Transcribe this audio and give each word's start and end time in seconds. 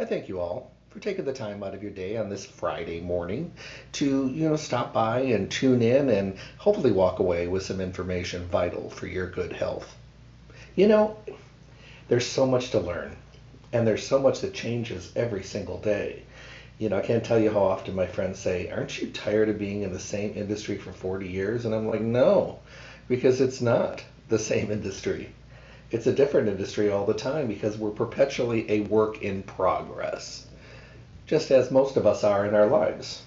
I 0.00 0.04
thank 0.04 0.28
you 0.28 0.38
all 0.38 0.70
for 0.90 1.00
taking 1.00 1.24
the 1.24 1.32
time 1.32 1.60
out 1.64 1.74
of 1.74 1.82
your 1.82 1.90
day 1.90 2.16
on 2.16 2.28
this 2.28 2.46
Friday 2.46 3.00
morning 3.00 3.50
to, 3.94 4.28
you 4.28 4.48
know, 4.48 4.54
stop 4.54 4.92
by 4.92 5.18
and 5.22 5.50
tune 5.50 5.82
in 5.82 6.08
and 6.08 6.36
hopefully 6.56 6.92
walk 6.92 7.18
away 7.18 7.48
with 7.48 7.64
some 7.64 7.80
information 7.80 8.46
vital 8.46 8.90
for 8.90 9.08
your 9.08 9.26
good 9.26 9.52
health. 9.52 9.96
You 10.76 10.86
know, 10.86 11.16
there's 12.06 12.24
so 12.24 12.46
much 12.46 12.70
to 12.70 12.78
learn 12.78 13.16
and 13.72 13.84
there's 13.84 14.06
so 14.06 14.20
much 14.20 14.38
that 14.42 14.54
changes 14.54 15.10
every 15.16 15.42
single 15.42 15.78
day. 15.78 16.22
You 16.78 16.90
know, 16.90 16.98
I 16.98 17.02
can't 17.02 17.24
tell 17.24 17.40
you 17.40 17.50
how 17.50 17.64
often 17.64 17.96
my 17.96 18.06
friends 18.06 18.38
say, 18.38 18.70
Aren't 18.70 18.98
you 18.98 19.08
tired 19.08 19.48
of 19.48 19.58
being 19.58 19.82
in 19.82 19.92
the 19.92 19.98
same 19.98 20.32
industry 20.36 20.78
for 20.78 20.92
40 20.92 21.26
years? 21.26 21.64
And 21.64 21.74
I'm 21.74 21.88
like, 21.88 22.02
No, 22.02 22.60
because 23.08 23.40
it's 23.40 23.60
not 23.60 24.04
the 24.28 24.38
same 24.38 24.70
industry 24.70 25.30
it's 25.90 26.06
a 26.06 26.12
different 26.12 26.48
industry 26.48 26.90
all 26.90 27.06
the 27.06 27.14
time 27.14 27.46
because 27.46 27.78
we're 27.78 27.90
perpetually 27.90 28.70
a 28.70 28.80
work 28.82 29.22
in 29.22 29.42
progress, 29.42 30.46
just 31.26 31.50
as 31.50 31.70
most 31.70 31.96
of 31.96 32.06
us 32.06 32.24
are 32.24 32.46
in 32.46 32.54
our 32.54 32.66
lives. 32.66 33.22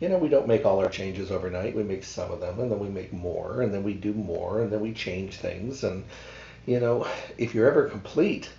You 0.00 0.08
know, 0.08 0.18
we 0.18 0.28
don't 0.28 0.48
make 0.48 0.66
all 0.66 0.80
our 0.80 0.90
changes 0.90 1.30
overnight. 1.30 1.76
We 1.76 1.84
make 1.84 2.04
some 2.04 2.32
of 2.32 2.40
them, 2.40 2.58
and 2.58 2.70
then 2.70 2.80
we 2.80 2.88
make 2.88 3.12
more, 3.12 3.62
and 3.62 3.72
then 3.72 3.84
we 3.84 3.94
do 3.94 4.12
more, 4.12 4.60
and 4.60 4.70
then 4.72 4.80
we 4.80 4.92
change 4.92 5.36
things. 5.36 5.84
And, 5.84 6.04
you 6.66 6.80
know, 6.80 7.06
if 7.38 7.54
you're 7.54 7.70
ever 7.70 7.88
complete, 7.88 8.50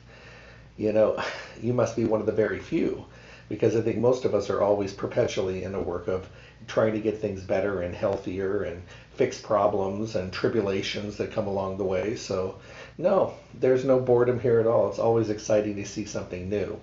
you 0.78 0.94
know, 0.94 1.22
you 1.61 1.73
must 1.73 1.95
be 1.95 2.06
one 2.06 2.22
of 2.22 2.25
the 2.25 2.31
very 2.31 2.59
few 2.59 3.06
because 3.47 3.75
I 3.75 3.81
think 3.81 3.97
most 3.97 4.25
of 4.25 4.33
us 4.33 4.50
are 4.50 4.61
always 4.61 4.94
perpetually 4.94 5.63
in 5.63 5.75
a 5.75 5.81
work 5.81 6.08
of 6.08 6.28
trying 6.67 6.94
to 6.94 7.00
get 7.00 7.19
things 7.19 7.41
better 7.44 7.81
and 7.81 7.94
healthier 7.94 8.63
and 8.63 8.81
fix 9.13 9.39
problems 9.39 10.16
and 10.16 10.33
tribulations 10.33 11.17
that 11.17 11.31
come 11.31 11.47
along 11.47 11.78
the 11.78 11.83
way. 11.83 12.16
So, 12.16 12.56
no, 12.98 13.34
there's 13.54 13.84
no 13.84 14.00
boredom 14.00 14.40
here 14.40 14.60
at 14.60 14.68
all. 14.68 14.90
It's 14.90 15.00
always 15.00 15.30
exciting 15.30 15.76
to 15.76 15.86
see 15.86 16.06
something 16.06 16.50
new. 16.50 16.80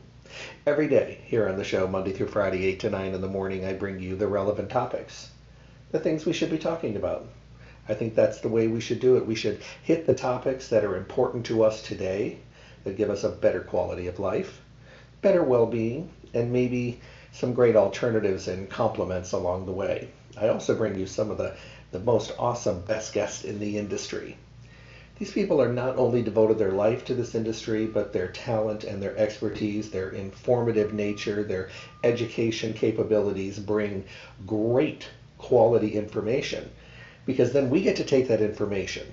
Every 0.66 0.88
day 0.88 1.18
here 1.24 1.48
on 1.48 1.56
the 1.56 1.64
show, 1.64 1.86
Monday 1.86 2.12
through 2.12 2.28
Friday, 2.28 2.66
8 2.66 2.80
to 2.80 2.90
9 2.90 3.14
in 3.14 3.20
the 3.20 3.28
morning, 3.28 3.64
I 3.64 3.72
bring 3.72 3.98
you 3.98 4.16
the 4.16 4.26
relevant 4.26 4.70
topics, 4.70 5.30
the 5.90 5.98
things 5.98 6.26
we 6.26 6.32
should 6.32 6.50
be 6.50 6.58
talking 6.58 6.96
about. 6.96 7.26
I 7.88 7.94
think 7.94 8.14
that's 8.14 8.40
the 8.40 8.48
way 8.48 8.68
we 8.68 8.80
should 8.80 9.00
do 9.00 9.16
it. 9.16 9.26
We 9.26 9.34
should 9.34 9.60
hit 9.82 10.06
the 10.06 10.14
topics 10.14 10.68
that 10.68 10.84
are 10.84 10.96
important 10.96 11.46
to 11.46 11.64
us 11.64 11.82
today, 11.82 12.38
that 12.84 12.96
give 12.96 13.10
us 13.10 13.24
a 13.24 13.30
better 13.30 13.60
quality 13.60 14.06
of 14.06 14.18
life, 14.18 14.60
better 15.20 15.42
well 15.42 15.66
being, 15.66 16.10
and 16.34 16.52
maybe 16.52 17.00
some 17.32 17.54
great 17.54 17.76
alternatives 17.76 18.48
and 18.48 18.68
complements 18.68 19.32
along 19.32 19.66
the 19.66 19.72
way. 19.72 20.08
I 20.36 20.48
also 20.48 20.76
bring 20.76 20.98
you 20.98 21.06
some 21.06 21.30
of 21.30 21.38
the, 21.38 21.56
the 21.90 22.00
most 22.00 22.32
awesome 22.38 22.82
best 22.82 23.12
guests 23.12 23.44
in 23.44 23.58
the 23.58 23.78
industry. 23.78 24.36
These 25.22 25.30
people 25.30 25.62
are 25.62 25.72
not 25.72 25.98
only 25.98 26.20
devoted 26.20 26.58
their 26.58 26.72
life 26.72 27.04
to 27.04 27.14
this 27.14 27.36
industry, 27.36 27.86
but 27.86 28.12
their 28.12 28.26
talent 28.26 28.82
and 28.82 29.00
their 29.00 29.16
expertise, 29.16 29.88
their 29.88 30.08
informative 30.08 30.92
nature, 30.92 31.44
their 31.44 31.68
education 32.02 32.72
capabilities 32.72 33.60
bring 33.60 34.04
great 34.44 35.08
quality 35.38 35.94
information. 35.94 36.68
Because 37.24 37.52
then 37.52 37.70
we 37.70 37.82
get 37.82 37.94
to 37.98 38.04
take 38.04 38.26
that 38.26 38.40
information 38.40 39.06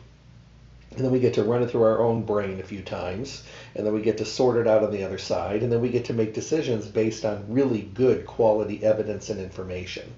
and 0.96 1.06
then 1.06 1.12
we 1.12 1.20
get 1.20 1.36
to 1.36 1.44
run 1.44 1.62
it 1.62 1.70
through 1.70 1.84
our 1.84 2.02
own 2.02 2.24
brain 2.24 2.60
a 2.60 2.64
few 2.64 2.82
times, 2.82 3.44
and 3.76 3.86
then 3.86 3.94
we 3.94 4.02
get 4.02 4.18
to 4.18 4.26
sort 4.26 4.58
it 4.58 4.66
out 4.66 4.84
on 4.84 4.90
the 4.90 5.04
other 5.04 5.20
side, 5.20 5.62
and 5.62 5.72
then 5.72 5.80
we 5.80 5.90
get 5.90 6.06
to 6.06 6.14
make 6.14 6.34
decisions 6.34 6.88
based 6.88 7.24
on 7.24 7.54
really 7.54 7.84
good 7.84 8.26
quality 8.26 8.84
evidence 8.84 9.30
and 9.30 9.40
information. 9.40 10.12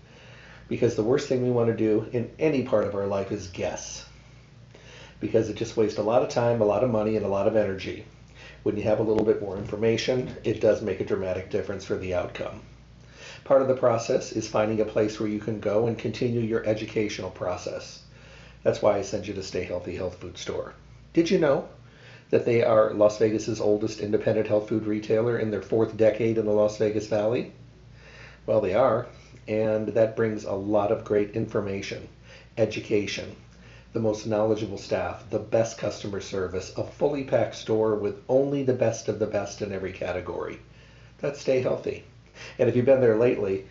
Because 0.70 0.96
the 0.96 1.04
worst 1.04 1.28
thing 1.28 1.44
we 1.44 1.52
want 1.52 1.68
to 1.68 1.76
do 1.76 2.08
in 2.14 2.32
any 2.40 2.64
part 2.64 2.88
of 2.88 2.96
our 2.96 3.08
life 3.08 3.34
is 3.34 3.48
guess 3.48 4.06
because 5.22 5.50
it 5.50 5.56
just 5.56 5.78
wastes 5.78 6.00
a 6.00 6.04
lot 6.04 6.24
of 6.24 6.28
time, 6.28 6.60
a 6.60 6.66
lot 6.66 6.84
of 6.84 6.90
money, 6.90 7.16
and 7.16 7.26
a 7.26 7.30
lot 7.30 7.48
of 7.48 7.56
energy. 7.56 8.04
When 8.64 8.76
you 8.76 8.84
have 8.84 9.00
a 9.00 9.04
little 9.04 9.24
bit 9.24 9.42
more 9.42 9.56
information, 9.56 10.36
it 10.44 10.60
does 10.60 10.82
make 10.82 11.00
a 11.00 11.06
dramatic 11.06 11.50
difference 11.50 11.86
for 11.86 11.96
the 11.96 12.14
outcome. 12.14 12.62
Part 13.44 13.62
of 13.62 13.68
the 13.68 13.76
process 13.76 14.34
is 14.34 14.48
finding 14.48 14.82
a 14.82 14.86
place 14.86 15.20
where 15.20 15.30
you 15.30 15.40
can 15.40 15.60
go 15.60 15.88
and 15.88 15.98
continue 15.98 16.42
your 16.42 16.66
educational 16.66 17.30
process. 17.30 18.04
That's 18.64 18.82
why 18.82 18.98
I 18.98 19.02
send 19.02 19.28
you 19.28 19.34
to 19.36 19.44
Stay 19.44 19.64
Healthy 19.64 19.96
Health 19.96 20.16
Food 20.16 20.38
Store. 20.38 20.74
Did 21.14 21.30
you 21.30 21.40
know 21.40 21.68
that 22.30 22.46
they 22.46 22.64
are 22.64 22.94
Las 22.94 23.18
Vegas's 23.18 23.62
oldest 23.62 24.00
independent 24.00 24.48
health 24.48 24.70
food 24.70 24.86
retailer 24.86 25.38
in 25.38 25.52
their 25.52 25.62
fourth 25.62 25.98
decade 25.98 26.38
in 26.38 26.46
the 26.46 26.52
Las 26.52 26.78
Vegas 26.78 27.08
Valley? 27.08 27.52
Well, 28.46 28.62
they 28.62 28.74
are, 28.74 29.08
and 29.48 29.90
that 29.90 30.16
brings 30.16 30.46
a 30.46 30.54
lot 30.54 30.92
of 30.92 31.04
great 31.04 31.32
information, 31.32 32.08
education, 32.58 33.36
the 33.94 34.00
most 34.00 34.26
knowledgeable 34.26 34.78
staff, 34.78 35.30
the 35.30 35.40
best 35.40 35.78
customer 35.78 36.22
service, 36.22 36.74
a 36.78 36.84
fully 36.84 37.24
packed 37.24 37.56
store 37.56 37.96
with 37.96 38.22
only 38.30 38.64
the 38.64 38.74
best 38.74 39.10
of 39.10 39.20
the 39.20 39.28
best 39.28 39.62
in 39.62 39.72
every 39.72 39.92
category. 39.92 40.60
That's 41.20 41.42
Stay 41.42 41.62
Healthy. 41.62 42.04
And 42.58 42.70
if 42.70 42.76
you've 42.76 42.86
been 42.86 43.02
there 43.02 43.18
lately, 43.18 43.66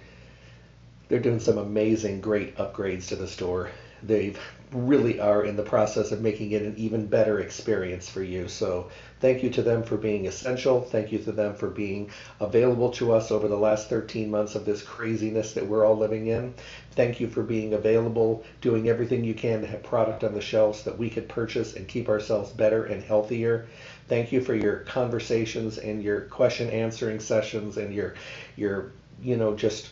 they're 1.09 1.19
doing 1.19 1.41
some 1.41 1.59
amazing, 1.59 2.21
great 2.21 2.57
upgrades 2.57 3.09
to 3.09 3.17
the 3.17 3.27
store. 3.27 3.71
They 4.03 4.35
really 4.73 5.21
are 5.21 5.45
in 5.45 5.57
the 5.57 5.63
process 5.63 6.13
of 6.13 6.21
making 6.21 6.53
it 6.53 6.63
an 6.63 6.75
even 6.77 7.07
better 7.07 7.41
experience 7.41 8.09
for 8.09 8.23
you. 8.23 8.49
So 8.49 8.91
Thank 9.21 9.43
you 9.43 9.51
to 9.51 9.63
them 9.63 9.83
for 9.83 9.99
being 9.99 10.27
essential. 10.27 10.81
Thank 10.81 11.13
you 11.13 11.19
to 11.19 11.33
them 11.33 11.55
for 11.55 11.69
being 11.69 12.11
available 12.41 12.91
to 12.93 13.13
us 13.13 13.31
over 13.31 13.49
the 13.49 13.57
last 13.57 13.91
13 13.91 14.31
months 14.31 14.55
of 14.55 14.65
this 14.65 14.81
craziness 14.81 15.53
that 15.53 15.67
we're 15.67 15.85
all 15.85 15.97
living 15.97 16.29
in. 16.29 16.55
Thank 16.93 17.21
you 17.21 17.29
for 17.29 17.43
being 17.43 17.75
available, 17.75 18.43
doing 18.63 18.89
everything 18.89 19.23
you 19.23 19.35
can 19.35 19.61
to 19.61 19.67
have 19.67 19.83
product 19.83 20.25
on 20.25 20.33
the 20.33 20.41
shelves 20.41 20.85
that 20.85 20.97
we 20.97 21.11
could 21.11 21.29
purchase 21.29 21.77
and 21.77 21.87
keep 21.87 22.09
ourselves 22.09 22.51
better 22.53 22.85
and 22.85 23.03
healthier. 23.03 23.67
Thank 24.09 24.33
you 24.33 24.41
for 24.41 24.55
your 24.55 24.79
conversations 24.81 25.77
and 25.77 26.03
your 26.03 26.23
question 26.23 26.71
answering 26.71 27.21
sessions 27.21 27.77
and 27.77 27.95
your 27.95 28.15
your 28.57 28.93
you 29.23 29.37
know 29.37 29.55
just 29.55 29.91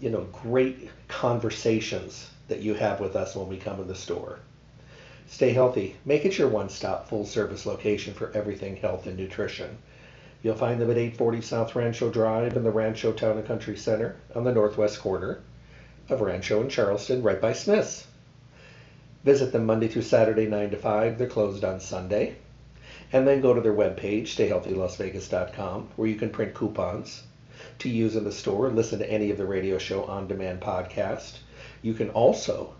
you 0.00 0.08
know 0.08 0.26
great 0.32 0.88
conversations 1.08 2.30
that 2.52 2.60
you 2.60 2.74
have 2.74 3.00
with 3.00 3.16
us 3.16 3.34
when 3.34 3.48
we 3.48 3.56
come 3.56 3.78
to 3.78 3.84
the 3.84 3.94
store. 3.94 4.40
Stay 5.26 5.54
healthy. 5.54 5.96
Make 6.04 6.26
it 6.26 6.36
your 6.36 6.48
one 6.48 6.68
stop 6.68 7.08
full 7.08 7.24
service 7.24 7.64
location 7.64 8.12
for 8.12 8.30
everything 8.34 8.76
health 8.76 9.06
and 9.06 9.16
nutrition. 9.16 9.78
You'll 10.42 10.54
find 10.54 10.78
them 10.78 10.90
at 10.90 10.98
840 10.98 11.40
South 11.40 11.74
Rancho 11.74 12.10
Drive 12.10 12.54
in 12.54 12.62
the 12.62 12.70
Rancho 12.70 13.12
Town 13.12 13.38
and 13.38 13.46
Country 13.46 13.74
Center 13.74 14.16
on 14.34 14.44
the 14.44 14.52
northwest 14.52 15.00
corner 15.00 15.40
of 16.10 16.20
Rancho 16.20 16.60
and 16.60 16.70
Charleston, 16.70 17.22
right 17.22 17.40
by 17.40 17.54
Smith's. 17.54 18.06
Visit 19.24 19.52
them 19.52 19.64
Monday 19.64 19.88
through 19.88 20.02
Saturday, 20.02 20.46
9 20.46 20.72
to 20.72 20.76
5. 20.76 21.16
They're 21.16 21.26
closed 21.26 21.64
on 21.64 21.80
Sunday. 21.80 22.34
And 23.14 23.26
then 23.26 23.40
go 23.40 23.54
to 23.54 23.62
their 23.62 23.72
webpage, 23.72 24.24
stayhealthylasvegas.com, 24.24 25.88
where 25.96 26.08
you 26.08 26.16
can 26.16 26.28
print 26.28 26.52
coupons 26.52 27.22
to 27.78 27.88
use 27.88 28.16
in 28.16 28.24
the 28.24 28.32
store 28.32 28.66
and 28.66 28.76
listen 28.76 28.98
to 28.98 29.10
any 29.10 29.30
of 29.30 29.38
the 29.38 29.46
radio 29.46 29.78
show 29.78 30.04
on 30.04 30.28
demand 30.28 30.60
podcast. 30.60 31.38
You 31.82 31.94
can 31.94 32.10
also 32.10 32.74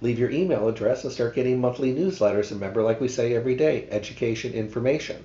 leave 0.00 0.18
your 0.18 0.30
email 0.30 0.68
address 0.68 1.04
and 1.04 1.12
start 1.12 1.34
getting 1.34 1.60
monthly 1.60 1.94
newsletters. 1.94 2.50
And 2.50 2.60
remember, 2.60 2.82
like 2.82 3.00
we 3.00 3.08
say 3.08 3.34
every 3.34 3.54
day, 3.54 3.88
education 3.90 4.52
information. 4.52 5.24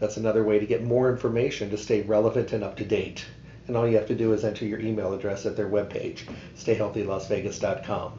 That's 0.00 0.16
another 0.16 0.44
way 0.44 0.58
to 0.58 0.66
get 0.66 0.84
more 0.84 1.10
information 1.10 1.70
to 1.70 1.78
stay 1.78 2.02
relevant 2.02 2.52
and 2.52 2.64
up 2.64 2.76
to 2.76 2.84
date. 2.84 3.24
And 3.66 3.76
all 3.76 3.88
you 3.88 3.96
have 3.96 4.08
to 4.08 4.14
do 4.14 4.32
is 4.32 4.44
enter 4.44 4.66
your 4.66 4.80
email 4.80 5.14
address 5.14 5.46
at 5.46 5.56
their 5.56 5.68
webpage, 5.68 6.20
stayhealthylasvegas.com. 6.56 8.12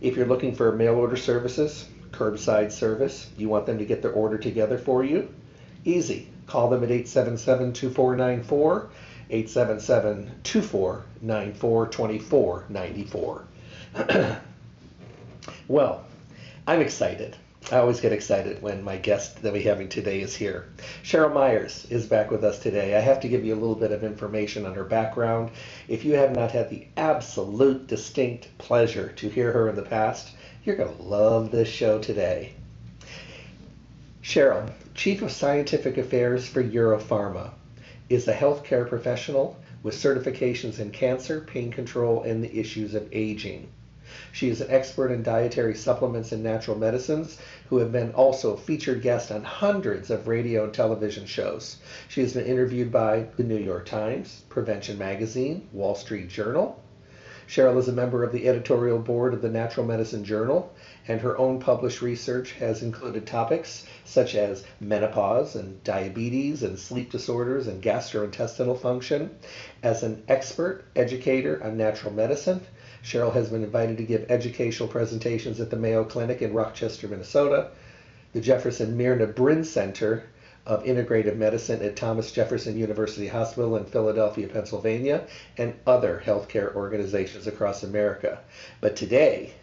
If 0.00 0.16
you're 0.16 0.26
looking 0.26 0.54
for 0.54 0.72
mail 0.72 0.96
order 0.96 1.16
services, 1.16 1.86
Curbside 2.12 2.72
service. 2.72 3.30
You 3.38 3.48
want 3.48 3.66
them 3.66 3.78
to 3.78 3.84
get 3.84 4.02
their 4.02 4.12
order 4.12 4.36
together 4.36 4.78
for 4.78 5.04
you? 5.04 5.32
Easy. 5.84 6.28
Call 6.46 6.68
them 6.68 6.82
at 6.82 6.90
877 6.90 7.72
2494, 7.72 8.90
877 9.30 10.30
2494 10.42 11.86
2494. 11.86 13.44
well, 15.68 16.04
I'm 16.66 16.80
excited. 16.80 17.36
I 17.72 17.78
always 17.78 18.00
get 18.00 18.12
excited 18.12 18.62
when 18.62 18.82
my 18.82 18.96
guest 18.96 19.42
that 19.42 19.52
we're 19.52 19.62
having 19.62 19.88
today 19.88 20.20
is 20.20 20.34
here. 20.34 20.68
Cheryl 21.02 21.32
Myers 21.32 21.86
is 21.90 22.06
back 22.06 22.30
with 22.30 22.44
us 22.44 22.58
today. 22.58 22.96
I 22.96 23.00
have 23.00 23.20
to 23.20 23.28
give 23.28 23.44
you 23.44 23.54
a 23.54 23.60
little 23.60 23.74
bit 23.74 23.92
of 23.92 24.02
information 24.02 24.66
on 24.66 24.74
her 24.74 24.84
background. 24.84 25.50
If 25.88 26.04
you 26.04 26.14
have 26.14 26.34
not 26.34 26.52
had 26.52 26.70
the 26.70 26.86
absolute 26.96 27.86
distinct 27.86 28.48
pleasure 28.58 29.12
to 29.16 29.28
hear 29.28 29.52
her 29.52 29.68
in 29.68 29.76
the 29.76 29.82
past, 29.82 30.30
you're 30.64 30.76
going 30.76 30.96
to 30.96 31.02
love 31.02 31.50
this 31.50 31.68
show 31.68 31.98
today. 31.98 32.52
Cheryl, 34.22 34.70
Chief 34.94 35.22
of 35.22 35.32
Scientific 35.32 35.96
Affairs 35.96 36.46
for 36.46 36.62
Europharma, 36.62 37.50
is 38.08 38.28
a 38.28 38.34
healthcare 38.34 38.88
professional 38.88 39.56
with 39.82 39.94
certifications 39.94 40.78
in 40.78 40.90
cancer, 40.90 41.40
pain 41.40 41.72
control, 41.72 42.22
and 42.22 42.42
the 42.42 42.58
issues 42.58 42.94
of 42.94 43.08
aging. 43.12 43.68
She 44.32 44.48
is 44.48 44.60
an 44.60 44.72
expert 44.72 45.12
in 45.12 45.22
dietary 45.22 45.76
supplements 45.76 46.32
and 46.32 46.42
natural 46.42 46.76
medicines 46.76 47.38
who 47.68 47.78
have 47.78 47.92
been 47.92 48.10
also 48.10 48.56
featured 48.56 49.02
guest 49.02 49.30
on 49.30 49.44
hundreds 49.44 50.10
of 50.10 50.26
radio 50.26 50.64
and 50.64 50.74
television 50.74 51.26
shows. 51.26 51.76
She 52.08 52.20
has 52.22 52.32
been 52.32 52.44
interviewed 52.44 52.90
by 52.90 53.26
the 53.36 53.44
New 53.44 53.54
York 53.54 53.84
Times, 53.84 54.42
Prevention 54.48 54.98
Magazine, 54.98 55.62
Wall 55.72 55.94
Street 55.94 56.26
Journal. 56.26 56.74
Cheryl 57.46 57.78
is 57.78 57.88
a 57.88 57.92
member 57.92 58.22
of 58.22 58.30
the 58.32 58.46
editorial 58.46 58.98
board 58.98 59.32
of 59.32 59.40
the 59.40 59.48
Natural 59.48 59.84
Medicine 59.84 60.22
Journal, 60.24 60.68
and 61.08 61.20
her 61.20 61.36
own 61.36 61.58
published 61.58 62.00
research 62.00 62.52
has 62.52 62.82
included 62.82 63.26
topics 63.26 63.82
such 64.04 64.34
as 64.36 64.62
menopause 64.80 65.56
and 65.56 65.82
diabetes 65.82 66.62
and 66.62 66.78
sleep 66.78 67.10
disorders 67.10 67.66
and 67.66 67.82
gastrointestinal 67.82 68.76
function. 68.76 69.30
As 69.82 70.02
an 70.04 70.18
expert 70.28 70.80
educator 70.94 71.58
on 71.60 71.76
natural 71.76 72.12
medicine, 72.12 72.60
Cheryl 73.02 73.32
has 73.32 73.48
been 73.48 73.64
invited 73.64 73.96
to 73.96 74.04
give 74.04 74.30
educational 74.30 74.88
presentations 74.88 75.60
at 75.60 75.70
the 75.70 75.76
Mayo 75.76 76.04
Clinic 76.04 76.42
in 76.42 76.52
Rochester, 76.52 77.08
Minnesota, 77.08 77.70
the 78.32 78.40
Jefferson 78.40 78.96
Myrna 78.96 79.26
Brin 79.26 79.64
Center 79.64 80.24
of 80.66 80.84
Integrative 80.84 81.36
Medicine 81.36 81.82
at 81.82 81.96
Thomas 81.96 82.30
Jefferson 82.30 82.78
University 82.78 83.26
Hospital 83.26 83.76
in 83.76 83.84
Philadelphia, 83.86 84.46
Pennsylvania, 84.46 85.26
and 85.56 85.74
other 85.86 86.22
healthcare 86.24 86.74
organizations 86.74 87.46
across 87.46 87.82
America. 87.82 88.38
But 88.80 88.96
today, 88.96 89.54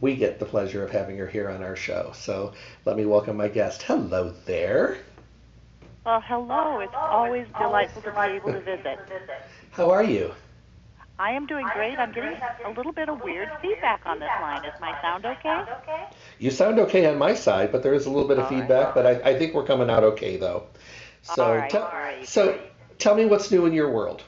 we 0.00 0.14
get 0.14 0.38
the 0.38 0.46
pleasure 0.46 0.84
of 0.84 0.90
having 0.90 1.18
her 1.18 1.26
here 1.26 1.50
on 1.50 1.62
our 1.62 1.76
show. 1.76 2.12
So 2.14 2.52
let 2.84 2.96
me 2.96 3.04
welcome 3.04 3.36
my 3.36 3.48
guest. 3.48 3.82
Hello 3.82 4.32
there. 4.44 4.98
Well, 6.04 6.20
hello. 6.20 6.78
It's 6.80 6.94
always 6.94 7.46
delightful 7.58 8.02
to 8.02 8.12
be 8.12 8.36
able 8.36 8.52
to 8.52 8.60
visit. 8.60 9.00
How 9.72 9.90
are 9.90 10.04
you? 10.04 10.32
I 11.18 11.32
am 11.32 11.46
doing 11.46 11.66
great. 11.72 11.98
I'm 11.98 12.12
getting 12.12 12.38
a 12.64 12.70
little 12.70 12.92
bit 12.92 13.08
of 13.08 13.22
weird 13.22 13.48
feedback 13.62 14.02
on 14.04 14.18
this 14.18 14.28
line. 14.40 14.64
Is 14.64 14.74
my 14.80 15.00
sound 15.00 15.24
okay? 15.24 15.64
You 16.38 16.50
sound 16.50 16.78
okay 16.78 17.06
on 17.06 17.16
my 17.16 17.34
side, 17.34 17.72
but 17.72 17.82
there 17.82 17.94
is 17.94 18.06
a 18.06 18.10
little 18.10 18.28
bit 18.28 18.38
of 18.38 18.48
feedback. 18.48 18.94
But 18.94 19.06
I, 19.06 19.30
I 19.30 19.38
think 19.38 19.54
we're 19.54 19.64
coming 19.64 19.88
out 19.88 20.04
okay, 20.04 20.36
though. 20.36 20.64
So, 21.22 21.44
All 21.44 21.56
right, 21.56 21.70
tell, 21.70 21.90
great, 21.90 22.26
so 22.28 22.58
tell 22.98 23.14
me 23.14 23.24
what's 23.24 23.50
new 23.50 23.66
in 23.66 23.72
your 23.72 23.90
world. 23.90 24.22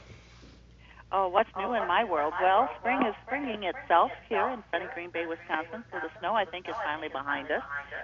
Oh, 1.11 1.27
what's 1.27 1.49
new 1.57 1.73
in 1.73 1.87
my 1.87 2.03
world? 2.03 2.33
Well, 2.39 2.69
spring 2.79 3.01
is 3.05 3.15
springing 3.25 3.63
itself 3.63 4.11
here 4.27 4.47
in 4.49 4.63
sunny 4.71 4.85
Green 4.93 5.09
Bay, 5.09 5.25
Wisconsin. 5.25 5.83
So 5.91 5.97
the 6.01 6.09
snow, 6.19 6.35
I 6.35 6.45
think, 6.45 6.69
is 6.69 6.75
finally 6.83 7.09
behind 7.09 7.49
us. 7.49 7.63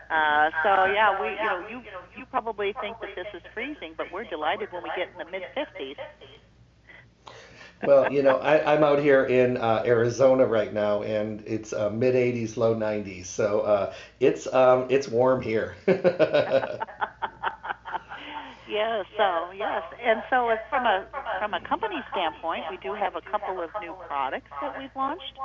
Uh, 0.09 0.49
so 0.63 0.85
yeah, 0.91 1.19
we, 1.21 1.29
you 1.29 1.43
know, 1.43 1.67
you 1.69 1.81
you 2.17 2.25
probably 2.25 2.73
think 2.81 2.99
that 3.01 3.15
this 3.15 3.27
is 3.33 3.43
freezing, 3.53 3.93
but 3.95 4.11
we're 4.11 4.23
delighted 4.23 4.71
when 4.71 4.81
we 4.81 4.89
get 4.95 5.09
in 5.09 5.17
the 5.19 5.29
mid 5.29 5.43
50s. 5.55 5.97
Well, 7.85 8.11
you 8.11 8.23
know, 8.23 8.37
I, 8.37 8.73
I'm 8.73 8.83
out 8.83 8.99
here 8.99 9.25
in 9.25 9.57
uh, 9.57 9.83
Arizona 9.85 10.45
right 10.45 10.73
now, 10.73 11.03
and 11.03 11.43
it's 11.45 11.71
uh, 11.73 11.89
mid 11.89 12.15
80s, 12.15 12.57
low 12.57 12.75
90s. 12.75 13.27
So 13.27 13.61
uh, 13.61 13.93
it's 14.19 14.51
um, 14.53 14.87
it's 14.89 15.07
warm 15.07 15.41
here. 15.41 15.75
Yes, 18.67 19.05
so 19.17 19.51
yes, 19.51 19.83
and 20.03 20.23
so 20.29 20.49
as 20.49 20.59
from 20.69 20.85
a 20.85 21.07
from 21.39 21.53
a 21.53 21.61
company 21.61 22.03
standpoint, 22.11 22.65
we 22.69 22.77
do 22.77 22.93
have 22.93 23.15
a 23.15 23.21
couple 23.21 23.61
of 23.61 23.69
new 23.79 23.95
products 24.07 24.51
that 24.61 24.73
we've 24.77 24.95
launched. 24.95 25.37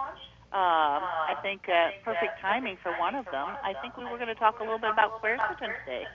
Um, 0.52 1.10
I 1.28 1.34
think 1.42 1.69
uh, 1.69 1.90
perfect 2.02 2.40
timing 2.40 2.78
for 2.82 2.92
one 2.94 3.14
of 3.14 3.26
them. 3.31 3.58
I 3.62 3.75
think 3.75 3.96
we 3.96 4.06
were 4.06 4.16
going 4.16 4.28
to 4.28 4.34
talk 4.34 4.60
a 4.60 4.64
little 4.64 4.78
bit 4.78 4.90
about 4.90 5.12
quercetin 5.22 5.76
today. 5.84 6.08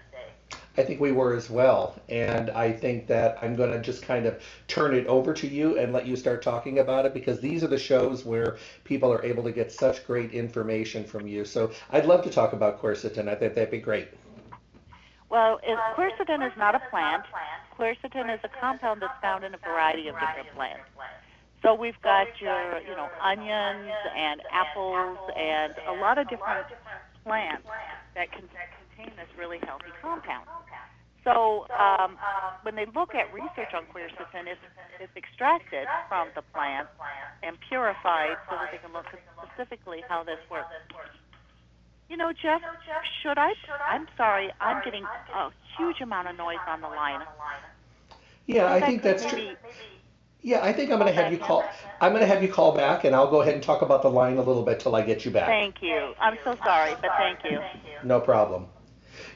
I 0.78 0.84
think 0.84 1.00
we 1.00 1.12
were 1.12 1.36
as 1.36 1.50
well. 1.50 1.96
And 2.10 2.50
I 2.50 2.72
think 2.72 3.08
that 3.08 3.38
I'm 3.42 3.56
going 3.56 3.72
to 3.72 3.80
just 3.80 4.02
kind 4.02 4.26
of 4.26 4.42
turn 4.68 4.94
it 4.94 5.08
over 5.08 5.34
to 5.34 5.48
you 5.48 5.78
and 5.78 5.94
let 5.94 6.06
you 6.06 6.16
start 6.16 6.42
talking 6.42 6.80
about 6.80 7.06
it 7.06 7.14
because 7.14 7.40
these 7.40 7.64
are 7.64 7.68
the 7.68 7.78
shows 7.78 8.26
where 8.26 8.58
people 8.84 9.12
are 9.12 9.24
able 9.24 9.44
to 9.44 9.52
get 9.52 9.72
such 9.72 10.06
great 10.06 10.32
information 10.34 11.04
from 11.04 11.28
you. 11.28 11.46
So 11.46 11.72
I'd 11.92 12.06
love 12.06 12.24
to 12.24 12.30
talk 12.30 12.54
about 12.54 12.82
quercetin. 12.82 13.30
I 13.30 13.36
think 13.36 13.56
that'd 13.56 13.72
be 13.72 13.80
great. 13.80 14.10
Well, 15.30 15.60
it, 15.64 15.78
quercetin 15.96 16.46
is 16.46 16.56
not 16.58 16.76
a 16.76 16.82
plant. 16.90 17.24
Quercetin 17.78 18.34
is 18.34 18.40
a 18.44 18.50
compound 18.60 19.02
that's 19.02 19.20
found 19.22 19.44
in 19.44 19.54
a 19.54 19.58
variety 19.58 20.08
of 20.08 20.16
different 20.20 20.54
plants. 20.56 20.84
So 21.62 21.74
we've 21.74 22.00
got 22.04 22.28
your, 22.40 22.80
you 22.82 22.96
know, 22.96 23.10
onions 23.22 23.92
and 24.16 24.42
apples 24.52 25.18
and 25.36 25.74
a 25.88 25.94
lot 25.94 26.18
of 26.20 26.30
different 26.30 26.68
plants 27.24 27.68
that 28.14 28.32
can 28.32 28.44
contain 28.96 29.16
this 29.16 29.28
really 29.38 29.60
healthy 29.64 29.92
compound. 30.02 30.48
So 31.24 31.66
um, 31.74 32.18
when 32.62 32.76
they 32.76 32.86
look 32.94 33.16
at 33.16 33.34
research 33.34 33.74
on 33.74 33.84
quercetin, 33.90 34.46
it's, 34.46 34.62
it's 35.00 35.16
extracted 35.18 35.88
from 36.08 36.30
the 36.36 36.44
plant 36.54 36.88
and 37.42 37.58
purified 37.68 38.38
so 38.50 38.56
that 38.56 38.70
they 38.72 38.78
can 38.78 38.94
look 38.94 39.06
specifically 39.42 40.04
how 40.08 40.24
this 40.24 40.38
works. 40.52 40.70
You 42.10 42.18
know, 42.18 42.32
Jeff, 42.32 42.62
should 43.24 43.40
I? 43.40 43.54
I'm 43.90 44.06
sorry, 44.16 44.52
I'm 44.62 44.84
getting 44.84 45.04
a 45.04 45.50
huge 45.78 46.02
amount 46.02 46.28
of 46.28 46.38
noise 46.38 46.62
on 46.68 46.82
the 46.82 46.88
line. 46.88 47.22
Yeah, 48.46 48.72
I 48.72 48.80
think 48.82 49.02
that's 49.02 49.26
true. 49.26 49.56
Yeah, 50.44 50.64
I 50.64 50.72
think 50.74 50.92
I'm 50.92 51.00
going 51.00 51.12
to 51.12 51.20
have 51.20 51.34
you 51.34 51.40
call. 51.40 51.64
I'm 52.00 52.12
going 52.12 52.22
to 52.22 52.28
have 52.28 52.44
you 52.44 52.50
call 52.54 52.76
back, 52.76 53.04
and 53.04 53.16
I'll 53.16 53.32
go 53.32 53.42
ahead 53.42 53.56
and 53.56 53.64
talk 53.64 53.82
about 53.82 54.04
the 54.04 54.12
line 54.12 54.38
a 54.38 54.44
little 54.44 54.62
bit 54.62 54.80
till 54.80 54.96
I 54.96 55.02
get 55.02 55.26
you 55.26 55.32
back. 55.32 55.48
Thank 55.48 55.82
you. 55.82 56.14
I'm 56.22 56.38
so 56.44 56.56
sorry, 56.64 56.94
but 57.02 57.10
thank 57.18 57.40
you. 57.50 57.60
No 58.04 58.20
problem. 58.20 58.68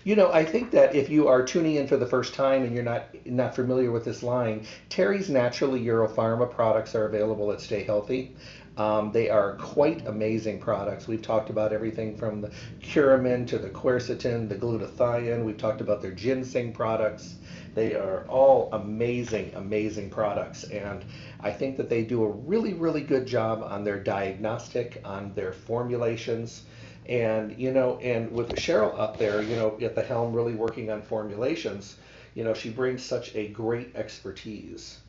You 0.10 0.16
know, 0.16 0.32
I 0.32 0.44
think 0.44 0.72
that 0.72 0.96
if 0.96 1.08
you 1.08 1.28
are 1.28 1.44
tuning 1.44 1.76
in 1.76 1.86
for 1.86 1.96
the 1.96 2.08
first 2.08 2.34
time 2.34 2.64
and 2.64 2.74
you're 2.74 2.84
not 2.84 3.04
not 3.28 3.54
familiar 3.54 3.92
with 3.92 4.06
this 4.06 4.24
line, 4.24 4.66
Terry's 4.90 5.30
Naturally 5.30 5.80
Europharma 5.86 6.50
products 6.50 6.96
are 6.96 7.06
available 7.06 7.52
at 7.52 7.62
Stay 7.62 7.84
Healthy. 7.84 8.36
Um, 8.76 9.12
they 9.12 9.30
are 9.30 9.54
quite 9.58 10.08
amazing 10.08 10.60
products. 10.62 11.08
We've 11.08 11.22
talked 11.22 11.52
about 11.52 11.72
everything 11.72 12.18
from 12.18 12.42
the 12.42 12.50
Curamin 12.82 13.46
to 13.50 13.60
the 13.60 13.70
quercetin, 13.70 14.50
the 14.50 14.56
glutathione. 14.56 15.46
We've 15.46 15.60
talked 15.60 15.80
about 15.80 16.02
their 16.02 16.14
ginseng 16.14 16.74
products. 16.74 17.36
They 17.76 17.94
are 17.94 18.26
all 18.28 18.70
amazing, 18.72 19.54
amazing 19.54 20.10
products. 20.10 20.64
And 20.64 21.06
I 21.40 21.52
think 21.52 21.78
that 21.78 21.88
they 21.88 22.04
do 22.04 22.24
a 22.24 22.32
really, 22.32 22.74
really 22.74 23.02
good 23.02 23.28
job 23.28 23.62
on 23.62 23.84
their 23.84 24.00
diagnostic, 24.00 25.02
on 25.06 25.34
their 25.36 25.54
formulations. 25.54 26.64
And, 27.10 27.58
you 27.58 27.72
know, 27.72 27.98
and 27.98 28.32
with 28.32 28.52
Cheryl 28.52 28.98
up 29.00 29.18
there, 29.18 29.42
you 29.42 29.56
know, 29.56 29.76
at 29.82 29.96
the 29.96 30.04
helm 30.04 30.32
really 30.32 30.54
working 30.54 30.92
on 30.92 31.02
formulations, 31.02 31.96
you 32.36 32.44
know, 32.44 32.54
she 32.54 32.70
brings 32.70 33.04
such 33.04 33.36
a 33.36 33.48
great 33.48 33.96
expertise. 33.96 35.00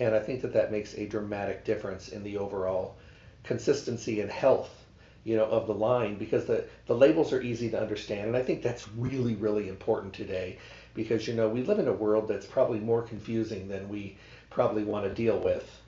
And 0.00 0.16
I 0.16 0.18
think 0.18 0.42
that 0.42 0.52
that 0.52 0.72
makes 0.72 0.94
a 0.98 1.06
dramatic 1.06 1.64
difference 1.64 2.08
in 2.08 2.24
the 2.24 2.38
overall 2.38 2.96
consistency 3.44 4.20
and 4.20 4.30
health 4.30 4.84
you 5.22 5.36
know 5.36 5.44
of 5.44 5.66
the 5.66 5.74
line 5.74 6.16
because 6.16 6.44
the 6.44 6.64
the 6.86 6.94
labels 6.94 7.32
are 7.32 7.40
easy 7.40 7.70
to 7.70 7.80
understand. 7.80 8.28
And 8.28 8.36
i 8.36 8.42
think 8.42 8.62
that's 8.62 8.88
really 8.88 9.34
really 9.34 9.68
important 9.68 10.12
today 10.12 10.58
because 10.94 11.26
you 11.28 11.34
know 11.34 11.48
we 11.48 11.62
live 11.62 11.78
in 11.78 11.88
a 11.88 11.92
world 11.92 12.28
that's 12.28 12.46
probably 12.46 12.80
more 12.80 13.02
confusing 13.02 13.68
than 13.68 13.88
we 13.88 14.16
probably 14.50 14.84
want 14.84 15.04
to 15.04 15.14
deal 15.14 15.38
with. 15.38 15.80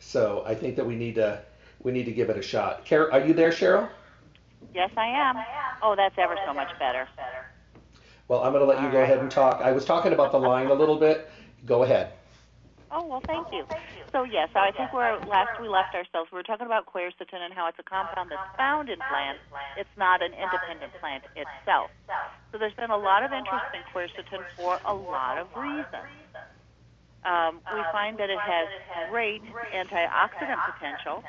So 0.00 0.42
i 0.46 0.54
think 0.54 0.74
that 0.76 0.86
we 0.86 0.96
need 0.96 1.16
to 1.16 1.42
we 1.82 1.92
need 1.92 2.06
to 2.06 2.12
give 2.12 2.30
it 2.30 2.36
a 2.38 2.42
shot. 2.42 2.86
Car- 2.88 3.12
are 3.12 3.24
you 3.24 3.34
there 3.34 3.50
cheryl 3.50 3.88
Yes, 4.74 4.90
I 4.96 5.06
am. 5.06 5.36
Oh, 5.82 5.94
that's 5.96 6.14
ever 6.18 6.36
so 6.46 6.54
much 6.54 6.68
better. 6.78 7.06
well 8.28 8.42
i'm 8.42 8.52
going 8.52 8.64
to 8.64 8.66
let 8.66 8.82
you 8.82 8.90
go 8.90 9.02
ahead 9.02 9.18
and 9.18 9.30
talk 9.30 9.60
i 9.62 9.70
was 9.72 9.84
talking 9.84 10.12
about 10.12 10.32
the 10.32 10.38
line 10.38 10.66
a 10.66 10.74
little 10.74 10.98
bit 10.98 11.30
go 11.64 11.82
ahead 11.82 12.12
Oh 12.90 13.02
well, 13.02 13.22
thank 13.26 13.50
you. 13.50 13.66
So 14.14 14.22
yes, 14.22 14.48
I 14.54 14.70
think 14.70 14.94
where 14.94 15.18
last 15.26 15.50
we 15.58 15.66
left 15.66 15.90
ourselves, 15.90 16.30
we 16.30 16.38
were 16.38 16.46
talking 16.46 16.70
about 16.70 16.86
quercetin 16.86 17.42
and 17.42 17.50
how 17.52 17.66
it's 17.66 17.78
a 17.82 17.82
compound 17.82 18.30
that's 18.30 18.46
found 18.56 18.88
in 18.88 19.02
plants. 19.10 19.42
It's 19.74 19.90
not 19.98 20.22
an 20.22 20.30
independent 20.30 20.94
plant 21.02 21.26
itself. 21.34 21.90
So 22.52 22.62
there's 22.62 22.78
been 22.78 22.94
a 22.94 22.96
lot 22.96 23.26
of 23.26 23.34
interest 23.34 23.66
in 23.74 23.82
quercetin 23.90 24.46
for 24.54 24.78
a 24.86 24.94
lot 24.94 25.34
of 25.36 25.50
reasons. 25.58 26.14
Um, 27.26 27.58
we 27.74 27.82
find 27.90 28.22
that 28.22 28.30
it 28.30 28.38
has 28.38 28.70
great 29.10 29.42
antioxidant 29.74 30.62
potential. 30.70 31.26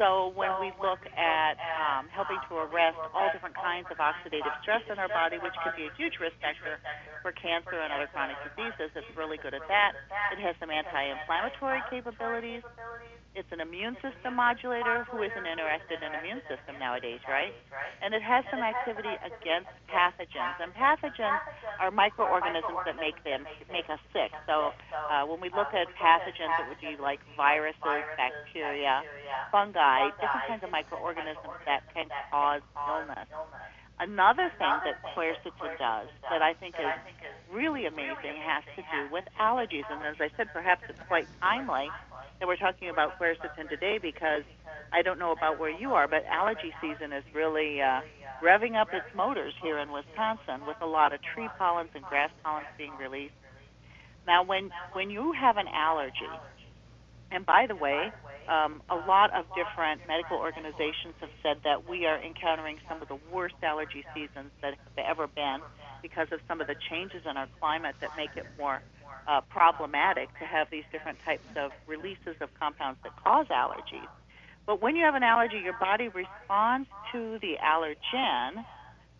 So 0.00 0.32
when 0.32 0.48
we 0.64 0.72
look 0.80 1.04
at 1.12 1.60
um, 1.60 2.08
helping 2.08 2.40
to 2.48 2.56
arrest 2.56 2.96
all 3.12 3.28
different 3.36 3.52
kinds 3.52 3.84
of 3.92 4.00
oxidative 4.00 4.56
stress 4.64 4.80
in 4.88 4.96
our 4.96 5.12
body, 5.12 5.36
which 5.44 5.52
could 5.60 5.76
be 5.76 5.84
a 5.84 5.92
huge 6.00 6.16
risk 6.16 6.40
factor 6.40 6.80
for 7.20 7.36
cancer 7.36 7.76
and 7.76 7.92
other 7.92 8.08
chronic 8.08 8.40
diseases, 8.40 8.88
it's 8.96 9.12
really 9.12 9.36
good 9.36 9.52
at 9.52 9.68
that. 9.68 9.92
It 10.32 10.40
has 10.40 10.56
some 10.56 10.72
anti-inflammatory 10.72 11.84
capabilities. 11.92 12.64
It's 13.30 13.46
an 13.54 13.60
immune 13.62 13.94
system 14.02 14.34
modulator. 14.34 15.06
Who 15.12 15.22
isn't 15.22 15.46
interested 15.46 16.02
in 16.02 16.10
immune 16.18 16.42
system 16.50 16.82
nowadays, 16.82 17.22
right? 17.30 17.54
And 18.02 18.10
it 18.10 18.24
has 18.26 18.42
some 18.50 18.58
activity 18.58 19.14
against 19.22 19.70
pathogens. 19.86 20.58
And 20.58 20.74
pathogens 20.74 21.38
are 21.78 21.94
microorganisms 21.94 22.82
that 22.88 22.98
make 22.98 23.22
them 23.22 23.46
make 23.70 23.86
us 23.86 24.02
sick. 24.10 24.34
So 24.50 24.74
uh, 24.90 25.30
when 25.30 25.38
we 25.38 25.46
look 25.54 25.70
at 25.70 25.86
pathogens, 25.94 26.58
it 26.58 26.66
would 26.74 26.82
be 26.82 26.98
like 26.98 27.22
viruses, 27.38 28.02
bacteria, 28.18 29.06
fungi, 29.54 29.89
different 30.20 30.46
kinds 30.46 30.62
of 30.64 30.70
microorganisms 30.70 31.58
that 31.66 31.82
can 31.94 32.06
cause 32.30 32.62
illness. 32.76 33.28
Another 34.00 34.50
thing 34.56 34.74
that 34.88 34.96
quercetin 35.12 35.76
does 35.78 36.08
that 36.30 36.40
I 36.40 36.54
think 36.54 36.74
is 36.80 36.88
really 37.52 37.84
amazing 37.84 38.36
has 38.40 38.64
to 38.76 38.82
do 38.82 39.12
with 39.12 39.24
allergies. 39.38 39.84
And 39.90 40.00
as 40.06 40.16
I 40.18 40.30
said, 40.36 40.48
perhaps 40.52 40.82
it's 40.88 40.98
quite 41.06 41.28
timely 41.40 41.88
that 42.38 42.48
we're 42.48 42.56
talking 42.56 42.88
about 42.88 43.18
quercetin 43.18 43.68
today 43.68 43.98
because 44.00 44.42
I 44.92 45.02
don't 45.02 45.18
know 45.18 45.32
about 45.32 45.60
where 45.60 45.70
you 45.70 45.92
are, 45.92 46.08
but 46.08 46.24
allergy 46.24 46.72
season 46.80 47.12
is 47.12 47.24
really 47.34 47.82
uh, 47.82 48.00
revving 48.42 48.74
up 48.80 48.88
its 48.92 49.06
motors 49.14 49.52
here 49.62 49.78
in 49.78 49.92
Wisconsin 49.92 50.66
with 50.66 50.76
a 50.80 50.86
lot 50.86 51.12
of 51.12 51.20
tree 51.34 51.48
pollens 51.58 51.90
and 51.94 52.02
grass 52.04 52.30
pollens 52.42 52.66
being 52.78 52.96
released. 52.96 53.34
Now, 54.26 54.42
when 54.44 54.70
when 54.92 55.10
you 55.10 55.32
have 55.32 55.56
an 55.56 55.68
allergy, 55.68 56.32
and 57.30 57.46
by 57.46 57.66
the 57.66 57.76
way, 57.76 58.12
um, 58.48 58.82
a 58.90 58.96
lot 58.96 59.30
of 59.32 59.46
different 59.54 60.00
medical 60.08 60.36
organizations 60.36 61.14
have 61.20 61.30
said 61.42 61.58
that 61.64 61.88
we 61.88 62.06
are 62.06 62.18
encountering 62.20 62.78
some 62.88 63.00
of 63.00 63.08
the 63.08 63.18
worst 63.32 63.54
allergy 63.62 64.04
seasons 64.12 64.50
that 64.62 64.74
have 64.74 65.06
ever 65.06 65.26
been 65.28 65.60
because 66.02 66.26
of 66.32 66.40
some 66.48 66.60
of 66.60 66.66
the 66.66 66.74
changes 66.90 67.22
in 67.28 67.36
our 67.36 67.48
climate 67.60 67.94
that 68.00 68.10
make 68.16 68.30
it 68.36 68.46
more 68.58 68.82
uh, 69.28 69.40
problematic 69.50 70.28
to 70.38 70.44
have 70.44 70.66
these 70.70 70.84
different 70.90 71.18
types 71.24 71.46
of 71.54 71.70
releases 71.86 72.34
of 72.40 72.48
compounds 72.58 72.98
that 73.04 73.12
cause 73.22 73.46
allergies. 73.48 74.08
But 74.66 74.82
when 74.82 74.96
you 74.96 75.04
have 75.04 75.14
an 75.14 75.22
allergy, 75.22 75.58
your 75.62 75.72
body 75.74 76.08
responds 76.08 76.88
to 77.12 77.38
the 77.40 77.54
allergen 77.62 78.64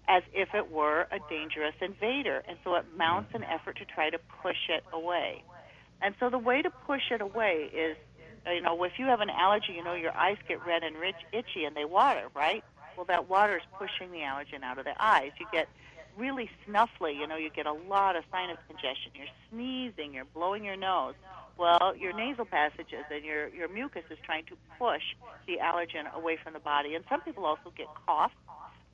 as 0.09 0.23
if 0.35 0.49
it 0.55 0.71
were 0.73 1.07
a 1.12 1.19
dangerous 1.29 1.75
invader. 1.81 2.43
And 2.49 2.59
so 2.64 2.75
it 2.75 2.85
mounts 2.97 3.31
an 3.35 3.45
effort 3.45 3.79
to 3.79 3.85
try 3.85 4.11
to 4.11 4.19
push 4.43 4.69
it 4.69 4.83
away. 4.93 5.45
And 6.02 6.14
so 6.19 6.30
the 6.30 6.38
way 6.38 6.62
to 6.62 6.71
push 6.71 7.11
it 7.11 7.21
away 7.21 7.71
is, 7.73 7.97
uh, 8.47 8.52
you 8.52 8.61
know, 8.62 8.83
if 8.85 8.99
you 8.99 9.07
have 9.07 9.21
an 9.21 9.30
allergy, 9.30 9.73
you 9.75 9.85
know, 9.85 9.95
your 9.95 10.16
eyes 10.16 10.38
get 10.49 10.64
red 10.66 10.83
and 10.83 10.97
rich, 10.97 11.16
itchy 11.33 11.64
and 11.64 11.76
they 11.76 11.85
water, 11.85 12.28
right? 12.35 12.64
Well, 12.97 13.07
that 13.07 13.28
water 13.28 13.57
is 13.57 13.62
pushing 13.78 14.12
the 14.12 14.19
allergen 14.19 14.62
out 14.62 14.78
of 14.78 14.85
the 14.85 14.95
eyes. 14.99 15.33
You 15.38 15.47
get 15.52 15.69
really 16.16 16.50
snuffly. 16.66 17.14
You 17.14 17.26
know, 17.26 17.37
you 17.37 17.50
get 17.50 17.66
a 17.66 17.73
lot 17.73 18.16
of 18.16 18.25
sinus 18.30 18.59
congestion. 18.66 19.12
You're 19.14 19.26
sneezing. 19.50 20.14
You're 20.14 20.25
blowing 20.25 20.64
your 20.64 20.76
nose. 20.76 21.14
Well, 21.57 21.95
your 21.97 22.14
nasal 22.14 22.47
passages 22.47 23.04
and 23.11 23.25
your 23.25 23.49
your 23.49 23.69
mucus 23.69 24.04
is 24.11 24.19
trying 24.25 24.45
to 24.47 24.57
push 24.78 25.02
the 25.47 25.59
allergen 25.62 26.12
away 26.14 26.38
from 26.42 26.54
the 26.54 26.59
body. 26.59 26.95
And 26.95 27.04
some 27.09 27.21
people 27.21 27.45
also 27.45 27.73
get 27.76 27.87
cough. 28.07 28.33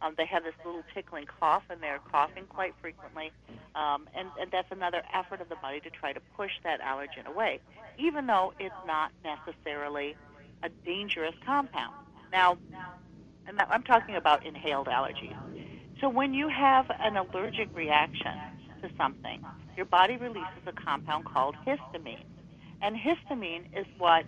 Um, 0.02 0.14
they 0.16 0.26
have 0.26 0.44
this 0.44 0.54
little 0.64 0.82
tickling 0.94 1.24
cough, 1.40 1.62
and 1.70 1.82
they're 1.82 2.00
coughing 2.10 2.44
quite 2.48 2.74
frequently. 2.80 3.32
Um, 3.74 4.08
and, 4.14 4.28
and 4.40 4.50
that's 4.50 4.70
another 4.70 5.02
effort 5.14 5.40
of 5.40 5.48
the 5.48 5.56
body 5.56 5.80
to 5.80 5.90
try 5.90 6.12
to 6.12 6.20
push 6.36 6.52
that 6.64 6.80
allergen 6.80 7.26
away, 7.26 7.60
even 7.98 8.26
though 8.26 8.52
it's 8.58 8.74
not 8.86 9.10
necessarily 9.24 10.16
a 10.62 10.68
dangerous 10.84 11.34
compound. 11.44 11.94
Now, 12.32 12.58
and 13.46 13.60
I'm 13.70 13.82
talking 13.82 14.16
about 14.16 14.44
inhaled 14.44 14.88
allergies. 14.88 15.36
So 16.00 16.08
when 16.08 16.34
you 16.34 16.48
have 16.48 16.86
an 17.00 17.16
allergic 17.16 17.74
reaction 17.74 18.32
to 18.82 18.90
something, 18.98 19.44
your 19.76 19.86
body 19.86 20.16
releases 20.16 20.66
a 20.66 20.72
compound 20.72 21.24
called 21.24 21.54
histamine. 21.66 22.24
And 22.82 22.96
histamine 22.96 23.64
is 23.78 23.86
what 23.98 24.24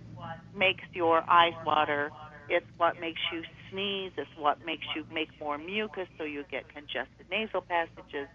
makes 0.57 0.85
your 0.93 1.23
eyes 1.29 1.53
water. 1.67 2.11
It's 2.49 2.67
what 2.79 3.01
makes 3.01 3.21
you 3.33 3.43
sneeze. 3.71 4.13
It's 4.17 4.31
what 4.39 4.65
makes 4.65 4.87
you 4.95 5.05
make 5.13 5.29
more 5.41 5.59
mucus 5.59 6.09
so 6.17 6.25
you 6.25 6.45
get 6.51 6.69
congested 6.69 7.27
nasal 7.31 7.61
passages. 7.61 8.29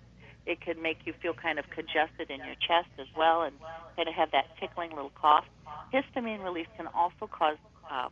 It 0.45 0.61
can 0.61 0.81
make 0.81 0.99
you 1.05 1.13
feel 1.21 1.33
kind 1.33 1.59
of 1.59 1.69
congested 1.69 2.29
in 2.29 2.39
your 2.43 2.55
chest 2.55 2.89
as 2.99 3.07
well 3.15 3.43
and 3.43 3.55
kind 3.95 4.07
of 4.09 4.15
have 4.15 4.31
that 4.31 4.45
tickling 4.59 4.91
little 4.91 5.11
cough. 5.19 5.45
Histamine 5.93 6.43
release 6.43 6.67
can 6.75 6.87
also 6.87 7.27
cause 7.27 7.57
um, 7.89 8.11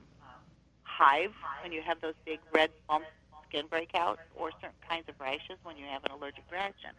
hives 0.83 1.33
when 1.63 1.71
you 1.71 1.81
have 1.81 1.99
those 2.01 2.13
big 2.25 2.39
red 2.53 2.69
bumps 2.87 3.07
skin 3.49 3.65
breakouts 3.67 4.23
or 4.37 4.51
certain 4.61 4.79
kinds 4.87 5.09
of 5.09 5.15
rashes 5.19 5.57
when 5.63 5.77
you 5.77 5.85
have 5.91 6.03
an 6.05 6.11
allergic 6.11 6.43
reaction. 6.51 6.91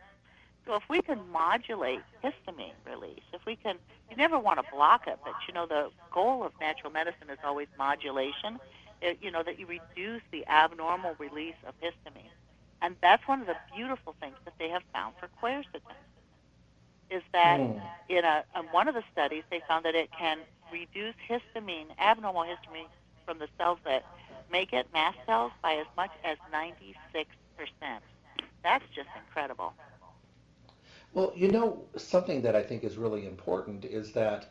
So 0.66 0.74
if 0.76 0.82
we 0.88 1.02
can 1.02 1.18
modulate 1.32 2.00
histamine 2.22 2.78
release, 2.86 3.24
if 3.32 3.44
we 3.46 3.56
can, 3.56 3.76
you 4.10 4.16
never 4.16 4.38
want 4.38 4.58
to 4.58 4.64
block 4.70 5.06
it, 5.06 5.18
but 5.24 5.34
you 5.48 5.54
know 5.54 5.66
the 5.66 5.88
goal 6.12 6.44
of 6.44 6.52
natural 6.60 6.92
medicine 6.92 7.30
is 7.30 7.38
always 7.42 7.66
modulation. 7.76 8.60
It, 9.02 9.18
you 9.20 9.30
know 9.30 9.42
that 9.42 9.58
you 9.58 9.66
reduce 9.66 10.22
the 10.30 10.46
abnormal 10.46 11.16
release 11.18 11.56
of 11.66 11.74
histamine, 11.80 12.30
and 12.80 12.96
that's 13.02 13.26
one 13.26 13.40
of 13.40 13.46
the 13.46 13.56
beautiful 13.74 14.14
things 14.20 14.36
that 14.44 14.54
they 14.58 14.68
have 14.68 14.82
found 14.92 15.14
for 15.18 15.28
quercetin. 15.42 15.82
Is 17.10 17.22
that 17.32 17.60
mm. 17.60 17.82
in 18.08 18.24
a 18.24 18.44
in 18.56 18.64
one 18.66 18.88
of 18.88 18.94
the 18.94 19.02
studies 19.12 19.42
they 19.50 19.60
found 19.68 19.84
that 19.84 19.94
it 19.94 20.10
can 20.16 20.38
reduce 20.72 21.14
histamine, 21.28 21.86
abnormal 21.98 22.42
histamine 22.42 22.88
from 23.26 23.38
the 23.38 23.48
cells 23.58 23.78
that 23.84 24.04
make 24.50 24.72
it 24.72 24.86
mast 24.92 25.18
cells 25.26 25.52
by 25.62 25.74
as 25.74 25.86
much 25.96 26.10
as 26.24 26.36
96%. 26.52 26.94
That's 28.62 28.84
just 28.94 29.08
incredible. 29.16 29.72
Well, 31.14 31.32
you 31.34 31.50
know, 31.50 31.84
something 31.96 32.42
that 32.42 32.56
I 32.56 32.62
think 32.62 32.84
is 32.84 32.96
really 32.96 33.26
important 33.26 33.84
is 33.84 34.12
that 34.12 34.50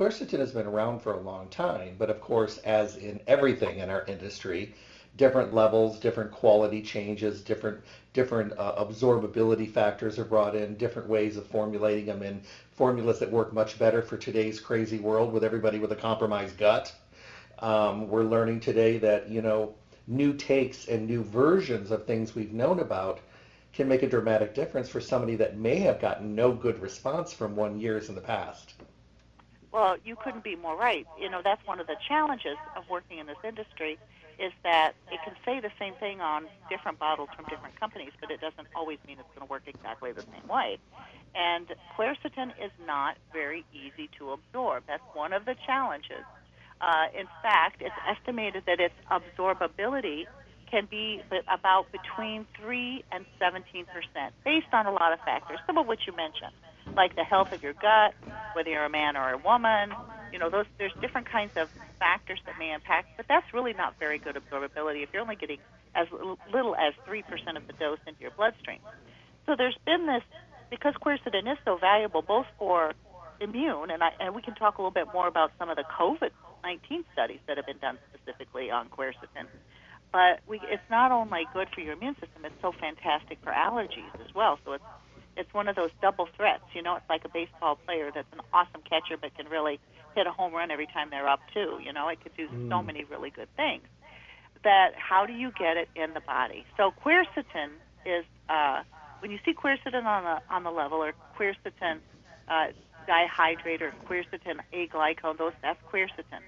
quercetin 0.00 0.38
has 0.38 0.52
been 0.52 0.64
around 0.64 0.98
for 0.98 1.12
a 1.12 1.20
long 1.20 1.46
time, 1.48 1.94
but 1.98 2.08
of 2.08 2.22
course, 2.22 2.56
as 2.64 2.96
in 2.96 3.20
everything 3.26 3.80
in 3.80 3.90
our 3.90 4.02
industry, 4.06 4.72
different 5.18 5.52
levels, 5.52 5.98
different 5.98 6.30
quality 6.30 6.80
changes, 6.80 7.42
different 7.42 7.78
different 8.14 8.50
uh, 8.56 8.82
absorbability 8.82 9.70
factors 9.70 10.18
are 10.18 10.24
brought 10.24 10.56
in, 10.56 10.74
different 10.78 11.06
ways 11.06 11.36
of 11.36 11.46
formulating 11.46 12.06
them 12.06 12.22
in 12.22 12.40
formulas 12.72 13.18
that 13.18 13.30
work 13.30 13.52
much 13.52 13.78
better 13.78 14.00
for 14.00 14.16
today's 14.16 14.58
crazy 14.58 14.98
world 14.98 15.34
with 15.34 15.44
everybody 15.44 15.78
with 15.78 15.92
a 15.92 15.96
compromised 15.96 16.56
gut. 16.56 16.90
Um, 17.58 18.08
we're 18.08 18.24
learning 18.24 18.60
today 18.60 18.96
that, 18.96 19.28
you 19.28 19.42
know, 19.42 19.74
new 20.06 20.32
takes 20.32 20.88
and 20.88 21.06
new 21.06 21.22
versions 21.24 21.90
of 21.90 22.06
things 22.06 22.34
we've 22.34 22.54
known 22.54 22.80
about 22.80 23.20
can 23.74 23.86
make 23.86 24.02
a 24.02 24.08
dramatic 24.08 24.54
difference 24.54 24.88
for 24.88 25.02
somebody 25.02 25.36
that 25.36 25.58
may 25.58 25.76
have 25.76 26.00
gotten 26.00 26.34
no 26.34 26.52
good 26.52 26.80
response 26.80 27.34
from 27.34 27.54
one 27.54 27.78
years 27.78 28.08
in 28.08 28.14
the 28.14 28.20
past. 28.22 28.72
Well, 29.72 29.96
you 30.04 30.16
couldn't 30.16 30.44
be 30.44 30.56
more 30.56 30.76
right. 30.76 31.06
You 31.20 31.30
know, 31.30 31.40
that's 31.44 31.64
one 31.66 31.80
of 31.80 31.86
the 31.86 31.96
challenges 32.08 32.58
of 32.76 32.84
working 32.90 33.18
in 33.18 33.26
this 33.26 33.38
industry 33.44 33.98
is 34.38 34.52
that 34.64 34.92
it 35.10 35.20
can 35.22 35.34
say 35.44 35.60
the 35.60 35.70
same 35.78 35.94
thing 35.94 36.20
on 36.20 36.48
different 36.70 36.98
bottles 36.98 37.28
from 37.36 37.44
different 37.46 37.78
companies, 37.78 38.12
but 38.20 38.30
it 38.30 38.40
doesn't 38.40 38.68
always 38.74 38.98
mean 39.06 39.18
it's 39.18 39.28
going 39.36 39.46
to 39.46 39.50
work 39.50 39.62
exactly 39.66 40.12
the 40.12 40.24
same 40.32 40.48
way. 40.48 40.78
And 41.34 41.66
quercetin 41.96 42.50
is 42.58 42.72
not 42.86 43.16
very 43.32 43.64
easy 43.72 44.08
to 44.18 44.32
absorb. 44.32 44.84
That's 44.88 45.02
one 45.12 45.32
of 45.32 45.44
the 45.44 45.54
challenges 45.66 46.24
uh, 46.80 47.06
in 47.18 47.26
fact, 47.42 47.82
it's 47.82 47.94
estimated 48.08 48.64
that 48.66 48.80
its 48.80 48.94
absorbability 49.10 50.26
can 50.70 50.86
be 50.90 51.22
about 51.52 51.86
between 51.92 52.46
3 52.60 53.04
and 53.12 53.26
17 53.38 53.86
percent, 53.86 54.34
based 54.44 54.72
on 54.72 54.86
a 54.86 54.92
lot 54.92 55.12
of 55.12 55.20
factors, 55.20 55.58
some 55.66 55.76
of 55.78 55.86
which 55.86 56.00
you 56.06 56.16
mentioned, 56.16 56.52
like 56.96 57.14
the 57.16 57.24
health 57.24 57.48
of 57.52 57.62
your 57.62 57.74
gut, 57.74 58.14
whether 58.52 58.70
you're 58.70 58.84
a 58.84 58.90
man 58.90 59.16
or 59.16 59.32
a 59.32 59.38
woman. 59.38 59.96
You 60.32 60.38
know, 60.38 60.50
those 60.50 60.66
there's 60.78 60.94
different 61.00 61.30
kinds 61.30 61.52
of 61.56 61.68
factors 61.98 62.40
that 62.46 62.56
may 62.58 62.72
impact, 62.72 63.08
but 63.16 63.26
that's 63.28 63.46
really 63.52 63.74
not 63.74 63.94
very 63.98 64.18
good 64.18 64.36
absorbability 64.36 65.02
if 65.02 65.10
you're 65.12 65.22
only 65.22 65.36
getting 65.36 65.58
as 65.94 66.06
little 66.52 66.74
as 66.76 66.94
3 67.04 67.22
percent 67.22 67.56
of 67.56 67.62
the 67.66 67.74
dose 67.78 67.98
into 68.06 68.20
your 68.20 68.30
bloodstream. 68.36 68.78
So 69.46 69.54
there's 69.56 69.76
been 69.86 70.06
this 70.06 70.22
because 70.70 70.94
quercetin 71.04 71.50
is 71.50 71.58
so 71.64 71.76
valuable 71.78 72.22
both 72.22 72.46
for 72.58 72.92
immune, 73.40 73.90
and, 73.90 74.02
I, 74.02 74.10
and 74.20 74.34
we 74.34 74.42
can 74.42 74.54
talk 74.54 74.78
a 74.78 74.82
little 74.82 74.94
bit 74.94 75.08
more 75.12 75.26
about 75.26 75.50
some 75.58 75.68
of 75.70 75.76
the 75.76 75.84
COVID 75.84 76.30
19 76.62 77.04
studies 77.12 77.40
that 77.48 77.56
have 77.56 77.66
been 77.66 77.78
done 77.80 77.98
specifically 78.12 78.70
on 78.70 78.88
quercetin. 78.88 79.48
But 80.12 80.40
we, 80.46 80.60
it's 80.62 80.84
not 80.90 81.10
only 81.12 81.48
good 81.52 81.68
for 81.74 81.80
your 81.80 81.94
immune 81.94 82.14
system; 82.14 82.44
it's 82.44 82.54
so 82.60 82.72
fantastic 82.78 83.38
for 83.42 83.52
allergies 83.52 84.12
as 84.20 84.28
well. 84.34 84.58
So 84.64 84.72
it's 84.72 84.84
it's 85.40 85.52
one 85.54 85.68
of 85.68 85.74
those 85.74 85.90
double 86.02 86.28
threats. 86.36 86.64
You 86.74 86.82
know, 86.82 86.96
it's 86.96 87.08
like 87.08 87.24
a 87.24 87.28
baseball 87.28 87.76
player 87.76 88.10
that's 88.14 88.30
an 88.32 88.40
awesome 88.52 88.82
catcher, 88.88 89.16
but 89.20 89.34
can 89.36 89.48
really 89.48 89.80
hit 90.14 90.26
a 90.26 90.30
home 90.30 90.52
run 90.52 90.70
every 90.70 90.86
time 90.86 91.08
they're 91.10 91.28
up 91.28 91.40
too. 91.52 91.80
You 91.82 91.92
know, 91.92 92.08
it 92.08 92.22
could 92.22 92.36
do 92.36 92.48
mm. 92.48 92.68
so 92.68 92.82
many 92.82 93.04
really 93.04 93.30
good 93.30 93.48
things. 93.56 93.82
That 94.62 94.90
how 94.94 95.24
do 95.24 95.32
you 95.32 95.50
get 95.58 95.78
it 95.78 95.88
in 95.96 96.12
the 96.12 96.20
body? 96.20 96.66
So 96.76 96.92
quercetin 97.02 97.70
is 98.04 98.24
uh, 98.48 98.82
when 99.20 99.30
you 99.30 99.38
see 99.44 99.54
quercetin 99.54 100.04
on 100.04 100.24
the 100.24 100.54
on 100.54 100.62
the 100.64 100.70
level 100.70 100.98
or 100.98 101.14
quercetin 101.38 101.98
uh, 102.46 102.66
dihydrate 103.08 103.80
or 103.80 103.94
quercetin 104.06 104.60
aglycone, 104.74 105.38
those 105.38 105.52
that's 105.62 105.80
quercetin. 105.90 106.42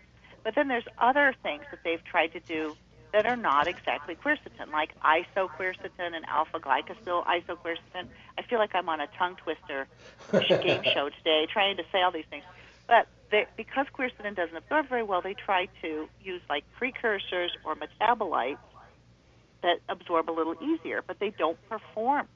But 0.44 0.54
then 0.54 0.68
there's 0.68 0.86
other 0.98 1.34
things 1.42 1.62
that 1.70 1.80
they've 1.84 2.04
tried 2.04 2.32
to 2.34 2.40
do 2.40 2.76
that 3.12 3.26
are 3.26 3.36
not 3.36 3.68
exactly 3.68 4.16
quercetin, 4.16 4.72
like 4.72 4.90
isoquercetin 5.00 6.14
and 6.14 6.24
alpha 6.26 6.58
glycosyl 6.58 7.24
isoquercetin. 7.26 8.08
I 8.38 8.42
feel 8.42 8.58
like 8.58 8.74
I'm 8.74 8.88
on 8.88 9.00
a 9.00 9.06
tongue 9.18 9.36
twister 9.36 9.86
game 10.32 10.82
show 10.82 11.10
today, 11.18 11.46
trying 11.52 11.76
to 11.76 11.84
say 11.92 12.02
all 12.02 12.10
these 12.10 12.24
things. 12.30 12.44
But 12.86 13.06
they, 13.30 13.46
because 13.56 13.86
quercetin 13.96 14.34
doesn't 14.34 14.56
absorb 14.56 14.88
very 14.88 15.02
well, 15.02 15.20
they 15.20 15.34
try 15.34 15.68
to 15.82 16.08
use 16.22 16.40
like 16.48 16.64
precursors 16.76 17.52
or 17.64 17.76
metabolites 17.76 18.58
that 19.62 19.78
absorb 19.88 20.28
a 20.30 20.32
little 20.32 20.56
easier, 20.62 21.02
but 21.06 21.18
they 21.20 21.30
don't 21.30 21.58
perform 21.68 22.26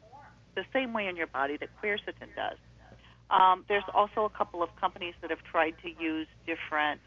the 0.54 0.64
same 0.73 0.92
way 0.92 1.06
in 1.06 1.16
your 1.16 1.26
body 1.26 1.56
that 1.56 1.68
quercetin 1.83 2.35
does. 2.37 2.59
Um, 3.30 3.64
there's 3.68 3.85
also 3.92 4.25
a 4.25 4.30
couple 4.30 4.62
of 4.62 4.75
companies 4.76 5.14
that 5.21 5.30
have 5.30 5.42
tried 5.42 5.75
to 5.83 5.90
use 6.02 6.28
different 6.47 7.00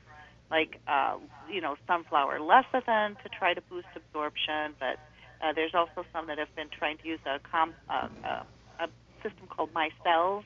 like 0.51 0.79
uh, 0.88 1.18
you 1.51 1.62
know 1.62 1.75
sunflower 1.88 2.39
lecithin 2.39 3.22
to 3.24 3.29
try 3.29 3.53
to 3.53 3.62
boost 3.70 3.88
absorption, 3.96 4.74
but 4.79 4.98
uh, 5.41 5.53
there's 5.53 5.74
also 5.74 6.06
some 6.12 6.27
that 6.27 6.38
have 6.38 6.53
been 6.56 6.70
trying 6.70 6.98
to 6.98 7.08
use 7.08 7.20
a, 7.25 7.39
com- 7.50 7.74
uh, 7.89 8.08
uh, 8.25 8.44
a 8.79 8.88
system 9.24 9.48
called 9.48 9.70
micelles. 9.74 10.44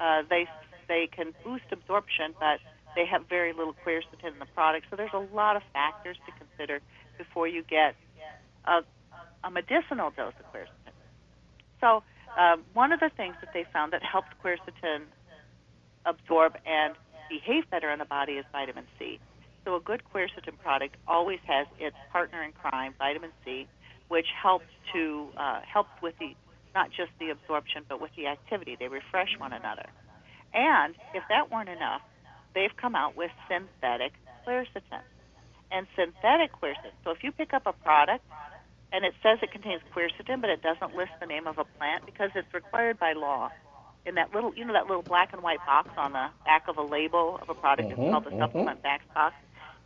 Uh, 0.00 0.22
they 0.28 0.46
they 0.88 1.08
can 1.14 1.32
boost 1.44 1.64
absorption, 1.70 2.34
but 2.40 2.58
they 2.96 3.06
have 3.06 3.22
very 3.28 3.52
little 3.52 3.74
quercetin 3.86 4.32
in 4.32 4.38
the 4.38 4.46
product. 4.54 4.86
So 4.90 4.96
there's 4.96 5.14
a 5.14 5.34
lot 5.34 5.56
of 5.56 5.62
factors 5.72 6.16
to 6.26 6.32
consider 6.32 6.80
before 7.18 7.48
you 7.48 7.62
get 7.62 7.94
a, 8.66 8.80
a 9.44 9.50
medicinal 9.50 10.10
dose 10.10 10.34
of 10.38 10.46
quercetin. 10.52 10.92
So 11.80 12.02
um, 12.38 12.64
one 12.74 12.92
of 12.92 13.00
the 13.00 13.10
things 13.16 13.36
that 13.40 13.50
they 13.54 13.64
found 13.72 13.92
that 13.92 14.02
helps 14.02 14.28
quercetin 14.44 15.04
absorb 16.04 16.54
and 16.66 16.94
behave 17.28 17.68
better 17.70 17.90
in 17.90 17.98
the 17.98 18.04
body 18.04 18.32
is 18.32 18.44
vitamin 18.52 18.84
C. 18.98 19.18
So 19.64 19.76
a 19.76 19.80
good 19.80 20.02
quercetin 20.12 20.58
product 20.62 20.96
always 21.06 21.38
has 21.46 21.66
its 21.78 21.96
partner 22.10 22.42
in 22.42 22.52
crime, 22.52 22.94
vitamin 22.98 23.30
C, 23.44 23.66
which 24.08 24.26
helps 24.42 24.66
to 24.92 25.28
uh, 25.36 25.60
helps 25.62 25.90
with 26.02 26.14
the 26.18 26.34
not 26.74 26.90
just 26.90 27.10
the 27.20 27.30
absorption 27.30 27.84
but 27.88 28.00
with 28.00 28.10
the 28.16 28.26
activity. 28.26 28.76
They 28.78 28.88
refresh 28.88 29.38
one 29.38 29.52
another. 29.52 29.86
And 30.52 30.94
if 31.14 31.22
that 31.28 31.50
weren't 31.50 31.68
enough, 31.68 32.02
they've 32.54 32.74
come 32.76 32.94
out 32.94 33.16
with 33.16 33.30
synthetic 33.48 34.12
quercetin. 34.46 35.02
And 35.70 35.86
synthetic 35.96 36.52
quercetin. 36.60 36.92
So 37.04 37.10
if 37.10 37.22
you 37.22 37.32
pick 37.32 37.54
up 37.54 37.62
a 37.66 37.72
product 37.72 38.24
and 38.92 39.04
it 39.04 39.14
says 39.22 39.38
it 39.42 39.52
contains 39.52 39.80
quercetin, 39.94 40.40
but 40.40 40.50
it 40.50 40.60
doesn't 40.62 40.94
list 40.96 41.12
the 41.20 41.26
name 41.26 41.46
of 41.46 41.58
a 41.58 41.64
plant 41.78 42.04
because 42.04 42.30
it's 42.34 42.52
required 42.52 42.98
by 42.98 43.14
law. 43.14 43.50
In 44.04 44.16
that 44.16 44.34
little, 44.34 44.52
you 44.54 44.64
know, 44.64 44.72
that 44.74 44.88
little 44.88 45.02
black 45.02 45.32
and 45.32 45.42
white 45.42 45.64
box 45.64 45.88
on 45.96 46.12
the 46.12 46.26
back 46.44 46.64
of 46.68 46.76
a 46.76 46.82
label 46.82 47.38
of 47.40 47.48
a 47.48 47.54
product, 47.54 47.88
Mhm, 47.88 47.92
it's 47.92 48.10
called 48.10 48.24
the 48.24 48.30
mhm. 48.30 48.38
supplement 48.40 48.82
box. 49.14 49.34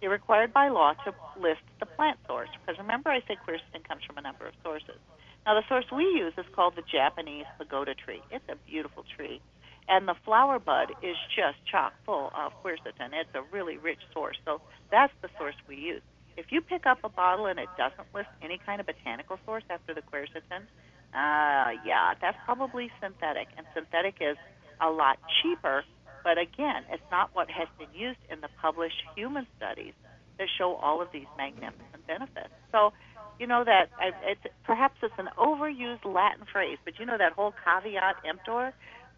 You're 0.00 0.10
required 0.10 0.52
by 0.52 0.68
law 0.68 0.92
to 1.04 1.14
list 1.40 1.62
the 1.80 1.86
plant 1.86 2.18
source 2.26 2.50
because 2.60 2.78
remember 2.78 3.10
I 3.10 3.20
said 3.26 3.38
quercetin 3.46 3.86
comes 3.86 4.04
from 4.04 4.18
a 4.18 4.22
number 4.22 4.46
of 4.46 4.54
sources. 4.62 5.00
Now 5.46 5.54
the 5.54 5.66
source 5.68 5.86
we 5.90 6.04
use 6.04 6.34
is 6.36 6.44
called 6.54 6.74
the 6.76 6.82
Japanese 6.82 7.46
pagoda 7.58 7.94
tree. 7.94 8.20
It's 8.30 8.44
a 8.48 8.56
beautiful 8.68 9.04
tree, 9.16 9.40
and 9.88 10.06
the 10.06 10.14
flower 10.24 10.58
bud 10.58 10.92
is 11.02 11.16
just 11.34 11.56
chock 11.70 11.94
full 12.04 12.30
of 12.36 12.52
quercetin. 12.62 13.14
It's 13.14 13.34
a 13.34 13.42
really 13.52 13.78
rich 13.78 14.00
source, 14.12 14.36
so 14.44 14.60
that's 14.90 15.12
the 15.22 15.28
source 15.38 15.54
we 15.68 15.76
use. 15.76 16.02
If 16.36 16.46
you 16.50 16.60
pick 16.60 16.84
up 16.84 16.98
a 17.02 17.08
bottle 17.08 17.46
and 17.46 17.58
it 17.58 17.68
doesn't 17.78 18.12
list 18.14 18.28
any 18.42 18.58
kind 18.66 18.80
of 18.80 18.86
botanical 18.86 19.38
source 19.46 19.64
after 19.70 19.94
the 19.94 20.02
quercetin, 20.02 20.68
uh, 21.14 21.80
yeah, 21.86 22.12
that's 22.20 22.36
probably 22.44 22.90
synthetic, 23.00 23.48
and 23.56 23.66
synthetic 23.72 24.16
is 24.20 24.36
a 24.80 24.90
lot 24.90 25.18
cheaper. 25.40 25.84
But 26.26 26.38
again, 26.38 26.82
it's 26.90 27.06
not 27.12 27.30
what 27.34 27.48
has 27.52 27.68
been 27.78 27.94
used 27.94 28.18
in 28.28 28.40
the 28.40 28.48
published 28.60 29.00
human 29.14 29.46
studies 29.56 29.92
that 30.38 30.48
show 30.58 30.74
all 30.74 31.00
of 31.00 31.06
these 31.12 31.30
magnificent 31.38 32.04
benefits. 32.08 32.50
So, 32.72 32.92
you 33.38 33.46
know 33.46 33.62
that 33.62 33.90
it's 34.24 34.40
perhaps 34.64 34.96
it's 35.04 35.14
an 35.18 35.28
overused 35.38 36.04
Latin 36.04 36.44
phrase, 36.50 36.78
but 36.84 36.98
you 36.98 37.06
know 37.06 37.16
that 37.16 37.34
whole 37.34 37.54
caveat 37.64 38.16
emptor, 38.28 38.72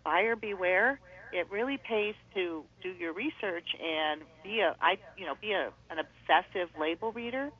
buyer 0.04 0.36
beware. 0.36 1.00
It 1.32 1.50
really 1.50 1.78
pays 1.78 2.14
to 2.34 2.62
do 2.82 2.90
your 2.90 3.14
research 3.14 3.68
and 3.82 4.20
be 4.44 4.60
a 4.60 4.76
I 4.78 4.98
you 5.16 5.24
know 5.24 5.34
be 5.40 5.52
a, 5.52 5.70
an 5.88 5.98
obsessive 6.04 6.68
label 6.78 7.12
reader 7.12 7.50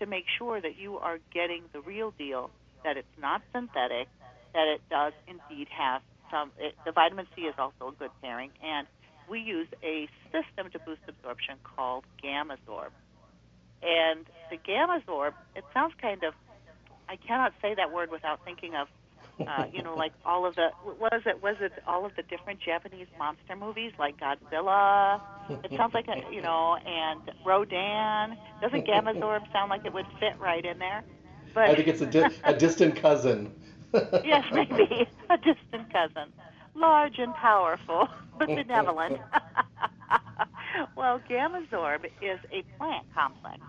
to 0.00 0.06
make 0.06 0.24
sure 0.36 0.60
that 0.60 0.76
you 0.76 0.98
are 0.98 1.18
getting 1.32 1.62
the 1.72 1.80
real 1.80 2.12
deal, 2.18 2.50
that 2.84 2.98
it's 2.98 3.16
not 3.18 3.40
synthetic, 3.54 4.08
that 4.52 4.66
it 4.68 4.82
does 4.90 5.14
indeed 5.26 5.68
have 5.70 6.02
some. 6.30 6.50
It, 6.58 6.74
the 6.84 6.92
vitamin 6.92 7.26
C 7.34 7.42
is 7.42 7.54
also 7.56 7.88
a 7.88 7.92
good 7.92 8.10
pairing, 8.20 8.50
and 8.62 8.86
we 9.30 9.40
use 9.40 9.68
a 9.82 10.08
system 10.32 10.70
to 10.72 10.78
boost 10.80 11.00
absorption 11.08 11.56
called 11.62 12.04
GammaZorb. 12.22 12.90
And 13.82 14.26
the 14.50 14.56
GammaZorb, 14.56 15.32
it 15.54 15.64
sounds 15.72 15.94
kind 16.00 16.22
of, 16.24 16.34
I 17.08 17.16
cannot 17.16 17.52
say 17.62 17.74
that 17.74 17.92
word 17.92 18.10
without 18.10 18.40
thinking 18.44 18.74
of, 18.74 18.88
uh, 19.46 19.66
you 19.72 19.82
know, 19.82 19.94
like 19.94 20.12
all 20.24 20.46
of 20.46 20.56
the, 20.56 20.68
was 20.84 21.22
it, 21.24 21.42
was 21.42 21.56
it 21.60 21.72
all 21.86 22.04
of 22.04 22.12
the 22.16 22.22
different 22.22 22.60
Japanese 22.60 23.06
monster 23.18 23.54
movies 23.56 23.92
like 23.98 24.16
Godzilla? 24.18 25.20
It 25.48 25.72
sounds 25.76 25.94
like, 25.94 26.06
a, 26.08 26.32
you 26.32 26.42
know, 26.42 26.76
and 26.84 27.20
Rodan. 27.44 28.36
Doesn't 28.60 28.86
GammaZorb 28.86 29.52
sound 29.52 29.70
like 29.70 29.84
it 29.84 29.94
would 29.94 30.06
fit 30.18 30.34
right 30.40 30.64
in 30.64 30.78
there? 30.78 31.04
But 31.54 31.70
I 31.70 31.74
think 31.74 31.88
it's 31.88 32.00
a, 32.00 32.06
di- 32.06 32.34
a 32.44 32.54
distant 32.54 32.96
cousin. 32.96 33.52
yes, 34.24 34.44
maybe 34.52 35.06
a 35.30 35.36
distant 35.36 35.92
cousin, 35.92 36.32
large 36.74 37.18
and 37.18 37.34
powerful, 37.34 38.08
but 38.38 38.48
benevolent. 38.48 39.20
well, 40.96 41.20
GammaZorb 41.28 42.06
is 42.22 42.38
a 42.52 42.62
plant 42.76 43.06
complex, 43.14 43.60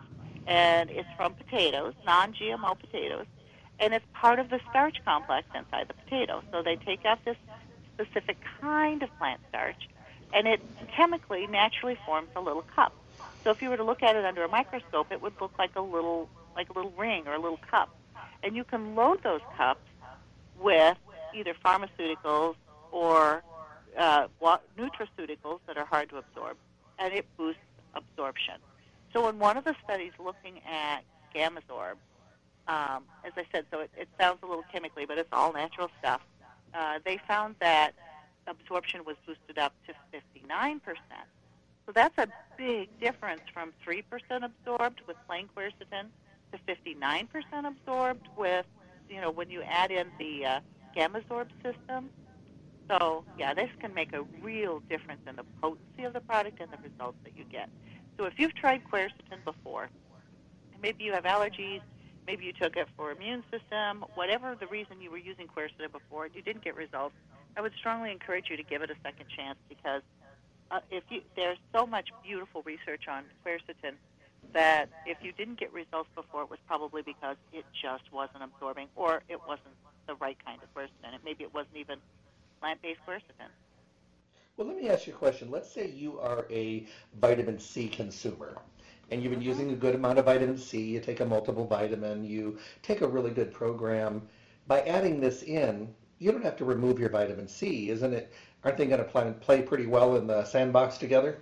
and 0.47 0.89
it's 0.89 1.09
from 1.17 1.33
potatoes, 1.33 1.93
non-GMO 2.05 2.79
potatoes, 2.79 3.25
and 3.79 3.93
it's 3.93 4.05
part 4.13 4.39
of 4.39 4.49
the 4.49 4.59
starch 4.69 4.97
complex 5.05 5.47
inside 5.55 5.87
the 5.87 5.93
potato. 5.93 6.43
So 6.51 6.61
they 6.61 6.75
take 6.75 7.05
out 7.05 7.23
this 7.25 7.37
specific 7.95 8.37
kind 8.61 9.01
of 9.01 9.09
plant 9.17 9.41
starch, 9.49 9.89
and 10.33 10.47
it 10.47 10.61
chemically 10.95 11.47
naturally 11.47 11.97
forms 12.05 12.29
a 12.35 12.41
little 12.41 12.63
cup. 12.75 12.93
So 13.43 13.51
if 13.51 13.61
you 13.61 13.69
were 13.69 13.77
to 13.77 13.83
look 13.83 14.03
at 14.03 14.15
it 14.15 14.25
under 14.25 14.43
a 14.43 14.49
microscope, 14.49 15.11
it 15.11 15.21
would 15.21 15.33
look 15.39 15.57
like 15.57 15.75
a 15.75 15.81
little 15.81 16.29
like 16.55 16.69
a 16.69 16.73
little 16.73 16.91
ring 16.91 17.23
or 17.25 17.33
a 17.33 17.39
little 17.39 17.59
cup. 17.71 17.89
And 18.43 18.55
you 18.55 18.63
can 18.63 18.95
load 18.95 19.23
those 19.23 19.41
cups 19.57 19.81
with 20.59 20.97
either 21.33 21.53
pharmaceuticals 21.65 22.55
or 22.91 23.43
uh, 23.97 24.27
nutraceuticals 24.77 25.59
that 25.67 25.77
are 25.77 25.85
hard 25.85 26.09
to 26.09 26.17
absorb, 26.17 26.57
and 26.97 27.13
it 27.13 27.25
boosts 27.37 27.61
absorption. 27.95 28.55
So 29.13 29.27
in 29.27 29.39
one 29.39 29.57
of 29.57 29.63
the 29.63 29.75
studies 29.83 30.11
looking 30.19 30.59
at 30.69 31.01
GammaZorb, 31.35 31.95
um, 32.67 33.03
as 33.25 33.33
I 33.35 33.45
said, 33.51 33.65
so 33.71 33.79
it, 33.79 33.89
it 33.97 34.07
sounds 34.19 34.39
a 34.43 34.45
little 34.45 34.65
chemically, 34.71 35.05
but 35.05 35.17
it's 35.17 35.29
all 35.33 35.51
natural 35.53 35.89
stuff. 35.99 36.21
Uh, 36.73 36.99
they 37.03 37.19
found 37.27 37.55
that 37.59 37.93
absorption 38.47 39.03
was 39.05 39.15
boosted 39.25 39.57
up 39.57 39.73
to 39.87 39.93
59%. 40.13 40.79
So 41.85 41.93
that's 41.93 42.17
a 42.19 42.27
big 42.57 42.87
difference 42.99 43.41
from 43.51 43.73
3% 43.85 44.03
absorbed 44.43 45.01
with 45.07 45.17
plain 45.27 45.49
quercetin 45.55 46.07
to 46.51 46.59
59% 46.67 47.27
absorbed 47.65 48.27
with, 48.37 48.65
you 49.09 49.19
know, 49.19 49.31
when 49.31 49.49
you 49.49 49.63
add 49.63 49.89
in 49.89 50.07
the 50.19 50.45
uh, 50.45 50.59
GammaZorb 50.95 51.47
system. 51.63 52.09
So, 52.89 53.23
yeah, 53.37 53.53
this 53.53 53.69
can 53.79 53.93
make 53.93 54.13
a 54.13 54.23
real 54.41 54.81
difference 54.89 55.21
in 55.27 55.35
the 55.35 55.45
potency 55.61 56.03
of 56.05 56.13
the 56.13 56.21
product 56.21 56.59
and 56.59 56.71
the 56.71 56.77
results 56.77 57.17
that 57.23 57.33
you 57.37 57.45
get. 57.51 57.69
So 58.17 58.25
if 58.25 58.33
you've 58.37 58.55
tried 58.55 58.81
quercetin 58.91 59.45
before, 59.45 59.89
maybe 60.81 61.03
you 61.03 61.13
have 61.13 61.23
allergies, 61.23 61.81
maybe 62.25 62.45
you 62.45 62.53
took 62.53 62.75
it 62.75 62.87
for 62.97 63.11
immune 63.11 63.43
system, 63.51 64.03
whatever 64.15 64.55
the 64.59 64.67
reason 64.67 65.01
you 65.01 65.11
were 65.11 65.17
using 65.17 65.47
quercetin 65.47 65.91
before 65.91 66.25
and 66.25 66.35
you 66.35 66.41
didn't 66.41 66.63
get 66.63 66.75
results, 66.75 67.15
I 67.55 67.61
would 67.61 67.73
strongly 67.77 68.11
encourage 68.11 68.49
you 68.49 68.57
to 68.57 68.63
give 68.63 68.81
it 68.81 68.89
a 68.89 68.95
second 69.03 69.27
chance 69.35 69.57
because 69.69 70.01
uh, 70.71 70.79
if 70.89 71.03
you, 71.09 71.21
there's 71.35 71.57
so 71.73 71.85
much 71.85 72.09
beautiful 72.23 72.63
research 72.63 73.07
on 73.07 73.23
quercetin 73.45 73.93
that 74.53 74.89
if 75.05 75.17
you 75.21 75.31
didn't 75.31 75.59
get 75.59 75.71
results 75.71 76.09
before, 76.15 76.43
it 76.43 76.49
was 76.49 76.59
probably 76.67 77.03
because 77.03 77.37
it 77.53 77.65
just 77.79 78.11
wasn't 78.11 78.43
absorbing 78.43 78.87
or 78.95 79.21
it 79.29 79.39
wasn't 79.47 79.75
the 80.07 80.15
right 80.15 80.37
kind 80.43 80.59
of 80.63 80.73
quercetin. 80.73 81.13
It, 81.13 81.21
maybe 81.23 81.43
it 81.43 81.53
wasn't 81.53 81.77
even 81.77 81.99
plant-based 82.59 82.99
quercetin. 83.07 83.49
Well, 84.57 84.67
let 84.67 84.77
me 84.77 84.89
ask 84.89 85.07
you 85.07 85.13
a 85.13 85.17
question. 85.17 85.49
Let's 85.49 85.71
say 85.71 85.89
you 85.89 86.19
are 86.19 86.45
a 86.49 86.85
vitamin 87.19 87.59
C 87.59 87.87
consumer 87.87 88.57
and 89.11 89.23
you've 89.23 89.31
been 89.31 89.41
using 89.41 89.71
a 89.71 89.75
good 89.75 89.95
amount 89.95 90.19
of 90.19 90.25
vitamin 90.25 90.57
C, 90.57 90.81
you 90.81 90.99
take 90.99 91.19
a 91.19 91.25
multiple 91.25 91.65
vitamin, 91.65 92.23
you 92.23 92.57
take 92.81 93.01
a 93.01 93.07
really 93.07 93.31
good 93.31 93.53
program. 93.53 94.21
By 94.67 94.81
adding 94.81 95.19
this 95.19 95.43
in, 95.43 95.93
you 96.19 96.31
don't 96.31 96.43
have 96.43 96.57
to 96.57 96.65
remove 96.65 96.99
your 96.99 97.09
vitamin 97.09 97.47
C, 97.47 97.89
isn't 97.89 98.13
it? 98.13 98.31
Aren't 98.63 98.77
they 98.77 98.85
going 98.85 98.99
to 98.99 99.05
play, 99.05 99.33
play 99.39 99.61
pretty 99.61 99.87
well 99.87 100.15
in 100.17 100.27
the 100.27 100.43
sandbox 100.45 100.97
together? 100.97 101.39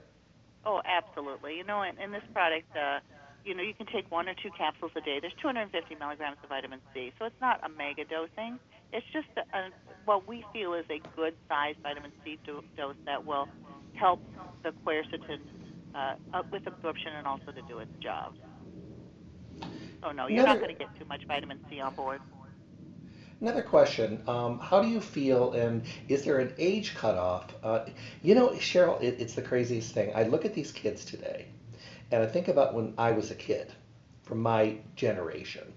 Oh, 0.66 0.82
absolutely. 0.86 1.58
You 1.58 1.64
know, 1.64 1.82
in, 1.82 1.98
in 2.00 2.12
this 2.12 2.24
product, 2.34 2.76
uh, 2.76 3.00
you 3.44 3.56
know, 3.56 3.64
you 3.64 3.74
can 3.74 3.88
take 3.88 4.10
one 4.12 4.30
or 4.30 4.34
two 4.34 4.52
capsules 4.58 4.92
a 4.96 5.02
day. 5.02 5.20
There's 5.20 5.34
250 5.42 5.96
milligrams 5.96 6.38
of 6.44 6.50
vitamin 6.50 6.80
C, 6.94 7.12
so 7.18 7.26
it's 7.26 7.42
not 7.42 7.60
a 7.64 7.70
mega 7.70 8.06
dosing. 8.06 8.60
It's 8.94 9.06
just 9.12 9.28
a, 9.36 9.58
a, 9.58 9.70
what 10.06 10.28
we 10.28 10.46
feel 10.54 10.74
is 10.74 10.86
a 10.90 11.02
good 11.16 11.36
sized 11.50 11.80
vitamin 11.84 12.12
C 12.24 12.40
do, 12.46 12.64
dose 12.78 12.96
that 13.06 13.26
will 13.26 13.48
help 13.94 14.22
the 14.64 14.72
quercetin 14.86 15.40
uh, 15.94 16.44
with 16.52 16.66
absorption 16.68 17.14
and 17.18 17.28
also 17.28 17.52
to 17.52 17.62
do 17.64 17.80
its 17.80 17.92
job. 18.02 18.34
Oh 20.04 20.12
no, 20.12 20.28
you're 20.28 20.44
Another, 20.44 20.60
not 20.60 20.68
going 20.68 20.78
to 20.78 20.80
get 20.86 21.00
too 21.00 21.06
much 21.06 21.26
vitamin 21.28 21.60
C 21.70 21.80
on 21.80 21.94
board. 21.96 22.22
Another 23.42 23.62
question: 23.62 24.24
um, 24.28 24.60
How 24.60 24.82
do 24.82 24.88
you 24.88 25.02
feel, 25.02 25.54
and 25.54 25.84
is 26.08 26.24
there 26.24 26.40
an 26.40 26.54
age 26.58 26.96
cutoff? 26.96 27.54
Uh, 27.64 27.86
you 28.22 28.36
know, 28.36 28.50
Cheryl, 28.50 29.02
it, 29.02 29.18
it's 29.20 29.34
the 29.34 29.42
craziest 29.42 29.94
thing. 29.94 30.12
I 30.16 30.24
look 30.24 30.46
at 30.46 30.54
these 30.54 30.72
kids 30.72 31.06
today, 31.06 31.48
and 32.12 32.24
I 32.24 32.28
think 32.28 32.48
about 32.48 32.74
when 32.74 32.94
I 32.98 33.12
was 33.12 33.32
a 33.32 33.36
kid, 33.36 33.72
from 34.24 34.42
my 34.42 34.78
generation, 34.96 35.74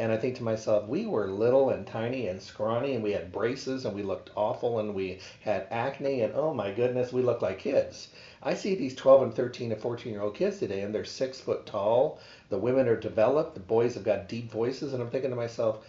and 0.00 0.12
I 0.12 0.16
think 0.16 0.36
to 0.36 0.44
myself, 0.44 0.88
we 0.88 1.06
were 1.06 1.26
little 1.26 1.70
and 1.70 1.84
tiny 1.84 2.28
and 2.28 2.40
scrawny, 2.40 2.94
and 2.94 3.02
we 3.02 3.10
had 3.10 3.32
braces, 3.32 3.84
and 3.84 3.96
we 3.96 4.04
looked 4.04 4.30
awful, 4.36 4.78
and 4.78 4.94
we 4.94 5.18
had 5.40 5.66
acne, 5.72 6.20
and 6.20 6.32
oh 6.36 6.54
my 6.54 6.70
goodness, 6.70 7.12
we 7.12 7.22
looked 7.22 7.42
like 7.42 7.58
kids. 7.58 8.08
I 8.40 8.54
see 8.54 8.76
these 8.76 8.94
12 8.94 9.22
and 9.22 9.34
13 9.34 9.72
and 9.72 9.80
14 9.80 10.12
year 10.12 10.22
old 10.22 10.36
kids 10.36 10.60
today, 10.60 10.82
and 10.82 10.94
they're 10.94 11.04
six 11.04 11.40
foot 11.40 11.66
tall. 11.66 12.20
The 12.48 12.58
women 12.58 12.86
are 12.86 12.96
developed, 12.96 13.54
the 13.54 13.60
boys 13.60 13.94
have 13.94 14.04
got 14.04 14.28
deep 14.28 14.52
voices, 14.52 14.92
and 14.92 15.02
I'm 15.02 15.10
thinking 15.10 15.30
to 15.30 15.36
myself, 15.36 15.84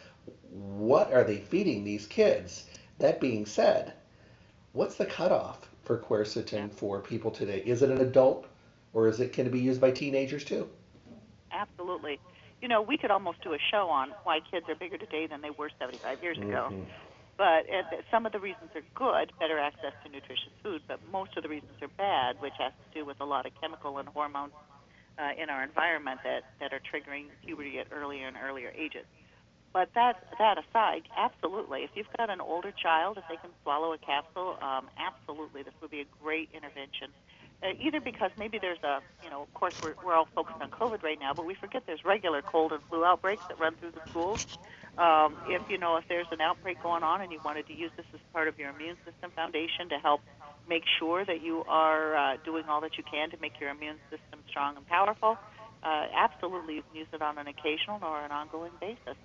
what 0.50 1.14
are 1.14 1.24
they 1.24 1.38
feeding 1.38 1.84
these 1.84 2.08
kids? 2.08 2.66
That 2.98 3.22
being 3.22 3.46
said, 3.46 3.94
what's 4.74 4.96
the 4.96 5.06
cutoff 5.06 5.70
for 5.84 6.00
quercetin 6.00 6.72
for 6.72 7.00
people 7.00 7.30
today? 7.30 7.62
Is 7.64 7.84
it 7.84 7.92
an 7.92 8.02
adult, 8.02 8.48
or 8.94 9.08
is 9.08 9.20
it 9.20 9.34
can 9.34 9.46
it 9.46 9.52
be 9.52 9.60
used 9.60 9.80
by 9.80 9.92
teenagers 9.92 10.44
too? 10.44 10.68
Absolutely 11.52 12.20
you 12.62 12.68
know, 12.68 12.82
we 12.82 12.98
could 12.98 13.12
almost 13.12 13.42
do 13.44 13.54
a 13.54 13.62
show 13.72 13.90
on 13.90 14.12
why 14.24 14.40
kids 14.52 14.66
are 14.68 14.76
bigger 14.76 14.98
today 14.98 15.28
than 15.28 15.42
they 15.42 15.52
were 15.52 15.70
75 15.80 16.22
years 16.22 16.38
ago. 16.38 16.70
Mm-hmm. 16.72 16.84
But 17.38 17.64
uh, 17.72 18.04
some 18.12 18.26
of 18.26 18.34
the 18.34 18.40
reasons 18.40 18.68
are 18.76 18.84
good, 18.96 19.32
better 19.40 19.58
access 19.58 19.96
to 20.04 20.12
nutritious 20.12 20.52
food, 20.62 20.82
but 20.88 21.00
most 21.10 21.38
of 21.38 21.44
the 21.44 21.50
reasons 21.50 21.72
are 21.82 21.92
bad, 21.96 22.36
which 22.42 22.56
has 22.60 22.74
to 22.76 23.00
do 23.00 23.06
with 23.06 23.22
a 23.22 23.26
lot 23.26 23.46
of 23.46 23.54
chemical 23.62 23.98
and 23.98 24.10
hormones 24.10 24.52
uh, 25.16 25.32
in 25.42 25.50
our 25.50 25.64
environment 25.64 26.20
that, 26.28 26.44
that 26.60 26.76
are 26.76 26.84
triggering 26.84 27.32
puberty 27.46 27.80
at 27.80 27.88
earlier 27.96 28.28
and 28.28 28.36
earlier 28.36 28.72
ages. 28.76 29.08
But 29.72 29.94
that 29.94 30.18
that 30.40 30.58
aside, 30.58 31.06
absolutely, 31.16 31.86
if 31.86 31.92
you've 31.94 32.10
got 32.18 32.32
an 32.32 32.42
older 32.42 32.74
child, 32.74 33.20
if 33.22 33.24
they 33.30 33.38
can 33.38 33.52
swallow 33.62 33.94
a 33.94 34.00
capsule, 34.00 34.58
um, 34.66 34.90
absolutely, 34.98 35.62
this 35.62 35.78
would 35.80 35.92
be 35.92 36.02
a 36.02 36.10
great 36.22 36.50
intervention 36.58 37.14
either 37.64 38.00
because 38.00 38.32
maybe 38.38 38.58
there's 38.60 38.82
a, 38.84 39.02
you 39.22 39.30
know, 39.30 39.42
of 39.42 39.54
course 39.54 39.74
we're, 39.82 39.96
we're 40.02 40.16
all 40.16 40.28
focused 40.34 40.62
on 40.62 40.70
COVID 40.70 41.04
right 41.04 41.20
now, 41.20 41.34
but 41.34 41.46
we 41.46 41.56
forget 41.56 41.84
there's 41.86 42.04
regular 42.06 42.42
cold 42.42 42.72
and 42.72 42.82
flu 42.90 43.04
outbreaks 43.04 43.44
that 43.50 43.60
run 43.60 43.76
through 43.76 43.92
the 43.92 44.02
schools. 44.10 44.40
Um, 44.98 45.38
if 45.46 45.62
you 45.70 45.78
know 45.78 45.98
if 45.98 46.06
there's 46.10 46.28
an 46.32 46.42
outbreak 46.42 46.82
going 46.82 47.04
on 47.04 47.22
and 47.22 47.32
you 47.32 47.40
wanted 47.44 47.68
to 47.68 47.74
use 47.74 47.92
this 47.96 48.06
as 48.14 48.20
part 48.34 48.48
of 48.48 48.60
your 48.60 48.70
immune 48.70 48.98
system 49.06 49.32
foundation 49.36 49.90
to 49.90 49.98
help 49.98 50.22
make 50.68 50.84
sure 51.00 51.26
that 51.26 51.42
you 51.42 51.64
are 51.68 52.16
uh, 52.16 52.38
doing 52.44 52.66
all 52.68 52.82
that 52.82 52.98
you 52.98 53.04
can 53.04 53.30
to 53.32 53.38
make 53.42 53.60
your 53.60 53.70
immune 53.70 53.98
system 54.10 54.40
strong 54.50 54.78
and 54.78 54.86
powerful, 54.88 55.38
uh, 55.84 56.06
absolutely 56.16 56.76
you 56.76 56.84
can 56.84 56.96
use 56.96 57.08
it 57.14 57.22
on 57.22 57.38
an 57.38 57.48
occasional 57.48 58.00
or 58.04 58.24
an 58.24 58.32
ongoing 58.32 58.72
basis. 58.80 59.18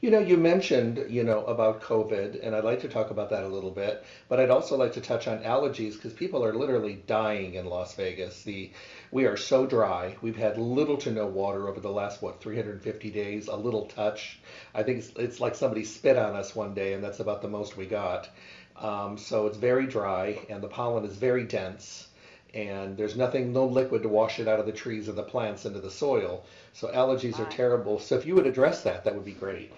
You 0.00 0.10
know, 0.12 0.20
you 0.20 0.36
mentioned, 0.36 1.06
you 1.08 1.24
know, 1.24 1.44
about 1.46 1.82
COVID, 1.82 2.46
and 2.46 2.54
I'd 2.54 2.62
like 2.62 2.82
to 2.82 2.88
talk 2.88 3.10
about 3.10 3.30
that 3.30 3.42
a 3.42 3.48
little 3.48 3.72
bit, 3.72 4.04
but 4.28 4.38
I'd 4.38 4.48
also 4.48 4.76
like 4.76 4.92
to 4.92 5.00
touch 5.00 5.26
on 5.26 5.42
allergies 5.42 5.94
because 5.94 6.12
people 6.12 6.44
are 6.44 6.54
literally 6.54 7.02
dying 7.08 7.54
in 7.54 7.66
Las 7.66 7.96
Vegas. 7.96 8.44
The 8.44 8.70
we 9.10 9.26
are 9.26 9.36
so 9.36 9.66
dry. 9.66 10.14
We've 10.22 10.36
had 10.36 10.56
little 10.56 10.98
to 10.98 11.10
no 11.10 11.26
water 11.26 11.66
over 11.66 11.80
the 11.80 11.90
last 11.90 12.22
what 12.22 12.40
350 12.40 13.10
days, 13.10 13.48
a 13.48 13.56
little 13.56 13.86
touch. 13.86 14.38
I 14.72 14.84
think 14.84 14.98
it's, 14.98 15.12
it's 15.16 15.40
like 15.40 15.56
somebody 15.56 15.82
spit 15.82 16.16
on 16.16 16.36
us 16.36 16.54
one 16.54 16.74
day, 16.74 16.92
and 16.92 17.02
that's 17.02 17.18
about 17.18 17.42
the 17.42 17.48
most 17.48 17.76
we 17.76 17.86
got. 17.86 18.28
Um, 18.76 19.18
so 19.18 19.48
it's 19.48 19.58
very 19.58 19.88
dry, 19.88 20.38
and 20.48 20.62
the 20.62 20.68
pollen 20.68 21.06
is 21.06 21.16
very 21.16 21.42
dense 21.42 22.06
and 22.54 22.96
there's 22.96 23.16
nothing, 23.16 23.52
no 23.52 23.66
liquid 23.66 24.02
to 24.02 24.08
wash 24.08 24.38
it 24.38 24.46
out 24.46 24.60
of 24.60 24.64
the 24.64 24.72
trees 24.72 25.08
and 25.08 25.18
the 25.18 25.22
plants 25.22 25.66
into 25.66 25.80
the 25.80 25.90
soil. 25.90 26.44
So 26.72 26.88
allergies 26.88 27.38
are 27.40 27.50
terrible. 27.50 27.98
So 27.98 28.16
if 28.16 28.24
you 28.24 28.36
would 28.36 28.46
address 28.46 28.82
that, 28.84 29.04
that 29.04 29.14
would 29.14 29.24
be 29.24 29.32
great. 29.32 29.70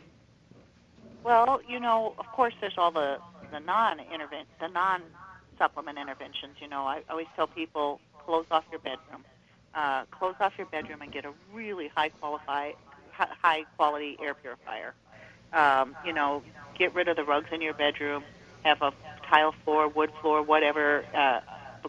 Well, 1.25 1.61
you 1.69 1.81
know, 1.81 2.15
of 2.19 2.27
course, 2.33 2.55
there's 2.61 2.75
all 2.79 2.91
the 2.91 3.19
the 3.53 3.61
non-intervent, 3.61 4.49
the 4.61 4.69
non-supplement 4.69 5.99
interventions. 5.99 6.57
You 6.61 6.69
know, 6.69 6.83
I 6.87 7.03
always 7.11 7.27
tell 7.35 7.47
people 7.47 8.01
close 8.25 8.47
off 8.51 8.65
your 8.71 8.81
bedroom, 8.81 9.25
uh, 9.75 10.05
close 10.11 10.35
off 10.41 10.53
your 10.57 10.67
bedroom, 10.69 11.03
and 11.03 11.13
get 11.13 11.25
a 11.25 11.33
really 11.53 11.89
high 11.95 12.11
qualify, 12.11 12.73
high 13.13 13.65
quality 13.77 14.17
air 14.23 14.35
purifier. 14.35 14.95
Um, 15.53 15.97
you 16.07 16.13
know, 16.13 16.43
get 16.79 16.95
rid 16.95 17.09
of 17.09 17.17
the 17.17 17.25
rugs 17.25 17.49
in 17.53 17.61
your 17.61 17.75
bedroom. 17.75 18.25
Have 18.65 18.83
a 18.83 18.93
tile 19.29 19.55
floor, 19.65 19.89
wood 19.89 20.11
floor, 20.21 20.43
whatever. 20.43 21.05
Uh, 21.15 21.41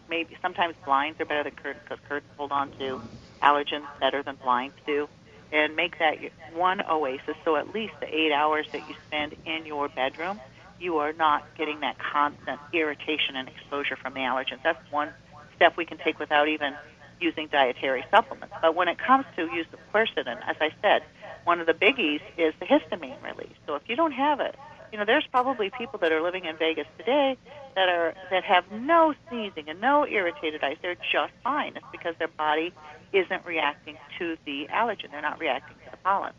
maybe 0.08 0.36
sometimes 0.42 0.74
blinds 0.84 1.20
are 1.20 1.24
better 1.26 1.44
than 1.44 1.52
curtains 1.52 1.82
because 1.84 2.02
curtains 2.08 2.32
hold 2.36 2.52
on 2.52 2.70
to 2.78 3.00
allergens 3.42 3.86
better 4.00 4.22
than 4.22 4.36
blinds 4.36 4.74
do 4.86 5.08
and 5.52 5.76
make 5.76 5.98
that 5.98 6.16
one 6.54 6.80
oasis. 6.90 7.36
So 7.44 7.56
at 7.56 7.74
least 7.74 7.92
the 8.00 8.08
eight 8.08 8.32
hours 8.32 8.66
that 8.72 8.80
you 8.88 8.94
spend 9.06 9.34
in 9.44 9.66
your 9.66 9.88
bedroom, 9.88 10.40
you 10.80 10.98
are 10.98 11.12
not 11.12 11.44
getting 11.56 11.80
that 11.80 11.96
constant 11.98 12.60
irritation 12.72 13.36
and 13.36 13.48
exposure 13.48 13.96
from 13.96 14.14
the 14.14 14.20
allergens. 14.20 14.62
That's 14.64 14.78
one 14.90 15.10
step 15.54 15.76
we 15.76 15.84
can 15.84 15.98
take 15.98 16.18
without 16.18 16.48
even 16.48 16.74
using 17.20 17.48
dietary 17.52 18.04
supplements. 18.10 18.54
But 18.60 18.74
when 18.74 18.88
it 18.88 18.98
comes 18.98 19.26
to 19.36 19.42
use 19.54 19.66
of 19.72 19.78
quercetin, 19.94 20.38
as 20.48 20.56
I 20.60 20.72
said, 20.82 21.02
one 21.44 21.60
of 21.60 21.66
the 21.66 21.74
biggies 21.74 22.20
is 22.36 22.54
the 22.58 22.66
histamine 22.66 23.22
release. 23.22 23.54
So 23.66 23.74
if 23.76 23.82
you 23.86 23.94
don't 23.94 24.12
have 24.12 24.40
it, 24.40 24.56
you 24.92 24.98
know, 24.98 25.04
there's 25.04 25.26
probably 25.30 25.70
people 25.70 25.98
that 26.00 26.12
are 26.12 26.20
living 26.20 26.44
in 26.44 26.56
Vegas 26.56 26.86
today 26.98 27.36
that 27.74 27.88
are 27.88 28.14
that 28.30 28.44
have 28.44 28.64
no 28.70 29.14
sneezing 29.28 29.68
and 29.68 29.80
no 29.80 30.06
irritated 30.06 30.62
eyes. 30.62 30.76
They're 30.82 30.96
just 31.12 31.32
fine. 31.42 31.76
It's 31.76 31.86
because 31.90 32.14
their 32.18 32.28
body 32.28 32.72
isn't 33.12 33.44
reacting 33.44 33.96
to 34.18 34.36
the 34.44 34.68
allergen. 34.72 35.10
They're 35.10 35.22
not 35.22 35.38
reacting 35.38 35.76
to 35.84 35.90
the 35.90 35.96
pollen. 35.98 36.32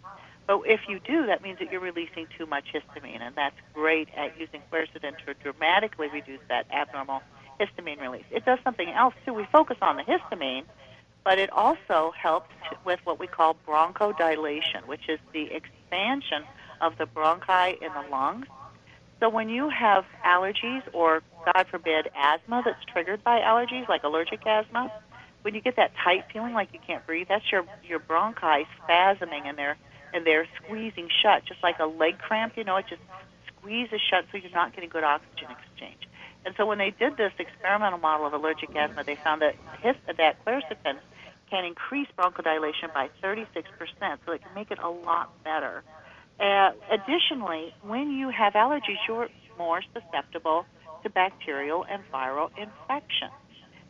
But 0.48 0.62
if 0.66 0.82
you 0.90 1.00
do, 1.00 1.26
that 1.28 1.42
means 1.42 1.60
that 1.60 1.72
you're 1.72 1.82
releasing 1.82 2.28
too 2.38 2.46
much 2.46 2.66
histamine, 2.74 3.22
and 3.22 3.34
that's 3.36 3.56
great 3.74 4.10
at 4.18 4.38
using 4.38 4.62
quercetin 4.72 5.14
to 5.26 5.34
dramatically 5.36 6.10
reduce 6.10 6.42
that 6.50 6.66
abnormal 6.72 7.22
histamine 7.60 8.02
release. 8.02 8.26
It 8.30 8.44
does 8.46 8.60
something 8.64 8.90
else 8.90 9.14
too. 9.26 9.34
We 9.34 9.46
focus 9.52 9.78
on 9.82 9.96
the 9.96 10.04
histamine, 10.04 10.66
but 11.24 11.40
it 11.40 11.50
also 11.52 12.12
helps 12.20 12.54
with 12.84 13.00
what 13.06 13.20
we 13.20 13.28
call 13.28 13.56
bronchodilation, 13.66 14.86
which 14.86 15.08
is 15.08 15.20
the 15.32 15.50
expansion 15.54 16.44
of 16.82 16.98
the 16.98 17.06
bronchi 17.06 17.82
in 17.82 17.94
the 17.94 18.10
lungs. 18.12 18.48
So 19.24 19.30
when 19.30 19.48
you 19.48 19.70
have 19.70 20.04
allergies 20.26 20.84
or, 20.92 21.24
God 21.46 21.66
forbid, 21.72 22.10
asthma 22.14 22.62
that's 22.66 22.84
triggered 22.92 23.24
by 23.24 23.40
allergies, 23.40 23.88
like 23.88 24.04
allergic 24.04 24.46
asthma, 24.46 24.92
when 25.44 25.56
you 25.56 25.62
get 25.62 25.78
that 25.78 25.94
tight 26.04 26.26
feeling 26.34 26.54
like 26.54 26.74
you 26.74 26.80
can't 26.86 27.06
breathe, 27.08 27.28
that's 27.30 27.50
your 27.50 27.64
your 27.88 28.02
bronchi 28.02 28.66
spasming 28.82 29.46
and 29.46 29.58
they're 29.58 29.78
and 30.14 30.28
they're 30.28 30.46
squeezing 30.58 31.08
shut, 31.22 31.46
just 31.46 31.64
like 31.64 31.80
a 31.80 31.86
leg 31.86 32.20
cramp. 32.20 32.58
You 32.58 32.66
know, 32.66 32.76
it 32.76 32.86
just 32.90 33.02
squeezes 33.48 34.02
shut, 34.10 34.26
so 34.30 34.38
you're 34.38 34.52
not 34.52 34.76
getting 34.76 34.90
good 34.90 35.06
oxygen 35.06 35.48
exchange. 35.52 36.06
And 36.46 36.54
so 36.58 36.66
when 36.66 36.78
they 36.78 36.90
did 36.90 37.16
this 37.16 37.32
experimental 37.40 38.00
model 38.00 38.28
of 38.28 38.34
allergic 38.34 38.76
asthma, 38.76 39.06
they 39.06 39.16
found 39.16 39.42
that 39.42 39.56
his, 39.82 39.96
that 40.18 40.44
quercetin 40.46 40.98
can 41.50 41.64
increase 41.64 42.10
bronchodilation 42.18 42.94
by 42.94 43.10
36%, 43.24 43.56
so 44.26 44.34
it 44.34 44.42
can 44.42 44.54
make 44.54 44.70
it 44.70 44.80
a 44.80 44.90
lot 44.90 45.30
better. 45.46 45.82
Uh, 46.40 46.72
additionally, 46.92 47.74
when 47.82 48.12
you 48.12 48.30
have 48.30 48.54
allergies, 48.54 48.98
you're 49.08 49.30
more 49.58 49.82
susceptible 49.94 50.66
to 51.04 51.10
bacterial 51.10 51.86
and 51.90 52.04
viral 52.14 52.50
infections 52.58 53.32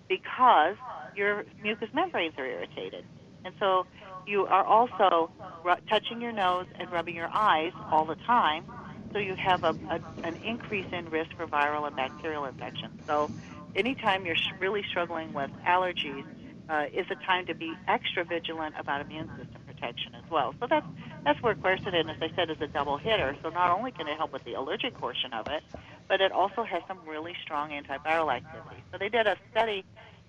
because 0.10 0.76
your 1.16 1.44
mucous 1.62 1.90
membranes 1.94 2.34
are 2.38 2.46
irritated. 2.46 3.06
And 3.46 3.54
so 3.60 3.86
you 4.26 4.46
are 4.46 4.64
also 4.66 5.32
ru- 5.64 5.76
touching 5.90 6.22
your 6.22 6.32
nose 6.32 6.68
and 6.80 6.92
rubbing 6.92 7.16
your 7.16 7.30
eyes 7.34 7.72
all 7.92 8.06
the 8.06 8.18
time, 8.26 8.64
so 9.14 9.20
you 9.20 9.36
have 9.44 9.64
a, 9.64 9.74
a, 9.90 10.00
an 10.24 10.36
increase 10.44 10.88
in 10.92 11.06
risk 11.10 11.30
for 11.38 11.48
viral 11.48 11.88
and 11.88 11.96
bacterial 11.96 12.46
infections. 12.46 12.94
So 13.08 13.32
anytime 13.76 14.26
you're 14.26 14.36
really 14.60 14.84
struggling 14.90 15.34
with 15.34 15.52
allergies, 15.68 16.26
uh, 16.70 16.86
is 16.96 17.06
a 17.12 17.16
time 17.26 17.46
to 17.46 17.56
be 17.56 17.78
extra 17.88 18.24
vigilant 18.24 18.74
about 18.80 19.02
immune 19.02 19.30
system 19.38 19.62
protection 19.68 20.14
as 20.16 20.24
well. 20.32 20.56
So 20.60 20.68
that's 20.70 20.86
that's 21.24 21.42
where 21.42 21.56
quercetin, 21.56 22.10
as 22.10 22.18
I 22.22 22.30
said, 22.36 22.50
is 22.50 22.58
a 22.62 22.68
double 22.68 22.98
hitter. 22.98 23.36
So 23.42 23.50
not 23.50 23.72
only 23.72 23.92
can 23.92 24.08
it 24.08 24.18
help 24.18 24.34
with 24.34 24.44
the 24.44 24.54
allergic 24.54 24.96
portion 24.96 25.34
of 25.34 25.48
it, 25.48 25.64
but 26.08 26.22
it 26.22 26.32
also 26.32 26.64
has 26.64 26.82
some 26.88 27.00
really 27.08 27.34
strong 27.44 27.70
antiviral 27.70 28.34
activity. 28.34 28.84
So 28.92 28.98
they 28.98 29.10
did 29.10 29.28
a 29.28 29.38
study 29.52 29.86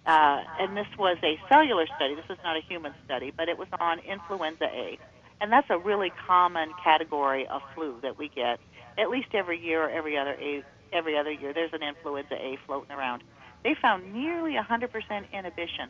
uh, 0.07 0.43
and 0.61 0.77
this 0.77 0.87
was 0.99 1.17
a 1.23 1.39
cellular 1.49 1.87
study. 1.97 2.15
This 2.15 2.29
was 2.29 2.39
not 2.45 2.57
a 2.57 2.61
human 2.61 2.93
study, 3.05 3.33
but 3.35 3.49
it 3.49 3.59
was 3.59 3.69
on 3.81 4.01
influenza 4.01 4.65
A. 4.65 4.99
And 5.41 5.51
that's 5.51 5.69
a 5.71 5.79
really 5.79 6.13
common 6.27 6.73
category 6.83 7.47
of 7.47 7.63
flu 7.75 7.97
that 8.03 8.19
we 8.19 8.29
get 8.29 8.61
at 8.99 9.11
least 9.11 9.29
every 9.33 9.59
year 9.59 9.85
or 9.85 9.91
every 9.91 10.17
other 10.19 10.37
a, 10.41 10.63
every 10.93 11.17
other 11.17 11.33
year. 11.33 11.53
There's 11.53 11.73
an 11.73 11.83
influenza 11.83 12.35
A 12.35 12.59
floating 12.67 12.93
around. 12.93 13.25
They 13.63 13.75
found 13.81 14.13
nearly 14.13 14.53
100% 14.53 15.33
inhibition 15.33 15.89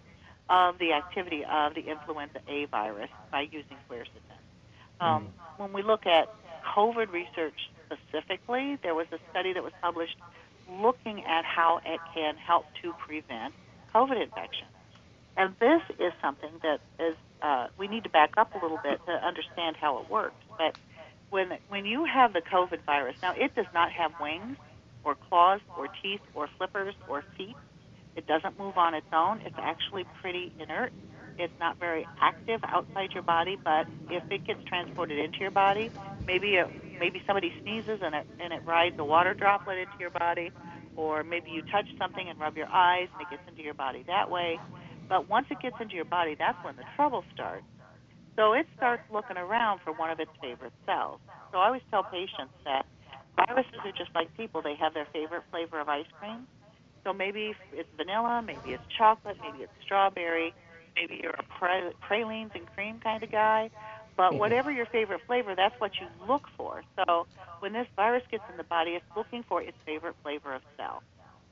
of 0.48 0.78
the 0.78 0.92
activity 0.92 1.44
of 1.44 1.74
the 1.74 1.80
influenza 1.80 2.40
A 2.48 2.66
virus 2.66 3.10
by 3.32 3.42
using 3.42 3.76
quercetin. 3.90 4.43
Um, 5.04 5.24
mm. 5.24 5.60
When 5.60 5.72
we 5.72 5.82
look 5.82 6.06
at 6.06 6.28
COVID 6.74 7.12
research 7.12 7.70
specifically, 7.86 8.78
there 8.82 8.94
was 8.94 9.06
a 9.12 9.18
study 9.30 9.52
that 9.52 9.62
was 9.62 9.72
published 9.80 10.16
looking 10.80 11.24
at 11.24 11.44
how 11.44 11.80
it 11.84 12.00
can 12.14 12.36
help 12.36 12.66
to 12.82 12.92
prevent 13.06 13.54
COVID 13.94 14.20
infection. 14.20 14.66
And 15.36 15.54
this 15.60 15.82
is 15.98 16.12
something 16.22 16.50
that 16.62 16.80
is 16.98 17.16
uh, 17.42 17.66
we 17.76 17.88
need 17.88 18.04
to 18.04 18.10
back 18.10 18.34
up 18.36 18.54
a 18.54 18.58
little 18.58 18.80
bit 18.82 19.04
to 19.06 19.12
understand 19.12 19.76
how 19.76 19.98
it 19.98 20.08
works. 20.08 20.36
But 20.56 20.76
when 21.30 21.58
when 21.68 21.84
you 21.84 22.04
have 22.04 22.32
the 22.32 22.40
COVID 22.40 22.80
virus, 22.86 23.16
now 23.22 23.34
it 23.34 23.54
does 23.54 23.66
not 23.74 23.92
have 23.92 24.12
wings 24.20 24.56
or 25.04 25.16
claws 25.16 25.60
or 25.76 25.88
teeth 26.02 26.20
or 26.34 26.48
flippers 26.56 26.94
or 27.08 27.22
feet. 27.36 27.56
It 28.16 28.26
doesn't 28.26 28.58
move 28.58 28.78
on 28.78 28.94
its 28.94 29.06
own. 29.12 29.40
It's 29.44 29.58
actually 29.58 30.04
pretty 30.22 30.52
inert. 30.58 30.92
It's 31.38 31.54
not 31.60 31.78
very 31.80 32.06
active 32.20 32.60
outside 32.68 33.10
your 33.14 33.22
body, 33.24 33.56
but 33.64 33.86
if 34.08 34.22
it 34.30 34.44
gets 34.46 34.60
transported 34.68 35.18
into 35.18 35.38
your 35.40 35.50
body, 35.50 35.90
maybe 36.26 36.54
it, 36.56 36.68
maybe 37.00 37.22
somebody 37.26 37.52
sneezes 37.62 38.00
and 38.02 38.14
it 38.14 38.26
and 38.38 38.52
it 38.52 38.62
rides 38.66 38.94
a 38.98 39.04
water 39.04 39.34
droplet 39.34 39.78
into 39.78 39.98
your 39.98 40.10
body, 40.10 40.52
or 40.96 41.24
maybe 41.24 41.50
you 41.50 41.62
touch 41.70 41.86
something 41.98 42.28
and 42.28 42.38
rub 42.38 42.56
your 42.56 42.70
eyes 42.72 43.08
and 43.12 43.20
it 43.20 43.30
gets 43.30 43.42
into 43.48 43.62
your 43.62 43.74
body 43.74 44.04
that 44.06 44.30
way. 44.30 44.60
But 45.08 45.28
once 45.28 45.46
it 45.50 45.60
gets 45.60 45.76
into 45.80 45.94
your 45.94 46.06
body, 46.06 46.36
that's 46.38 46.58
when 46.62 46.76
the 46.76 46.84
trouble 46.96 47.24
starts. 47.34 47.66
So 48.36 48.52
it 48.52 48.66
starts 48.76 49.02
looking 49.12 49.36
around 49.36 49.80
for 49.84 49.92
one 49.92 50.10
of 50.10 50.18
its 50.20 50.30
favorite 50.40 50.72
cells. 50.86 51.20
So 51.52 51.58
I 51.58 51.66
always 51.66 51.82
tell 51.90 52.02
patients 52.02 52.54
that 52.64 52.86
viruses 53.36 53.82
are 53.84 53.92
just 53.92 54.10
like 54.14 54.28
people. 54.36 54.62
They 54.62 54.74
have 54.80 54.94
their 54.94 55.06
favorite 55.12 55.44
flavor 55.50 55.80
of 55.80 55.88
ice 55.88 56.08
cream. 56.18 56.46
So 57.04 57.12
maybe 57.12 57.54
it's 57.72 57.88
vanilla, 57.96 58.42
maybe 58.44 58.70
it's 58.72 58.82
chocolate, 58.96 59.36
maybe 59.42 59.58
it's 59.58 59.72
strawberry, 59.84 60.54
maybe 60.96 61.20
you're 61.22 61.32
a 61.32 61.44
pralines 62.00 62.52
and 62.54 62.66
cream 62.74 63.00
kind 63.00 63.22
of 63.22 63.30
guy. 63.30 63.70
But 64.16 64.30
mm-hmm. 64.30 64.38
whatever 64.38 64.70
your 64.70 64.86
favorite 64.86 65.22
flavor, 65.26 65.54
that's 65.54 65.78
what 65.80 65.92
you 66.00 66.06
look 66.28 66.46
for. 66.56 66.82
So 66.96 67.26
when 67.58 67.72
this 67.72 67.86
virus 67.96 68.22
gets 68.30 68.44
in 68.50 68.56
the 68.56 68.64
body, 68.64 68.92
it's 68.92 69.04
looking 69.16 69.42
for 69.48 69.60
its 69.60 69.76
favorite 69.84 70.14
flavor 70.22 70.54
of 70.54 70.62
cell. 70.76 71.02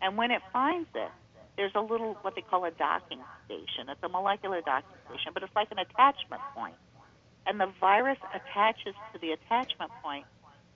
And 0.01 0.17
when 0.17 0.31
it 0.31 0.43
finds 0.53 0.89
it, 0.95 1.11
there's 1.57 1.73
a 1.75 1.81
little 1.81 2.17
what 2.23 2.35
they 2.35 2.41
call 2.41 2.65
a 2.65 2.71
docking 2.71 3.21
station. 3.47 3.89
It's 3.89 4.03
a 4.03 4.09
molecular 4.09 4.61
docking 4.61 4.97
station, 5.09 5.33
but 5.35 5.43
it's 5.43 5.55
like 5.55 5.71
an 5.71 5.79
attachment 5.79 6.43
point. 6.55 6.75
And 7.47 7.59
the 7.61 7.69
virus 7.81 8.19
attaches 8.33 8.95
to 9.13 9.19
the 9.21 9.33
attachment 9.33 9.91
point, 10.03 10.25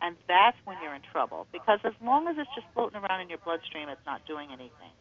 and 0.03 0.17
that's 0.29 0.57
when 0.65 0.77
you're 0.83 0.95
in 0.95 1.03
trouble. 1.13 1.47
Because 1.53 1.79
as 1.85 1.95
long 2.05 2.29
as 2.29 2.37
it's 2.39 2.51
just 2.55 2.67
floating 2.75 3.01
around 3.01 3.21
in 3.21 3.29
your 3.29 3.39
bloodstream, 3.39 3.89
it's 3.89 4.05
not 4.05 4.27
doing 4.27 4.49
anything. 4.51 4.93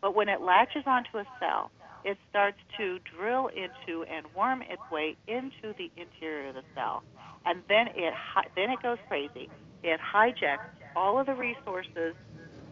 But 0.00 0.14
when 0.14 0.28
it 0.28 0.42
latches 0.42 0.84
onto 0.86 1.18
a 1.18 1.24
cell, 1.40 1.70
it 2.04 2.18
starts 2.30 2.58
to 2.76 2.98
drill 3.16 3.48
into 3.48 4.04
and 4.04 4.26
worm 4.36 4.62
its 4.62 4.82
way 4.90 5.16
into 5.26 5.74
the 5.78 5.90
interior 5.96 6.48
of 6.48 6.54
the 6.54 6.62
cell, 6.74 7.02
and 7.44 7.62
then 7.68 7.88
it 7.94 8.14
then 8.54 8.70
it 8.70 8.82
goes 8.82 8.98
crazy. 9.08 9.48
It 9.82 10.00
hijacks 10.00 10.66
all 10.94 11.18
of 11.18 11.26
the 11.26 11.34
resources 11.34 12.14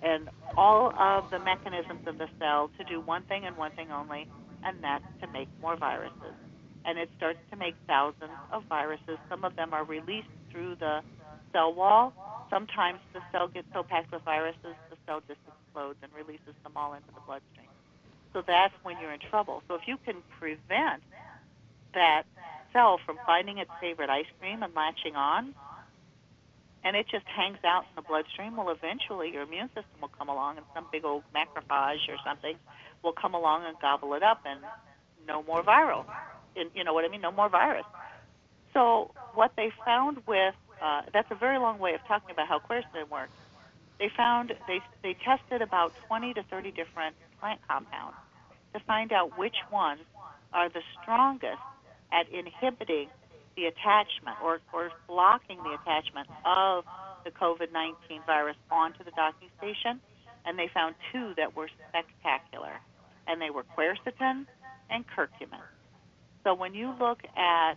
and 0.03 0.29
all 0.57 0.93
of 0.99 1.31
the 1.31 1.39
mechanisms 1.39 2.07
of 2.07 2.19
the 2.19 2.29
cell 2.39 2.71
to 2.79 2.85
do 2.85 3.01
one 3.01 3.23
thing 3.25 3.45
and 3.45 3.57
one 3.57 3.73
thing 3.73 3.91
only, 3.91 4.29
and 4.65 4.77
that's 4.83 5.05
to 5.21 5.27
make 5.33 5.49
more 5.61 5.77
viruses. 5.77 6.37
And 6.85 6.99
it 6.99 7.09
starts 7.17 7.39
to 7.51 7.57
make 7.57 7.75
thousands 7.87 8.37
of 8.53 8.65
viruses. 8.69 9.17
Some 9.31 9.45
of 9.45 9.57
them 9.57 9.73
are 9.73 9.85
released 9.85 10.29
through 10.51 10.77
the 10.77 11.01
cell 11.53 11.73
wall. 11.73 12.13
Sometimes 12.51 13.01
the 13.15 13.21
cell 13.33 13.49
gets 13.49 13.67
so 13.73 13.83
packed 13.83 14.13
with 14.13 14.23
viruses, 14.23 14.77
the 14.91 14.97
cell 15.07 15.23
just 15.27 15.41
explodes 15.49 15.99
and 16.03 16.13
releases 16.13 16.55
them 16.63 16.73
all 16.77 16.93
into 16.93 17.09
the 17.09 17.21
bloodstream. 17.27 17.74
So 18.35 18.42
that's 18.44 18.75
when 18.83 18.97
you're 19.01 19.12
in 19.12 19.20
trouble. 19.31 19.62
So 19.68 19.77
if 19.77 19.83
you 19.87 19.97
can 20.05 20.16
prevent 20.38 21.03
that 21.94 22.25
cell 22.73 22.99
from 23.07 23.16
finding 23.25 23.59
its 23.59 23.70
favorite 23.81 24.11
ice 24.11 24.27
cream 24.40 24.62
and 24.62 24.75
latching 24.75 25.14
on, 25.14 25.55
and 26.83 26.97
it 26.97 27.07
just 27.11 27.25
hangs 27.27 27.59
out 27.64 27.85
in 27.88 27.94
the 27.97 28.03
bloodstream, 28.03 28.57
well, 28.57 28.68
eventually 28.68 29.33
your 29.33 29.44
immune 29.44 29.68
system 29.68 30.03
will 30.03 30.11
come 30.18 30.29
along 30.29 30.59
and 30.59 30.66
some 30.75 30.85
big 30.92 31.05
old 31.05 31.23
macrophage 31.35 32.09
or 32.11 32.16
something 32.27 32.57
will 33.03 33.12
come 33.12 33.35
along 33.35 33.64
and 33.66 33.79
gobble 33.81 34.12
it 34.14 34.23
up 34.23 34.42
and 34.44 34.61
no 35.27 35.42
more 35.44 35.62
viral. 35.62 36.05
And, 36.57 36.70
you 36.75 36.85
know 36.85 36.92
what 36.92 37.05
I 37.05 37.09
mean? 37.09 37.20
No 37.20 37.33
more 37.33 37.49
virus. 37.49 37.87
So 38.75 39.12
what 39.35 39.53
they 39.57 39.70
found 39.85 40.18
with, 40.27 40.55
uh, 40.83 41.03
that's 41.12 41.31
a 41.31 41.37
very 41.37 41.59
long 41.59 41.79
way 41.79 41.94
of 41.94 42.01
talking 42.07 42.33
about 42.33 42.49
how 42.49 42.59
quercetin 42.59 43.09
works. 43.11 43.33
They 43.99 44.11
found, 44.14 44.53
they, 44.66 44.81
they 45.03 45.16
tested 45.25 45.62
about 45.62 45.94
20 46.09 46.35
to 46.35 46.42
30 46.42 46.73
different 46.73 47.14
plant 47.45 47.61
compounds 47.69 48.17
to 48.73 48.81
find 48.89 49.13
out 49.13 49.37
which 49.39 49.57
ones 49.71 50.01
are 50.55 50.71
the 50.71 50.81
strongest 50.97 51.61
at 52.11 52.25
inhibiting 52.33 53.09
the 53.55 53.67
attachment 53.67 54.41
or, 54.43 54.61
or 54.73 54.91
blocking 55.07 55.59
the 55.59 55.77
attachment 55.77 56.27
of 56.47 56.85
the 57.25 57.31
COVID 57.31 57.71
19 57.71 58.23
virus 58.25 58.57
onto 58.71 59.05
the 59.05 59.11
docking 59.11 59.49
station. 59.59 60.01
And 60.47 60.59
they 60.59 60.69
found 60.73 60.95
two 61.13 61.33
that 61.37 61.55
were 61.57 61.69
spectacular, 61.89 62.81
and 63.27 63.41
they 63.41 63.51
were 63.51 63.65
quercetin 63.77 64.47
and 64.91 65.05
curcumin. 65.07 65.65
So 66.45 66.55
when 66.55 66.75
you 66.75 66.95
look 66.99 67.21
at 67.37 67.75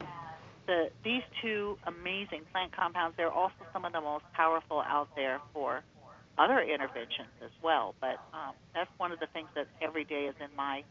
the, 0.66 0.90
these 1.04 1.24
two 1.42 1.78
amazing 1.88 2.42
plant 2.52 2.76
compounds, 2.76 3.16
they're 3.16 3.32
also 3.32 3.64
some 3.72 3.86
of 3.86 3.94
the 3.94 4.02
most 4.02 4.26
powerful 4.34 4.82
out 4.82 5.10
there 5.16 5.40
for 5.54 5.84
other 6.38 6.62
interventions 6.62 7.34
as 7.44 7.52
well. 7.64 7.96
But 8.00 8.20
um, 8.34 8.54
that's 8.74 8.90
one 8.98 9.12
of 9.12 9.20
the 9.20 9.28
things 9.28 9.48
that 9.56 9.68
every 9.82 10.04
day 10.04 10.26
is 10.26 10.36
in 10.40 10.56
my 10.56 10.84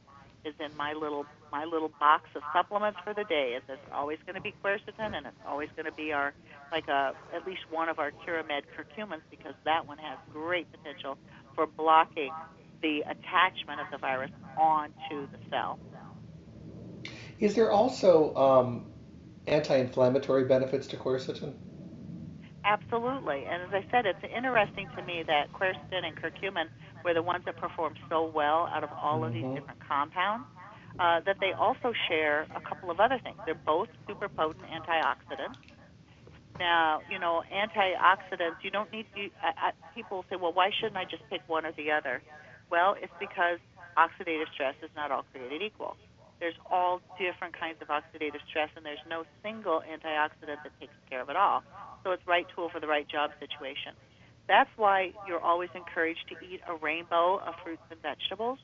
is 0.45 0.55
in 0.61 0.77
my 0.77 0.93
little 0.93 1.27
my 1.51 1.65
little 1.65 1.91
box 2.01 2.25
of 2.35 2.43
supplements 2.53 2.99
for 3.05 3.15
the 3.15 3.25
day. 3.25 3.55
Is 3.57 3.63
it's 3.69 3.81
always 3.93 4.19
going 4.27 4.37
to 4.37 4.41
be 4.41 4.55
quercetin, 4.65 5.17
and 5.17 5.27
it's 5.27 5.45
always 5.47 5.69
going 5.77 5.87
to 5.87 5.97
be 5.97 6.13
our 6.13 6.33
like 6.73 6.89
a 6.89 7.15
at 7.35 7.47
least 7.47 7.63
one 7.71 7.89
of 7.89 7.99
our 7.99 8.11
Curamed 8.11 8.63
curcumins 8.77 9.23
because 9.31 9.55
that 9.65 9.87
one 9.87 9.99
has 9.99 10.19
great 10.33 10.67
potential 10.71 11.19
for 11.55 11.67
blocking 11.67 12.33
the 12.83 13.01
attachment 13.01 13.81
of 13.81 13.87
the 13.91 13.99
virus 13.99 14.31
onto 14.57 15.27
the 15.33 15.39
cell. 15.51 15.79
Is 17.39 17.55
there 17.55 17.71
also 17.71 18.35
um, 18.35 18.87
anti-inflammatory 19.47 20.45
benefits 20.45 20.87
to 20.89 20.97
quercetin? 20.97 21.55
Absolutely. 22.67 23.45
And 23.49 23.63
as 23.63 23.69
I 23.73 23.87
said, 23.93 24.07
it's 24.07 24.25
interesting 24.25 24.89
to 24.97 25.03
me 25.03 25.23
that 25.27 25.53
quercetin 25.53 26.05
and 26.05 26.17
curcumin 26.17 26.67
were 27.05 27.15
the 27.15 27.23
ones 27.23 27.45
that 27.47 27.57
performed 27.57 27.97
so 28.11 28.27
well 28.27 28.69
out 28.75 28.83
of 28.83 28.91
all 29.01 29.25
of 29.25 29.33
these 29.33 29.45
mm-hmm. 29.45 29.55
different 29.55 29.81
compounds. 29.87 30.47
Uh, 30.99 31.21
that 31.27 31.37
they 31.41 31.53
also 31.53 31.93
share 32.09 32.47
a 32.57 32.61
couple 32.61 32.91
of 32.91 33.01
other 33.01 33.21
things. 33.23 33.37
They're 33.45 33.55
both 33.55 33.89
super 34.09 34.31
potent 34.31 34.65
antioxidants. 34.65 35.59
Now, 36.59 37.03
you 37.11 37.19
know, 37.19 37.43
antioxidants, 37.53 38.57
you 38.63 38.71
don't 38.71 38.91
need 38.91 39.05
to, 39.15 39.27
uh, 39.45 39.69
uh, 39.69 39.71
people 39.95 40.25
say, 40.31 40.37
well, 40.37 40.55
why 40.55 40.71
shouldn't 40.81 40.97
I 40.97 41.05
just 41.05 41.23
pick 41.29 41.43
one 41.49 41.67
or 41.67 41.73
the 41.73 41.93
other? 41.93 42.23
Well, 42.71 42.97
it's 42.99 43.13
because 43.21 43.59
oxidative 43.99 44.49
stress 44.55 44.75
is 44.83 44.89
not 44.97 45.11
all 45.11 45.27
created 45.33 45.61
equal. 45.61 45.99
There's 46.41 46.57
all 46.71 47.01
different 47.19 47.59
kinds 47.59 47.81
of 47.81 47.89
oxidative 47.89 48.45
stress, 48.49 48.69
and 48.77 48.85
there's 48.85 49.03
no 49.09 49.25
single 49.43 49.81
antioxidant 49.81 50.61
that 50.63 50.73
takes 50.81 50.95
care 51.09 51.23
of 51.23 51.31
it 51.31 51.37
all. 51.37 51.63
So 52.05 52.13
it's 52.13 52.23
right 52.27 52.47
tool 52.55 52.69
for 52.69 52.81
the 52.81 52.87
right 52.87 53.09
job 53.09 53.31
situation. 53.41 53.97
That's 54.49 54.71
why 54.77 55.13
you're 55.27 55.41
always 55.41 55.71
encouraged 55.75 56.29
to 56.29 56.35
eat 56.45 56.61
a 56.69 56.75
rainbow 56.77 57.41
of 57.41 57.55
fruits 57.65 57.83
and 57.91 58.01
vegetables, 58.03 58.59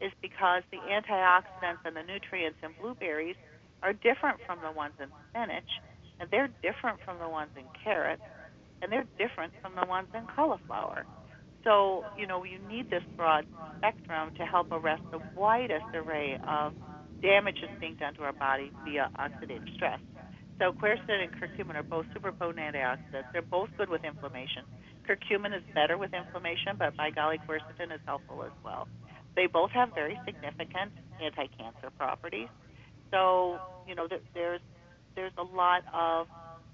is 0.00 0.12
because 0.22 0.62
the 0.70 0.78
antioxidants 0.78 1.82
and 1.84 1.96
the 1.96 2.04
nutrients 2.04 2.58
in 2.62 2.70
blueberries 2.80 3.36
are 3.82 3.92
different 3.92 4.38
from 4.46 4.60
the 4.60 4.70
ones 4.70 4.94
in 5.00 5.08
spinach, 5.30 5.68
and 6.20 6.28
they're 6.30 6.50
different 6.62 7.00
from 7.04 7.18
the 7.18 7.28
ones 7.28 7.50
in 7.56 7.64
carrots, 7.82 8.22
and 8.82 8.92
they're 8.92 9.08
different 9.18 9.52
from 9.62 9.74
the 9.74 9.86
ones 9.86 10.08
in 10.14 10.26
cauliflower. 10.28 11.06
So, 11.64 12.04
you 12.14 12.26
know, 12.26 12.44
you 12.44 12.58
need 12.68 12.86
this 12.90 13.02
broad 13.16 13.44
spectrum 13.78 14.30
to 14.36 14.44
help 14.44 14.68
arrest 14.70 15.02
the 15.10 15.18
widest 15.34 15.86
array 15.94 16.38
of 16.46 16.72
damage 17.22 17.58
is 17.62 17.70
being 17.80 17.96
done 17.96 18.14
to 18.14 18.22
our 18.22 18.32
body 18.32 18.70
via 18.84 19.10
oxidative 19.18 19.74
stress. 19.74 20.00
So 20.58 20.72
quercetin 20.72 21.20
and 21.22 21.32
curcumin 21.36 21.76
are 21.76 21.82
both 21.82 22.06
super 22.14 22.32
potent 22.32 22.58
antioxidants. 22.58 23.28
They're 23.32 23.42
both 23.42 23.68
good 23.76 23.90
with 23.90 24.04
inflammation. 24.04 24.64
Curcumin 25.08 25.54
is 25.56 25.62
better 25.74 25.98
with 25.98 26.14
inflammation, 26.14 26.76
but 26.78 26.96
by 26.96 27.10
golly, 27.10 27.38
quercetin 27.46 27.92
is 27.94 28.00
helpful 28.06 28.42
as 28.42 28.52
well. 28.64 28.88
They 29.36 29.46
both 29.46 29.70
have 29.72 29.94
very 29.94 30.18
significant 30.24 30.92
anti-cancer 31.22 31.90
properties. 31.98 32.48
So 33.12 33.58
you 33.86 33.94
know, 33.94 34.08
there's 34.34 34.60
there's 35.14 35.32
a 35.38 35.42
lot 35.42 35.82
of 35.92 36.26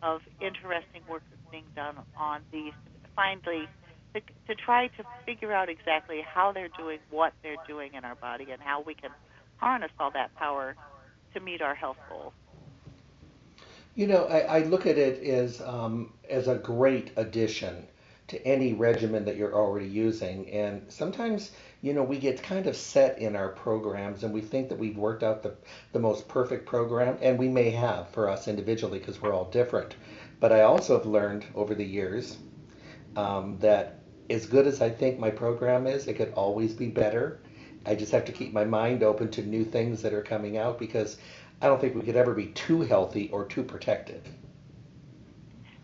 of 0.02 0.20
interesting 0.40 1.02
work 1.08 1.22
that's 1.30 1.50
being 1.50 1.66
done 1.74 1.96
on 2.16 2.40
these. 2.52 2.72
Finally, 3.14 3.68
to, 4.14 4.20
to 4.48 4.54
try 4.54 4.88
to 4.88 5.04
figure 5.26 5.52
out 5.52 5.68
exactly 5.68 6.20
how 6.24 6.52
they're 6.52 6.72
doing 6.78 6.98
what 7.10 7.32
they're 7.42 7.60
doing 7.68 7.94
in 7.94 8.04
our 8.04 8.14
body 8.16 8.46
and 8.50 8.60
how 8.62 8.82
we 8.82 8.94
can 8.94 9.10
harness 9.62 9.92
all 10.00 10.10
that 10.10 10.34
power 10.34 10.74
to 11.34 11.40
meet 11.40 11.62
our 11.62 11.74
health 11.74 11.96
goals. 12.08 12.32
You 13.94 14.08
know, 14.08 14.24
I, 14.24 14.38
I 14.40 14.58
look 14.64 14.86
at 14.86 14.98
it 14.98 15.22
as 15.22 15.60
um, 15.60 16.12
as 16.28 16.48
a 16.48 16.56
great 16.56 17.12
addition 17.16 17.86
to 18.28 18.46
any 18.46 18.72
regimen 18.72 19.24
that 19.26 19.36
you're 19.36 19.54
already 19.54 19.86
using. 19.86 20.50
And 20.50 20.90
sometimes, 20.90 21.52
you 21.82 21.92
know, 21.92 22.02
we 22.02 22.18
get 22.18 22.42
kind 22.42 22.66
of 22.66 22.74
set 22.74 23.18
in 23.18 23.36
our 23.36 23.50
programs 23.50 24.24
and 24.24 24.32
we 24.32 24.40
think 24.40 24.68
that 24.70 24.78
we've 24.78 24.96
worked 24.96 25.22
out 25.22 25.42
the, 25.42 25.54
the 25.92 25.98
most 25.98 26.28
perfect 26.28 26.66
program, 26.66 27.18
and 27.20 27.38
we 27.38 27.48
may 27.48 27.70
have 27.70 28.08
for 28.08 28.30
us 28.30 28.48
individually 28.48 28.98
because 28.98 29.20
we're 29.20 29.34
all 29.34 29.50
different. 29.50 29.94
But 30.40 30.50
I 30.50 30.62
also 30.62 30.96
have 30.96 31.06
learned 31.06 31.44
over 31.54 31.74
the 31.74 31.84
years 31.84 32.38
um, 33.16 33.58
that 33.58 34.00
as 34.30 34.46
good 34.46 34.66
as 34.66 34.80
I 34.80 34.88
think 34.88 35.18
my 35.18 35.30
program 35.30 35.86
is, 35.86 36.08
it 36.08 36.14
could 36.14 36.32
always 36.32 36.72
be 36.72 36.88
better 36.88 37.38
I 37.84 37.94
just 37.94 38.12
have 38.12 38.24
to 38.26 38.32
keep 38.32 38.52
my 38.52 38.64
mind 38.64 39.02
open 39.02 39.30
to 39.32 39.42
new 39.42 39.64
things 39.64 40.02
that 40.02 40.12
are 40.12 40.22
coming 40.22 40.56
out 40.56 40.78
because 40.78 41.16
I 41.60 41.66
don't 41.66 41.80
think 41.80 41.94
we 41.94 42.02
could 42.02 42.16
ever 42.16 42.34
be 42.34 42.46
too 42.46 42.82
healthy 42.82 43.28
or 43.32 43.44
too 43.44 43.62
protected. 43.62 44.22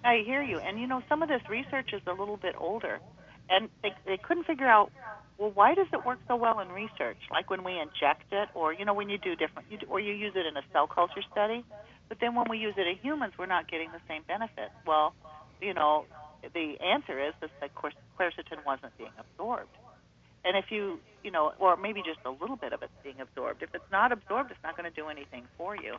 I 0.04 0.22
hear 0.24 0.42
you. 0.42 0.58
And 0.58 0.80
you 0.80 0.86
know, 0.86 1.02
some 1.08 1.22
of 1.22 1.28
this 1.28 1.42
research 1.48 1.90
is 1.92 2.02
a 2.06 2.12
little 2.12 2.36
bit 2.36 2.54
older, 2.58 2.98
and 3.50 3.68
they, 3.82 3.92
they 4.06 4.16
couldn't 4.16 4.44
figure 4.44 4.68
out, 4.68 4.90
well, 5.38 5.50
why 5.54 5.74
does 5.74 5.86
it 5.92 6.04
work 6.04 6.18
so 6.26 6.36
well 6.36 6.60
in 6.60 6.68
research? 6.68 7.18
Like 7.30 7.50
when 7.50 7.62
we 7.62 7.72
inject 7.78 8.24
it, 8.32 8.48
or 8.54 8.72
you 8.72 8.84
know, 8.84 8.94
when 8.94 9.08
you 9.08 9.18
do 9.18 9.36
different, 9.36 9.70
you 9.70 9.78
do, 9.78 9.86
or 9.88 10.00
you 10.00 10.12
use 10.14 10.32
it 10.34 10.46
in 10.46 10.56
a 10.56 10.62
cell 10.72 10.86
culture 10.86 11.22
study. 11.30 11.64
But 12.08 12.18
then 12.20 12.34
when 12.34 12.46
we 12.48 12.58
use 12.58 12.74
it 12.76 12.86
in 12.86 12.96
humans, 13.02 13.34
we're 13.38 13.46
not 13.46 13.70
getting 13.70 13.90
the 13.92 14.00
same 14.08 14.22
benefit. 14.26 14.70
Well, 14.86 15.14
you 15.60 15.74
know, 15.74 16.06
the 16.54 16.74
answer 16.80 17.20
is 17.20 17.34
that 17.40 17.74
course 17.74 17.94
quercetin 18.18 18.64
wasn't 18.64 18.96
being 18.96 19.12
absorbed. 19.18 19.68
And 20.44 20.56
if 20.56 20.66
you, 20.70 21.00
you 21.22 21.30
know, 21.30 21.52
or 21.58 21.76
maybe 21.76 22.02
just 22.02 22.20
a 22.24 22.30
little 22.30 22.56
bit 22.56 22.72
of 22.72 22.82
it's 22.82 22.92
being 23.02 23.20
absorbed. 23.20 23.62
If 23.62 23.74
it's 23.74 23.90
not 23.90 24.12
absorbed, 24.12 24.50
it's 24.50 24.62
not 24.62 24.76
going 24.76 24.90
to 24.90 24.94
do 24.94 25.08
anything 25.08 25.44
for 25.56 25.76
you. 25.76 25.96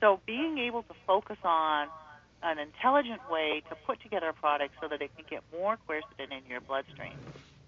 So 0.00 0.20
being 0.26 0.58
able 0.58 0.82
to 0.82 0.94
focus 1.06 1.38
on 1.44 1.88
an 2.42 2.58
intelligent 2.58 3.20
way 3.30 3.62
to 3.68 3.76
put 3.86 4.02
together 4.02 4.28
a 4.28 4.34
product 4.34 4.74
so 4.80 4.88
that 4.88 5.00
it 5.00 5.10
can 5.16 5.24
get 5.28 5.42
more 5.52 5.78
quercetin 5.88 6.30
in 6.30 6.48
your 6.48 6.60
bloodstream 6.60 7.14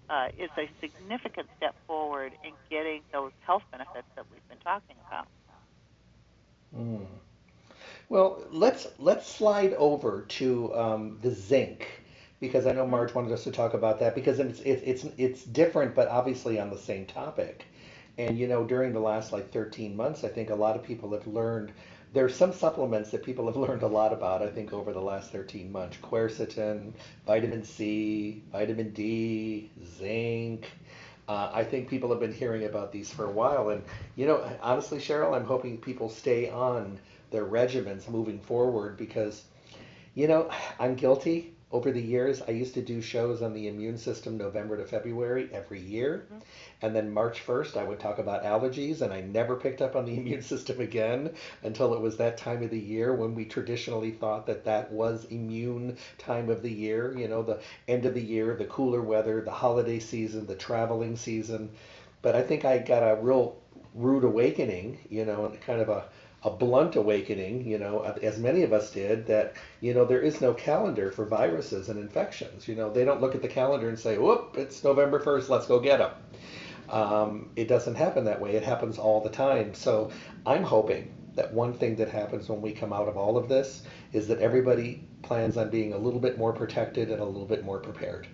uh, 0.09 0.27
is 0.37 0.49
a 0.57 0.69
significant 0.81 1.47
step 1.57 1.75
forward 1.87 2.31
in 2.43 2.51
getting 2.69 3.01
those 3.11 3.31
health 3.45 3.63
benefits 3.71 4.07
that 4.15 4.25
we've 4.31 4.47
been 4.49 4.59
talking 4.59 4.95
about. 5.07 5.27
Mm. 6.77 7.05
Well, 8.09 8.43
let's 8.51 8.87
let's 8.97 9.27
slide 9.27 9.73
over 9.73 10.25
to 10.29 10.75
um, 10.75 11.19
the 11.21 11.31
zinc 11.31 11.87
because 12.39 12.65
I 12.67 12.71
know. 12.73 12.85
Marge 12.87 13.13
wanted 13.13 13.31
us 13.31 13.43
to 13.45 13.51
talk 13.51 13.73
about 13.73 13.99
that 13.99 14.15
because 14.15 14.39
it's 14.39 14.59
it's 14.61 14.83
it's 14.83 15.05
it's 15.17 15.43
different, 15.43 15.95
but 15.95 16.07
obviously 16.09 16.59
on 16.59 16.69
the 16.69 16.77
same 16.77 17.05
topic. 17.05 17.65
And 18.17 18.37
you 18.37 18.47
know, 18.47 18.63
during 18.65 18.93
the 18.93 18.99
last 18.99 19.31
like 19.31 19.51
13 19.51 19.95
months, 19.95 20.23
I 20.23 20.29
think 20.29 20.49
a 20.49 20.55
lot 20.55 20.75
of 20.75 20.83
people 20.83 21.11
have 21.13 21.27
learned 21.27 21.71
there 22.13 22.25
are 22.25 22.29
some 22.29 22.51
supplements 22.53 23.11
that 23.11 23.23
people 23.23 23.45
have 23.47 23.55
learned 23.67 23.83
a 23.83 23.87
lot 23.87 24.13
about, 24.13 24.41
I 24.41 24.49
think, 24.49 24.73
over 24.73 24.91
the 24.93 25.01
last 25.01 25.31
13 25.31 25.71
months. 25.71 25.97
Quercetin, 25.97 26.93
vitamin 27.25 27.63
C, 27.63 28.43
vitamin 28.51 28.91
D, 28.91 29.71
zinc. 29.83 30.67
Uh, 31.27 31.49
I 31.53 31.63
think 31.63 31.87
people 31.87 32.09
have 32.09 32.19
been 32.19 32.33
hearing 32.33 32.63
about 32.65 32.91
these 32.91 33.11
for 33.11 33.25
a 33.25 33.31
while. 33.31 33.69
And, 33.69 33.83
you 34.15 34.25
know, 34.25 34.43
honestly, 34.61 34.97
Cheryl, 34.99 35.35
I'm 35.35 35.45
hoping 35.45 35.77
people 35.77 36.09
stay 36.09 36.49
on 36.49 36.99
their 37.31 37.45
regimens 37.45 38.09
moving 38.09 38.39
forward 38.39 38.97
because, 38.97 39.43
you 40.15 40.27
know, 40.27 40.49
I'm 40.79 40.95
guilty 40.95 41.53
over 41.71 41.91
the 41.91 42.01
years, 42.01 42.41
I 42.41 42.51
used 42.51 42.73
to 42.73 42.81
do 42.81 42.99
shows 42.99 43.43
on 43.43 43.53
the 43.53 43.67
immune 43.67 43.99
system 43.99 44.37
November 44.37 44.77
to 44.77 44.85
February 44.85 45.49
every 45.53 45.79
year. 45.79 46.25
Mm-hmm. 46.25 46.39
And 46.81 46.95
then 46.95 47.13
March 47.13 47.45
1st, 47.45 47.77
I 47.77 47.83
would 47.83 47.99
talk 47.99 48.17
about 48.17 48.43
allergies, 48.43 49.01
and 49.01 49.13
I 49.13 49.21
never 49.21 49.55
picked 49.55 49.81
up 49.81 49.95
on 49.95 50.05
the 50.05 50.13
immune 50.17 50.41
system 50.41 50.81
again 50.81 51.31
until 51.61 51.93
it 51.93 52.01
was 52.01 52.17
that 52.17 52.37
time 52.37 52.63
of 52.63 52.71
the 52.71 52.79
year 52.79 53.13
when 53.13 53.35
we 53.35 53.45
traditionally 53.45 54.11
thought 54.11 54.47
that 54.47 54.65
that 54.65 54.91
was 54.91 55.25
immune 55.25 55.95
time 56.17 56.49
of 56.49 56.63
the 56.63 56.71
year. 56.71 57.15
You 57.15 57.27
know, 57.27 57.43
the 57.43 57.59
end 57.87 58.05
of 58.05 58.15
the 58.15 58.23
year, 58.23 58.55
the 58.55 58.65
cooler 58.65 59.01
weather, 59.01 59.41
the 59.41 59.51
holiday 59.51 59.99
season, 59.99 60.47
the 60.47 60.55
traveling 60.55 61.15
season. 61.15 61.69
But 62.23 62.35
I 62.35 62.41
think 62.41 62.65
I 62.65 62.79
got 62.79 63.03
a 63.03 63.21
real 63.21 63.57
rude 63.93 64.23
awakening, 64.23 64.97
you 65.09 65.25
know, 65.25 65.45
and 65.45 65.61
kind 65.61 65.81
of 65.81 65.89
a 65.89 66.05
a 66.43 66.49
blunt 66.49 66.95
awakening, 66.95 67.67
you 67.67 67.77
know, 67.77 68.01
as 68.21 68.39
many 68.39 68.63
of 68.63 68.71
us 68.71 68.91
did, 68.91 69.25
that, 69.27 69.53
you 69.81 69.93
know, 69.93 70.05
there 70.05 70.21
is 70.21 70.39
no 70.39 70.53
calendar 70.53 71.11
for 71.11 71.25
viruses 71.25 71.89
and 71.89 71.99
infections. 71.99 72.67
You 72.67 72.75
know, 72.75 72.91
they 72.91 73.03
don't 73.03 73.19
look 73.19 73.35
at 73.35 73.41
the 73.41 73.47
calendar 73.47 73.89
and 73.89 73.99
say, 73.99 74.17
whoop, 74.17 74.55
it's 74.57 74.83
November 74.83 75.19
1st, 75.19 75.49
let's 75.49 75.67
go 75.67 75.79
get 75.79 75.97
them. 75.97 76.11
Um, 76.89 77.49
it 77.55 77.67
doesn't 77.67 77.95
happen 77.95 78.23
that 78.25 78.39
way. 78.39 78.51
It 78.55 78.63
happens 78.63 78.97
all 78.97 79.21
the 79.21 79.29
time. 79.29 79.73
So 79.73 80.11
I'm 80.45 80.63
hoping 80.63 81.13
that 81.35 81.53
one 81.53 81.73
thing 81.73 81.95
that 81.97 82.09
happens 82.09 82.49
when 82.49 82.61
we 82.61 82.71
come 82.71 82.93
out 82.93 83.07
of 83.07 83.17
all 83.17 83.37
of 83.37 83.47
this 83.47 83.83
is 84.13 84.27
that 84.29 84.39
everybody 84.39 85.03
plans 85.21 85.57
on 85.57 85.69
being 85.69 85.93
a 85.93 85.97
little 85.97 86.19
bit 86.19 86.37
more 86.37 86.53
protected 86.53 87.11
and 87.11 87.21
a 87.21 87.25
little 87.25 87.45
bit 87.45 87.63
more 87.63 87.79
prepared. 87.79 88.27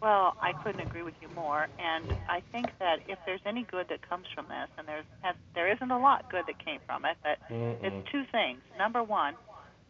Well, 0.00 0.34
I 0.40 0.52
couldn't 0.54 0.80
agree 0.80 1.02
with 1.02 1.14
you 1.20 1.28
more, 1.34 1.68
and 1.78 2.06
I 2.26 2.40
think 2.52 2.70
that 2.80 3.00
if 3.06 3.18
there's 3.26 3.44
any 3.44 3.66
good 3.70 3.86
that 3.90 4.00
comes 4.08 4.24
from 4.34 4.46
this, 4.48 4.68
and 4.78 4.88
there's 4.88 5.04
has, 5.20 5.36
there 5.54 5.70
isn't 5.70 5.90
a 5.90 5.98
lot 5.98 6.24
good 6.30 6.46
that 6.46 6.56
came 6.64 6.80
from 6.86 7.04
it, 7.04 7.18
but 7.22 7.36
Mm-mm. 7.52 7.76
it's 7.84 8.10
two 8.10 8.24
things. 8.32 8.60
Number 8.78 9.02
one, 9.02 9.34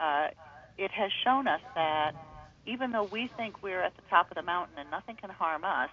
uh, 0.00 0.28
it 0.76 0.90
has 0.90 1.12
shown 1.22 1.46
us 1.46 1.60
that 1.76 2.12
even 2.66 2.90
though 2.90 3.04
we 3.04 3.30
think 3.36 3.62
we're 3.62 3.82
at 3.82 3.94
the 3.94 4.02
top 4.10 4.30
of 4.30 4.34
the 4.34 4.42
mountain 4.42 4.76
and 4.78 4.90
nothing 4.90 5.14
can 5.14 5.30
harm 5.30 5.62
us, 5.62 5.90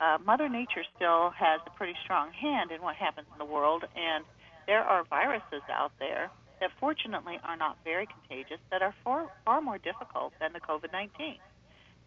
uh, 0.00 0.18
Mother 0.26 0.48
Nature 0.48 0.82
still 0.96 1.30
has 1.30 1.60
a 1.64 1.70
pretty 1.70 1.94
strong 2.02 2.32
hand 2.32 2.72
in 2.72 2.82
what 2.82 2.96
happens 2.96 3.28
in 3.32 3.38
the 3.38 3.46
world, 3.46 3.84
and 3.94 4.24
there 4.66 4.82
are 4.82 5.04
viruses 5.08 5.62
out 5.70 5.92
there 6.00 6.30
that 6.60 6.70
fortunately 6.80 7.38
are 7.44 7.56
not 7.56 7.76
very 7.84 8.06
contagious 8.06 8.58
that 8.70 8.82
are 8.82 8.94
far, 9.04 9.26
far 9.44 9.60
more 9.60 9.78
difficult 9.78 10.32
than 10.40 10.52
the 10.52 10.60
COVID-19. 10.60 11.38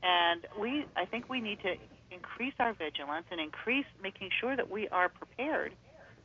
And 0.06 0.46
we, 0.60 0.86
I 0.96 1.06
think 1.06 1.30
we 1.30 1.42
need 1.42 1.60
to 1.64 1.74
increase 2.12 2.54
our 2.60 2.74
vigilance 2.74 3.26
and 3.32 3.42
increase 3.42 3.86
making 4.02 4.30
sure 4.40 4.56
that 4.56 4.70
we 4.70 4.88
are 4.90 5.10
prepared 5.10 5.74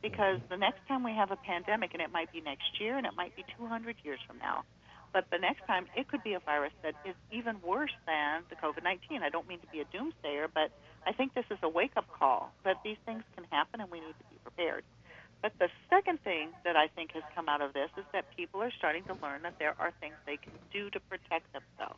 because 0.01 0.37
mm-hmm. 0.37 0.53
the 0.53 0.57
next 0.57 0.87
time 0.87 1.03
we 1.03 1.13
have 1.13 1.31
a 1.31 1.35
pandemic, 1.35 1.93
and 1.93 2.01
it 2.01 2.11
might 2.11 2.31
be 2.31 2.41
next 2.41 2.79
year 2.79 2.97
and 2.97 3.07
it 3.07 3.13
might 3.17 3.35
be 3.35 3.43
200 3.57 3.95
years 4.03 4.19
from 4.27 4.37
now, 4.37 4.63
but 5.13 5.25
the 5.31 5.39
next 5.39 5.65
time 5.65 5.87
it 5.95 6.07
could 6.07 6.23
be 6.23 6.33
a 6.33 6.39
virus 6.39 6.71
that 6.83 6.93
is 7.05 7.15
even 7.31 7.59
worse 7.61 7.93
than 8.05 8.43
the 8.49 8.55
COVID 8.55 8.83
19. 8.83 9.23
I 9.23 9.29
don't 9.29 9.47
mean 9.47 9.59
to 9.59 9.67
be 9.67 9.81
a 9.81 9.85
doomsayer, 9.85 10.47
but 10.53 10.71
I 11.05 11.11
think 11.11 11.33
this 11.33 11.45
is 11.49 11.57
a 11.63 11.69
wake 11.69 11.97
up 11.97 12.05
call 12.07 12.53
that 12.63 12.77
these 12.83 12.97
things 13.05 13.23
can 13.35 13.45
happen 13.51 13.81
and 13.81 13.89
we 13.89 13.99
need 13.99 14.13
to 14.13 14.25
be 14.29 14.37
prepared. 14.43 14.83
But 15.41 15.53
the 15.57 15.69
second 15.89 16.21
thing 16.23 16.49
that 16.63 16.75
I 16.75 16.87
think 16.87 17.13
has 17.13 17.23
come 17.33 17.49
out 17.49 17.61
of 17.61 17.73
this 17.73 17.89
is 17.97 18.05
that 18.13 18.25
people 18.37 18.61
are 18.61 18.71
starting 18.77 19.03
to 19.05 19.17
learn 19.23 19.41
that 19.41 19.57
there 19.57 19.73
are 19.79 19.91
things 19.99 20.13
they 20.27 20.37
can 20.37 20.53
do 20.71 20.91
to 20.91 20.99
protect 20.99 21.51
themselves. 21.51 21.97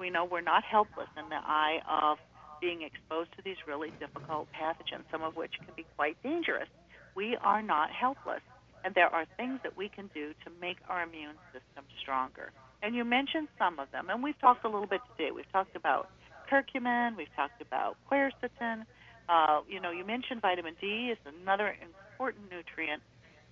We 0.00 0.08
know 0.08 0.24
we're 0.24 0.40
not 0.40 0.64
helpless 0.64 1.08
in 1.18 1.28
the 1.28 1.36
eye 1.36 1.80
of 1.86 2.16
being 2.60 2.80
exposed 2.80 3.30
to 3.36 3.42
these 3.44 3.56
really 3.68 3.92
difficult 4.00 4.48
pathogens, 4.56 5.04
some 5.12 5.22
of 5.22 5.36
which 5.36 5.52
can 5.58 5.74
be 5.76 5.84
quite 5.94 6.16
dangerous. 6.22 6.68
We 7.14 7.36
are 7.42 7.60
not 7.60 7.90
helpless, 7.90 8.40
and 8.82 8.94
there 8.94 9.08
are 9.08 9.26
things 9.36 9.60
that 9.62 9.76
we 9.76 9.90
can 9.90 10.08
do 10.14 10.32
to 10.44 10.50
make 10.58 10.78
our 10.88 11.02
immune 11.02 11.36
system 11.52 11.84
stronger. 12.00 12.50
And 12.82 12.94
you 12.94 13.04
mentioned 13.04 13.48
some 13.58 13.78
of 13.78 13.90
them, 13.92 14.08
and 14.08 14.22
we've 14.22 14.40
talked 14.40 14.64
a 14.64 14.68
little 14.68 14.86
bit 14.86 15.02
today. 15.16 15.32
We've 15.32 15.52
talked 15.52 15.76
about 15.76 16.08
curcumin, 16.50 17.16
we've 17.16 17.34
talked 17.36 17.60
about 17.60 17.96
quercetin. 18.10 18.86
Uh, 19.28 19.60
you 19.68 19.80
know, 19.80 19.90
you 19.90 20.06
mentioned 20.06 20.40
vitamin 20.40 20.76
D 20.80 21.12
is 21.12 21.18
another 21.42 21.76
important 22.08 22.50
nutrient, 22.50 23.02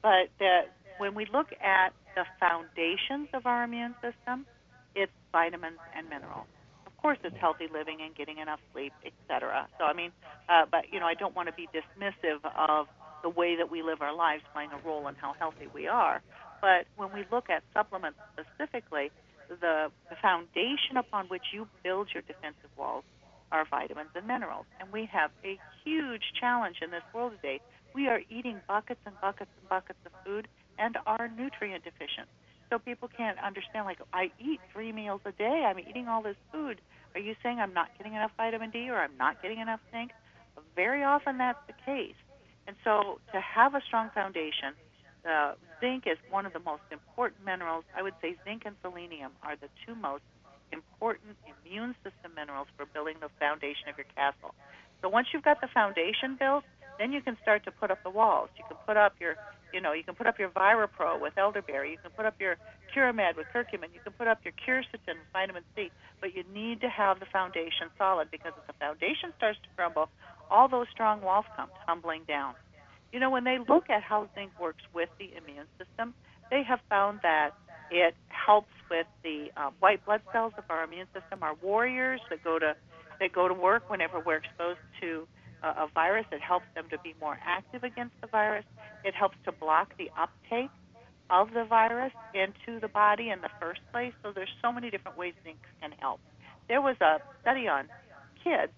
but 0.02 0.32
that 0.38 0.72
when 0.96 1.14
we 1.14 1.26
look 1.30 1.48
at 1.62 1.92
the 2.16 2.24
foundations 2.40 3.28
of 3.34 3.44
our 3.44 3.64
immune 3.64 3.94
system, 4.00 4.46
it's 4.94 5.12
vitamins 5.32 5.78
and 5.96 6.08
minerals. 6.08 6.46
Of 6.86 6.96
course, 6.96 7.18
it's 7.22 7.36
healthy 7.38 7.66
living 7.72 7.98
and 8.02 8.14
getting 8.14 8.38
enough 8.38 8.60
sleep, 8.72 8.92
etc. 9.04 9.68
So, 9.78 9.84
I 9.84 9.92
mean, 9.92 10.10
uh, 10.48 10.66
but 10.70 10.92
you 10.92 11.00
know, 11.00 11.06
I 11.06 11.14
don't 11.14 11.34
want 11.34 11.48
to 11.48 11.54
be 11.54 11.68
dismissive 11.68 12.40
of 12.56 12.86
the 13.22 13.28
way 13.28 13.56
that 13.56 13.70
we 13.70 13.82
live 13.82 14.02
our 14.02 14.14
lives 14.14 14.42
playing 14.52 14.70
a 14.72 14.86
role 14.86 15.08
in 15.08 15.14
how 15.14 15.34
healthy 15.38 15.68
we 15.72 15.86
are. 15.86 16.22
But 16.60 16.86
when 16.96 17.12
we 17.12 17.24
look 17.30 17.50
at 17.50 17.62
supplements 17.72 18.18
specifically, 18.34 19.10
the, 19.48 19.90
the 20.10 20.16
foundation 20.20 20.96
upon 20.98 21.26
which 21.26 21.52
you 21.52 21.68
build 21.82 22.08
your 22.12 22.22
defensive 22.22 22.70
walls 22.76 23.04
are 23.50 23.64
vitamins 23.70 24.10
and 24.14 24.26
minerals. 24.26 24.66
And 24.80 24.92
we 24.92 25.08
have 25.12 25.30
a 25.44 25.58
huge 25.84 26.22
challenge 26.38 26.76
in 26.82 26.90
this 26.90 27.02
world 27.14 27.32
today. 27.40 27.60
We 27.94 28.08
are 28.08 28.20
eating 28.28 28.60
buckets 28.68 29.00
and 29.06 29.14
buckets 29.20 29.50
and 29.58 29.68
buckets 29.68 29.98
of 30.04 30.12
food 30.24 30.48
and 30.78 30.96
are 31.06 31.28
nutrient 31.28 31.84
deficient 31.84 32.28
so 32.70 32.78
people 32.78 33.08
can't 33.08 33.38
understand 33.38 33.86
like 33.86 33.98
I 34.12 34.30
eat 34.38 34.60
three 34.72 34.92
meals 34.92 35.20
a 35.24 35.32
day. 35.32 35.64
I'm 35.66 35.78
eating 35.78 36.08
all 36.08 36.22
this 36.22 36.36
food. 36.52 36.80
Are 37.14 37.20
you 37.20 37.34
saying 37.42 37.58
I'm 37.58 37.74
not 37.74 37.88
getting 37.96 38.14
enough 38.14 38.32
vitamin 38.36 38.70
D 38.70 38.90
or 38.90 38.96
I'm 38.96 39.16
not 39.18 39.40
getting 39.42 39.60
enough 39.60 39.80
zinc? 39.90 40.10
Very 40.76 41.02
often 41.02 41.38
that's 41.38 41.58
the 41.66 41.74
case. 41.84 42.18
And 42.66 42.76
so 42.84 43.20
to 43.32 43.40
have 43.40 43.74
a 43.74 43.80
strong 43.86 44.10
foundation, 44.14 44.74
uh, 45.28 45.54
zinc 45.80 46.04
is 46.06 46.18
one 46.30 46.46
of 46.46 46.52
the 46.52 46.60
most 46.60 46.82
important 46.92 47.44
minerals. 47.44 47.84
I 47.96 48.02
would 48.02 48.14
say 48.20 48.36
zinc 48.44 48.62
and 48.66 48.76
selenium 48.82 49.32
are 49.42 49.56
the 49.56 49.68
two 49.86 49.94
most 49.94 50.22
important 50.70 51.36
immune 51.48 51.94
system 52.04 52.32
minerals 52.36 52.68
for 52.76 52.86
building 52.86 53.16
the 53.20 53.28
foundation 53.40 53.88
of 53.88 53.96
your 53.96 54.06
castle. 54.14 54.54
So 55.00 55.08
once 55.08 55.28
you've 55.32 55.44
got 55.44 55.60
the 55.60 55.68
foundation 55.72 56.36
built, 56.38 56.64
then 56.98 57.12
you 57.12 57.20
can 57.22 57.36
start 57.42 57.64
to 57.64 57.70
put 57.70 57.90
up 57.90 57.98
the 58.02 58.10
walls. 58.10 58.48
You 58.56 58.64
can 58.68 58.76
put 58.86 58.96
up 58.96 59.14
your, 59.20 59.36
you 59.72 59.80
know, 59.80 59.92
you 59.92 60.02
can 60.02 60.14
put 60.14 60.26
up 60.26 60.38
your 60.38 60.50
ViraPro 60.50 61.20
with 61.20 61.36
elderberry. 61.38 61.92
You 61.92 61.98
can 61.98 62.10
put 62.12 62.26
up 62.26 62.34
your 62.40 62.56
Curamed 62.94 63.36
with 63.36 63.46
curcumin. 63.54 63.92
You 63.94 64.00
can 64.02 64.12
put 64.12 64.26
up 64.26 64.38
your 64.44 64.52
Quercetin 64.66 65.18
with 65.18 65.32
vitamin 65.32 65.62
C. 65.76 65.90
But 66.20 66.34
you 66.34 66.42
need 66.52 66.80
to 66.80 66.88
have 66.88 67.20
the 67.20 67.26
foundation 67.26 67.90
solid 67.96 68.30
because 68.30 68.52
if 68.56 68.66
the 68.66 68.72
foundation 68.78 69.32
starts 69.36 69.58
to 69.62 69.68
crumble, 69.76 70.08
all 70.50 70.68
those 70.68 70.86
strong 70.92 71.20
walls 71.20 71.44
come 71.56 71.68
tumbling 71.86 72.22
down. 72.26 72.54
You 73.12 73.20
know, 73.20 73.30
when 73.30 73.44
they 73.44 73.58
look 73.68 73.88
at 73.88 74.02
how 74.02 74.28
zinc 74.34 74.50
works 74.60 74.82
with 74.94 75.08
the 75.18 75.30
immune 75.36 75.66
system, 75.78 76.14
they 76.50 76.62
have 76.62 76.80
found 76.88 77.20
that 77.22 77.50
it 77.90 78.14
helps 78.28 78.72
with 78.90 79.06
the 79.22 79.48
uh, 79.56 79.70
white 79.80 80.04
blood 80.04 80.20
cells 80.32 80.52
of 80.58 80.64
our 80.68 80.84
immune 80.84 81.06
system, 81.14 81.42
our 81.42 81.54
warriors 81.62 82.20
that 82.30 82.42
go 82.44 82.58
to 82.58 82.74
that 83.20 83.32
go 83.32 83.48
to 83.48 83.54
work 83.54 83.90
whenever 83.90 84.20
we're 84.20 84.36
exposed 84.36 84.78
to 85.00 85.26
a, 85.62 85.86
virus. 85.92 86.26
It 86.32 86.40
helps 86.40 86.66
them 86.74 86.86
to 86.90 86.98
be 86.98 87.14
more 87.20 87.38
active 87.44 87.84
against 87.84 88.14
the 88.20 88.26
virus. 88.26 88.64
It 89.04 89.14
helps 89.14 89.36
to 89.44 89.52
block 89.52 89.92
the 89.98 90.10
uptake 90.18 90.70
of 91.30 91.52
the 91.52 91.64
virus 91.64 92.12
into 92.34 92.80
the 92.80 92.88
body 92.88 93.30
in 93.30 93.40
the 93.40 93.50
first 93.60 93.80
place. 93.92 94.12
So 94.22 94.32
there's 94.34 94.52
so 94.62 94.72
many 94.72 94.90
different 94.90 95.18
ways 95.18 95.34
zinc 95.44 95.58
can 95.80 95.92
help. 95.98 96.20
There 96.68 96.80
was 96.80 96.96
a 97.00 97.18
study 97.42 97.68
on 97.68 97.88
kids 98.42 98.72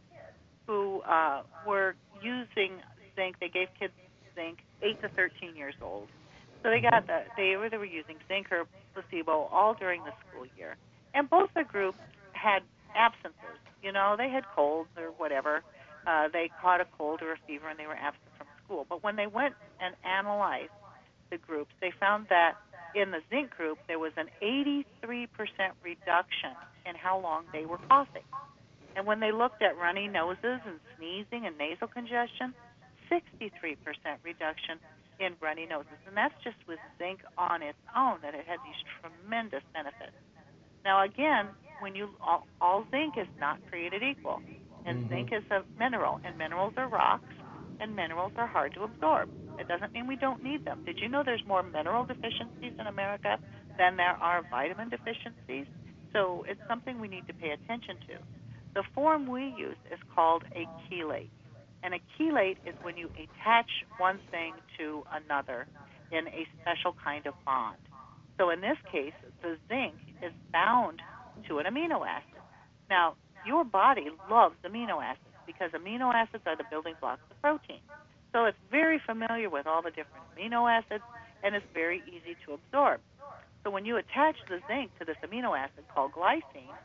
who 0.67 1.01
uh, 1.01 1.43
were 1.67 1.95
using 2.23 2.79
zinc. 3.17 3.37
They 3.41 3.49
gave 3.49 3.69
kids 3.79 3.93
zinc, 4.35 4.59
8 4.83 5.03
to 5.03 5.09
13 5.11 5.57
years 5.57 5.75
old. 5.83 6.09
So 6.63 6.71
they 6.71 6.81
got 6.81 7.07
the, 7.07 7.25
they 7.37 7.57
were, 7.57 7.71
they 7.71 7.79
were 7.79 7.85
using 7.85 8.17
zinc 8.29 8.53
or 8.53 8.65
placebo 8.95 9.49
all 9.53 9.75
during 9.75 10.05
the 10.05 10.13
school 10.29 10.47
year. 10.57 10.77
And 11.15 11.29
both 11.29 11.51
the 11.55 11.65
groups 11.65 11.99
had 12.33 12.61
absences. 12.95 13.59
You 13.83 13.93
know, 13.93 14.15
they 14.17 14.29
had 14.29 14.45
colds 14.55 14.91
or 14.97 15.09
whatever. 15.17 15.63
Uh, 16.07 16.29
they 16.33 16.51
caught 16.61 16.81
a 16.81 16.87
cold 16.97 17.21
or 17.23 17.33
a 17.33 17.39
fever 17.47 17.69
and 17.69 17.79
they 17.79 17.87
were 17.87 17.95
absent 17.95 18.31
from 18.39 18.47
school. 18.65 18.87
But 18.89 19.03
when 19.03 19.17
they 19.17 19.27
went 19.27 19.55
and 19.81 19.95
analyzed 20.05 20.73
the 21.31 21.39
groups, 21.39 21.73
they 21.81 21.93
found 21.99 22.27
that 22.31 22.55
in 22.95 23.11
the 23.11 23.21
zinc 23.31 23.51
group 23.51 23.79
there 23.87 23.99
was 23.99 24.13
an 24.17 24.29
83% 24.43 24.85
reduction 25.83 26.51
in 26.87 26.95
how 26.97 27.21
long 27.21 27.45
they 27.53 27.67
were 27.67 27.79
coughing. 27.89 28.25
And 28.97 29.07
when 29.07 29.21
they 29.21 29.31
looked 29.31 29.63
at 29.63 29.77
runny 29.77 30.09
noses 30.09 30.61
and 30.67 30.81
sneezing 30.97 31.47
and 31.47 31.57
nasal 31.57 31.87
congestion, 31.87 32.55
63% 33.11 33.77
reduction 34.25 34.79
in 35.21 35.35
runny 35.41 35.67
noses. 35.67 35.99
And 36.07 36.17
that's 36.17 36.35
just 36.43 36.57
with 36.67 36.79
zinc 36.99 37.21
on 37.37 37.63
its 37.63 37.79
own 37.95 38.19
that 38.23 38.35
it 38.35 38.47
had 38.47 38.59
these 38.65 38.81
tremendous 39.01 39.63
benefits. 39.75 40.17
Now, 40.85 41.05
again, 41.05 41.49
when 41.81 41.95
you 41.95 42.09
all, 42.21 42.47
all 42.61 42.85
zinc 42.91 43.15
is 43.17 43.29
not 43.39 43.59
created 43.71 44.03
equal, 44.03 44.41
and 44.87 45.05
mm-hmm. 45.05 45.15
zinc 45.15 45.33
is 45.33 45.43
a 45.51 45.63
mineral, 45.79 46.21
and 46.25 46.37
minerals 46.37 46.75
are 46.77 46.89
rocks, 46.89 47.25
and 47.81 47.95
minerals 47.95 48.33
are 48.37 48.47
hard 48.47 48.75
to 48.75 48.83
absorb. 48.83 49.31
It 49.59 49.69
doesn't 49.69 49.93
mean 49.93 50.07
we 50.07 50.17
don't 50.17 50.43
need 50.43 50.65
them. 50.65 50.83
Did 50.85 50.99
you 50.99 51.09
know 51.09 51.23
there's 51.25 51.45
more 51.47 51.63
mineral 51.63 52.05
deficiencies 52.05 52.73
in 52.79 52.87
America 52.87 53.39
than 53.79 53.97
there 53.97 54.17
are 54.21 54.43
vitamin 54.51 54.89
deficiencies? 54.89 55.67
So 56.13 56.45
it's 56.49 56.61
something 56.69 57.01
we 57.01 57.09
need 57.09 57.27
to 57.27 57.35
pay 57.35 57.51
attention 57.51 57.97
to. 58.09 58.15
The 58.75 58.83
form 58.95 59.27
we 59.27 59.55
use 59.57 59.77
is 59.93 59.99
called 60.15 60.45
a 60.55 60.67
chelate. 60.89 61.31
And 61.83 61.95
a 61.95 61.99
chelate 62.19 62.59
is 62.67 62.75
when 62.83 62.97
you 62.97 63.11
attach 63.15 63.71
one 63.99 64.19
thing 64.31 64.55
to 64.79 65.03
another 65.13 65.67
in 66.13 66.27
a 66.29 66.47
special 66.61 66.95
kind 67.03 67.27
of 67.27 67.35
bond. 67.45 67.79
So 68.39 68.51
in 68.51 68.61
this 68.61 68.77
case, 68.91 69.13
the 69.43 69.57
zinc 69.69 69.95
is 70.23 70.33
bound 70.53 71.01
to 71.49 71.59
an 71.59 71.67
amino 71.67 72.07
acid. 72.07 72.41
Now, 72.89 73.17
your 73.47 73.65
body 73.65 74.09
loves 74.31 74.57
amino 74.65 75.03
acids 75.03 75.25
because 75.47 75.71
amino 75.73 76.13
acids 76.15 76.43
are 76.47 76.57
the 76.57 76.65
building 76.65 76.95
blocks 77.01 77.23
of 77.31 77.41
protein. 77.41 77.81
So 78.33 78.45
it's 78.45 78.59
very 78.71 79.01
familiar 79.05 79.51
with 79.51 79.67
all 79.67 79.83
the 79.83 79.91
different 79.91 80.25
amino 80.37 80.71
acids 80.71 81.05
and 81.43 81.55
it's 81.55 81.67
very 81.75 82.03
easy 82.07 82.37
to 82.47 82.55
absorb. 82.55 83.01
So 83.65 83.71
when 83.71 83.85
you 83.85 83.97
attach 83.97 84.37
the 84.49 84.61
zinc 84.67 84.97
to 84.99 85.05
this 85.05 85.17
amino 85.25 85.59
acid 85.59 85.85
called 85.95 86.13
glycine 86.13 86.77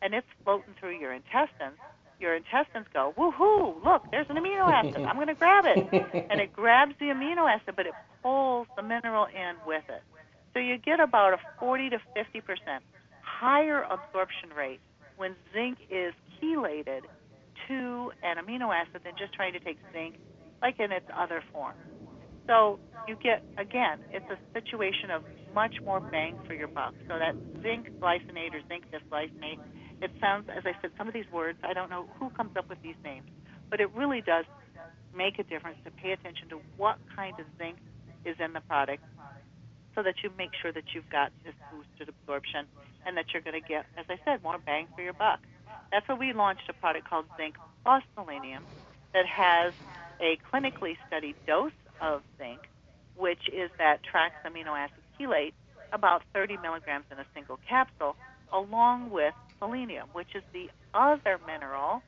and 0.00 0.14
it's 0.14 0.26
floating 0.44 0.74
through 0.78 0.98
your 0.98 1.12
intestines, 1.12 1.78
your 2.20 2.36
intestines 2.36 2.86
go, 2.92 3.12
woohoo, 3.18 3.82
look, 3.84 4.02
there's 4.10 4.26
an 4.30 4.36
amino 4.36 4.70
acid. 4.70 5.02
I'm 5.02 5.16
going 5.16 5.26
to 5.26 5.34
grab 5.34 5.64
it. 5.66 6.26
and 6.30 6.40
it 6.40 6.52
grabs 6.52 6.94
the 7.00 7.06
amino 7.06 7.52
acid, 7.52 7.74
but 7.76 7.86
it 7.86 7.94
pulls 8.22 8.68
the 8.76 8.82
mineral 8.82 9.26
in 9.26 9.56
with 9.66 9.84
it. 9.88 10.02
So 10.54 10.60
you 10.60 10.78
get 10.78 11.00
about 11.00 11.34
a 11.34 11.38
40 11.58 11.90
to 11.90 11.98
50 12.14 12.40
percent 12.42 12.84
higher 13.22 13.82
absorption 13.82 14.50
rate 14.56 14.80
when 15.22 15.38
zinc 15.54 15.78
is 15.86 16.10
chelated 16.42 17.06
to 17.70 18.10
an 18.26 18.42
amino 18.42 18.74
acid 18.74 19.06
than 19.06 19.14
just 19.14 19.30
trying 19.32 19.54
to 19.54 19.62
take 19.62 19.78
zinc 19.94 20.18
like 20.58 20.82
in 20.82 20.90
its 20.90 21.06
other 21.14 21.44
form. 21.54 21.78
So 22.50 22.82
you 23.06 23.14
get, 23.22 23.46
again, 23.54 24.02
it's 24.10 24.26
a 24.34 24.38
situation 24.50 25.14
of 25.14 25.22
much 25.54 25.78
more 25.86 26.02
bang 26.10 26.34
for 26.42 26.54
your 26.54 26.66
buck. 26.74 26.90
So 27.06 27.22
that 27.22 27.38
zinc 27.62 27.86
glycinate 28.02 28.50
or 28.50 28.66
zinc 28.66 28.82
bisglycinate, 28.90 29.62
it 30.02 30.10
sounds, 30.20 30.50
as 30.50 30.66
I 30.66 30.74
said, 30.82 30.90
some 30.98 31.06
of 31.06 31.14
these 31.14 31.30
words, 31.32 31.56
I 31.62 31.72
don't 31.72 31.88
know 31.88 32.10
who 32.18 32.28
comes 32.30 32.50
up 32.58 32.68
with 32.68 32.82
these 32.82 32.98
names, 33.04 33.30
but 33.70 33.78
it 33.78 33.94
really 33.94 34.22
does 34.26 34.44
make 35.14 35.38
a 35.38 35.44
difference 35.44 35.78
to 35.84 35.92
pay 36.02 36.10
attention 36.10 36.48
to 36.50 36.58
what 36.76 36.98
kind 37.14 37.38
of 37.38 37.46
zinc 37.58 37.78
is 38.26 38.34
in 38.42 38.52
the 38.54 38.60
product 38.66 39.04
so 39.94 40.02
that 40.02 40.16
you 40.22 40.30
make 40.38 40.52
sure 40.60 40.72
that 40.72 40.84
you've 40.94 41.08
got 41.10 41.32
this 41.44 41.54
boosted 41.70 42.08
absorption 42.08 42.66
and 43.06 43.16
that 43.16 43.26
you're 43.32 43.42
going 43.42 43.60
to 43.60 43.66
get, 43.66 43.86
as 43.98 44.06
I 44.08 44.18
said, 44.24 44.42
more 44.42 44.58
bang 44.64 44.88
for 44.94 45.02
your 45.02 45.12
buck. 45.12 45.40
That's 45.90 46.06
why 46.08 46.14
we 46.14 46.32
launched 46.32 46.68
a 46.68 46.72
product 46.72 47.08
called 47.08 47.26
Zinc 47.36 47.56
Plus 47.84 48.02
Selenium 48.16 48.66
that 49.12 49.26
has 49.26 49.74
a 50.20 50.38
clinically 50.52 50.96
studied 51.06 51.36
dose 51.46 51.72
of 52.00 52.22
zinc, 52.38 52.62
which 53.16 53.48
is 53.52 53.70
that 53.78 53.98
TRAACS 54.02 54.38
amino 54.46 54.78
acid 54.78 55.04
chelate, 55.20 55.52
about 55.92 56.22
30 56.34 56.56
milligrams 56.58 57.04
in 57.10 57.18
a 57.18 57.26
single 57.34 57.58
capsule, 57.68 58.16
along 58.52 59.10
with 59.10 59.34
selenium, 59.58 60.08
which 60.12 60.34
is 60.34 60.42
the 60.52 60.70
other 60.94 61.38
mineral 61.46 62.02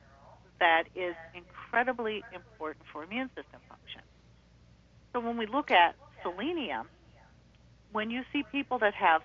that 0.59 0.85
is 0.95 1.15
incredibly 1.33 2.25
important 2.31 2.85
for 2.91 3.03
immune 3.03 3.29
system 3.35 3.59
function. 3.69 4.01
So 5.13 5.19
when 5.19 5.37
we 5.37 5.45
look 5.45 5.71
at 5.71 5.95
selenium, 6.23 6.87
when 7.95 8.11
you 8.11 8.23
see 8.33 8.43
people 8.51 8.77
that 8.79 8.93
have 8.93 9.21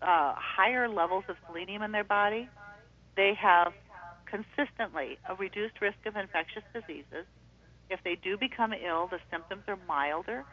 uh, 0.00 0.32
higher 0.34 0.88
levels 0.88 1.22
of 1.28 1.36
selenium 1.46 1.82
in 1.82 1.92
their 1.92 2.02
body, 2.02 2.48
they 3.14 3.34
have 3.38 3.74
consistently 4.24 5.18
a 5.28 5.34
reduced 5.34 5.78
risk 5.82 5.98
of 6.06 6.16
infectious 6.16 6.62
diseases. 6.72 7.26
If 7.90 8.00
they 8.02 8.16
do 8.16 8.38
become 8.38 8.72
ill, 8.72 9.06
the 9.08 9.18
symptoms 9.30 9.64
are 9.68 9.76
milder, 9.86 10.44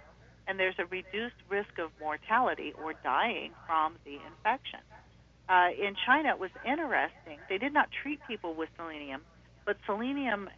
and 0.46 0.60
there's 0.60 0.76
a 0.78 0.86
reduced 0.88 1.40
risk 1.50 1.80
of 1.80 1.92
mortality 2.02 2.74
or 2.84 2.94
dying 3.02 3.52
from 3.66 3.96
the 4.04 4.20
infection. 4.28 4.82
Uh, 5.48 5.70
in 5.72 5.96
China, 6.06 6.36
it 6.36 6.40
was 6.40 6.52
interesting. 6.68 7.40
They 7.48 7.58
did 7.58 7.74
not 7.74 7.88
treat 8.04 8.20
people 8.28 8.56
with 8.56 8.68
selenium, 8.76 9.22
but 9.66 9.78
selenium, 9.86 10.50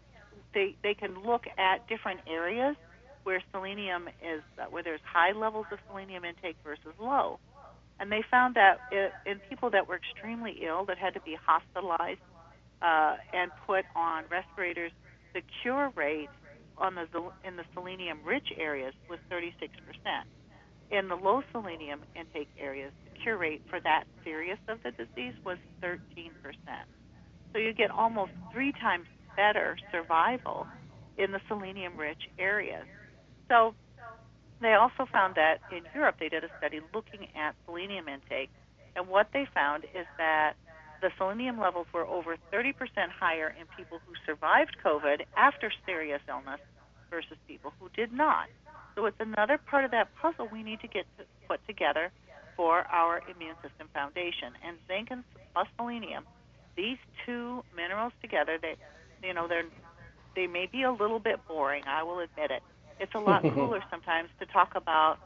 they, 0.55 0.75
they 0.81 0.95
can 0.95 1.21
look 1.23 1.43
at 1.55 1.87
different 1.87 2.21
areas 2.27 2.75
where 3.23 3.41
selenium 3.51 4.07
is 4.21 4.41
uh, 4.59 4.65
where 4.69 4.83
there's 4.83 5.01
high 5.05 5.31
levels 5.31 5.65
of 5.71 5.79
selenium 5.89 6.23
intake 6.25 6.57
versus 6.63 6.93
low. 6.99 7.39
And 7.99 8.11
they 8.11 8.23
found 8.29 8.55
that 8.55 8.79
it, 8.91 9.11
in 9.25 9.39
people 9.49 9.69
that 9.71 9.87
were 9.87 9.95
extremely 9.95 10.59
ill, 10.65 10.85
that 10.85 10.97
had 10.97 11.13
to 11.13 11.21
be 11.21 11.37
hospitalized 11.39 12.19
uh, 12.81 13.15
and 13.31 13.51
put 13.65 13.85
on 13.95 14.25
respirators, 14.29 14.91
the 15.33 15.41
cure 15.61 15.91
rate 15.95 16.29
on 16.77 16.95
the 16.95 17.05
in 17.47 17.55
the 17.55 17.63
selenium-rich 17.73 18.47
areas 18.57 18.93
was 19.09 19.19
36 19.29 19.71
percent. 19.85 20.27
In 20.91 21.07
the 21.07 21.15
low 21.15 21.41
selenium 21.51 22.01
intake 22.15 22.49
areas, 22.59 22.91
the 23.05 23.19
cure 23.21 23.37
rate 23.37 23.61
for 23.69 23.79
that 23.81 24.03
serious 24.23 24.59
of 24.67 24.79
the 24.83 24.91
disease 24.91 25.33
was 25.45 25.57
13 25.81 26.31
percent. 26.41 26.87
So 27.53 27.59
you 27.59 27.73
get 27.73 27.91
almost 27.91 28.31
three 28.51 28.71
times 28.73 29.05
better 29.35 29.77
survival 29.91 30.67
in 31.17 31.31
the 31.31 31.39
selenium-rich 31.47 32.29
areas. 32.39 32.85
So 33.49 33.75
they 34.61 34.73
also 34.73 35.05
found 35.11 35.35
that 35.35 35.59
in 35.69 35.83
Europe 35.93 36.15
they 36.19 36.29
did 36.29 36.43
a 36.43 36.49
study 36.57 36.79
looking 36.93 37.27
at 37.35 37.55
selenium 37.65 38.07
intake, 38.07 38.49
and 38.95 39.07
what 39.07 39.27
they 39.33 39.47
found 39.53 39.83
is 39.93 40.05
that 40.17 40.53
the 41.01 41.09
selenium 41.17 41.59
levels 41.59 41.87
were 41.93 42.05
over 42.05 42.37
30% 42.51 42.73
higher 43.19 43.53
in 43.59 43.65
people 43.75 43.99
who 44.07 44.13
survived 44.25 44.77
COVID 44.83 45.23
after 45.35 45.71
serious 45.85 46.21
illness 46.29 46.61
versus 47.09 47.37
people 47.47 47.73
who 47.79 47.89
did 47.93 48.13
not. 48.13 48.47
So 48.95 49.05
it's 49.05 49.19
another 49.19 49.57
part 49.57 49.83
of 49.83 49.91
that 49.91 50.07
puzzle 50.21 50.47
we 50.51 50.63
need 50.63 50.79
to 50.79 50.87
get 50.87 51.05
to 51.17 51.25
put 51.47 51.59
together 51.67 52.11
for 52.55 52.81
our 52.91 53.21
immune 53.27 53.55
system 53.61 53.89
foundation. 53.93 54.53
And 54.65 54.77
zinc 54.87 55.09
and 55.11 55.23
plus 55.53 55.67
selenium, 55.77 56.23
these 56.77 56.97
two 57.25 57.63
minerals 57.75 58.13
together, 58.21 58.57
they, 58.61 58.75
you 59.27 59.33
know, 59.33 59.47
they're 59.47 59.65
they 60.35 60.47
may 60.47 60.67
be 60.71 60.81
a 60.81 60.91
little 60.91 61.19
bit 61.19 61.45
boring. 61.47 61.83
I 61.85 62.01
will 62.01 62.19
admit 62.19 62.49
it 62.49 62.63
it's 62.99 63.13
a 63.15 63.19
lot 63.19 63.43
cooler 63.53 63.81
sometimes 63.89 64.29
to 64.39 64.45
talk 64.47 64.71
about 64.75 65.17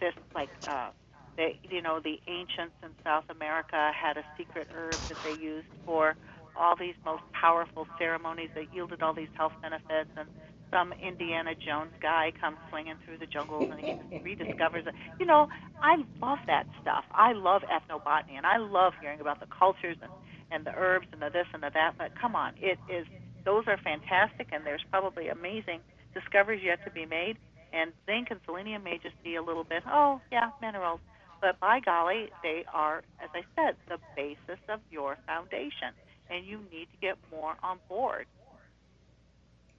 this 0.00 0.14
like 0.34 0.50
uh 0.66 0.90
they 1.36 1.58
you 1.62 1.82
know 1.82 2.00
the 2.02 2.20
ancients 2.26 2.74
in 2.82 2.90
South 3.04 3.24
America 3.30 3.90
had 3.94 4.16
a 4.16 4.24
secret 4.36 4.68
herb 4.74 5.00
that 5.08 5.18
they 5.22 5.32
used 5.32 5.68
for 5.84 6.16
all 6.56 6.74
these 6.78 6.94
most 7.04 7.22
powerful 7.32 7.86
ceremonies 7.98 8.50
that 8.54 8.72
yielded 8.72 9.02
all 9.02 9.14
these 9.14 9.30
health 9.36 9.52
benefits 9.62 10.10
and 10.16 10.28
some 10.70 10.92
Indiana 11.00 11.52
Jones 11.56 11.92
guy 12.02 12.32
comes 12.38 12.58
swinging 12.68 12.96
through 13.04 13.18
the 13.18 13.26
jungles 13.26 13.66
and 13.70 13.80
he 13.80 13.96
rediscovers 14.24 14.86
it. 14.86 14.94
You 15.18 15.26
know, 15.26 15.46
I 15.80 15.96
love 16.20 16.38
that 16.46 16.66
stuff. 16.80 17.04
I 17.12 17.32
love 17.32 17.62
ethnobotany 17.72 18.36
and 18.36 18.44
I 18.44 18.58
love 18.58 18.92
hearing 19.00 19.20
about 19.20 19.40
the 19.40 19.48
cultures 19.48 19.96
and 20.02 20.12
and 20.50 20.64
the 20.64 20.72
herbs 20.76 21.06
and 21.12 21.20
the 21.20 21.28
this 21.32 21.46
and 21.52 21.62
the 21.62 21.70
that. 21.74 21.94
But 21.98 22.12
come 22.20 22.34
on, 22.34 22.52
it 22.60 22.78
is 22.88 23.06
those 23.44 23.64
are 23.66 23.78
fantastic 23.82 24.48
and 24.52 24.66
there's 24.66 24.84
probably 24.90 25.28
amazing 25.28 25.80
discoveries 26.14 26.62
yet 26.64 26.78
to 26.84 26.90
be 26.90 27.06
made, 27.06 27.36
and 27.72 27.92
zinc 28.06 28.28
and 28.30 28.40
selenium 28.44 28.82
may 28.82 28.98
just 29.02 29.22
be 29.22 29.36
a 29.36 29.42
little 29.42 29.64
bit, 29.64 29.82
oh, 29.86 30.20
yeah, 30.32 30.50
minerals. 30.60 31.00
But 31.40 31.60
by 31.60 31.80
golly, 31.80 32.30
they 32.42 32.64
are, 32.72 33.02
as 33.22 33.30
I 33.34 33.42
said, 33.54 33.76
the 33.88 33.98
basis 34.16 34.60
of 34.68 34.80
your 34.90 35.16
foundation, 35.26 35.92
and 36.30 36.44
you 36.44 36.58
need 36.72 36.88
to 36.90 36.96
get 37.00 37.16
more 37.30 37.54
on 37.62 37.78
board. 37.88 38.26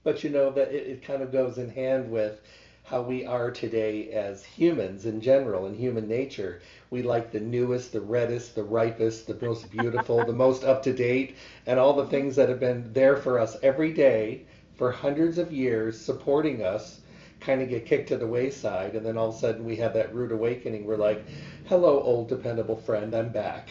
But 0.02 0.24
you 0.24 0.30
know 0.30 0.50
that 0.50 0.72
it, 0.72 0.86
it 0.86 1.02
kind 1.04 1.22
of 1.22 1.32
goes 1.32 1.58
in 1.58 1.68
hand 1.68 2.10
with 2.10 2.40
how 2.84 3.02
we 3.02 3.26
are 3.26 3.50
today 3.50 4.10
as 4.10 4.42
humans 4.42 5.04
in 5.04 5.20
general 5.20 5.66
in 5.66 5.74
human 5.74 6.08
nature. 6.08 6.60
We 6.90 7.02
like 7.02 7.30
the 7.30 7.40
newest, 7.40 7.92
the 7.92 8.00
reddest, 8.00 8.54
the 8.54 8.64
ripest, 8.64 9.26
the 9.26 9.46
most 9.46 9.70
beautiful, 9.70 10.24
the 10.24 10.32
most 10.46 10.64
up 10.64 10.82
to 10.84 10.92
date, 10.92 11.36
and 11.66 11.78
all 11.78 11.92
the 11.92 12.06
things 12.06 12.36
that 12.36 12.48
have 12.48 12.58
been 12.58 12.92
there 12.94 13.16
for 13.16 13.38
us 13.38 13.56
every 13.62 13.92
day 13.92 14.46
for 14.80 14.90
hundreds 14.90 15.36
of 15.36 15.52
years 15.52 16.00
supporting 16.00 16.64
us 16.64 17.00
kind 17.38 17.60
of 17.60 17.68
get 17.68 17.84
kicked 17.84 18.08
to 18.08 18.16
the 18.16 18.26
wayside 18.26 18.96
and 18.96 19.04
then 19.04 19.18
all 19.18 19.28
of 19.28 19.34
a 19.34 19.38
sudden 19.38 19.62
we 19.62 19.76
have 19.76 19.92
that 19.92 20.14
rude 20.14 20.32
awakening 20.32 20.86
we're 20.86 20.96
like 20.96 21.22
hello 21.66 22.00
old 22.00 22.30
dependable 22.30 22.76
friend 22.76 23.14
i'm 23.14 23.28
back 23.28 23.68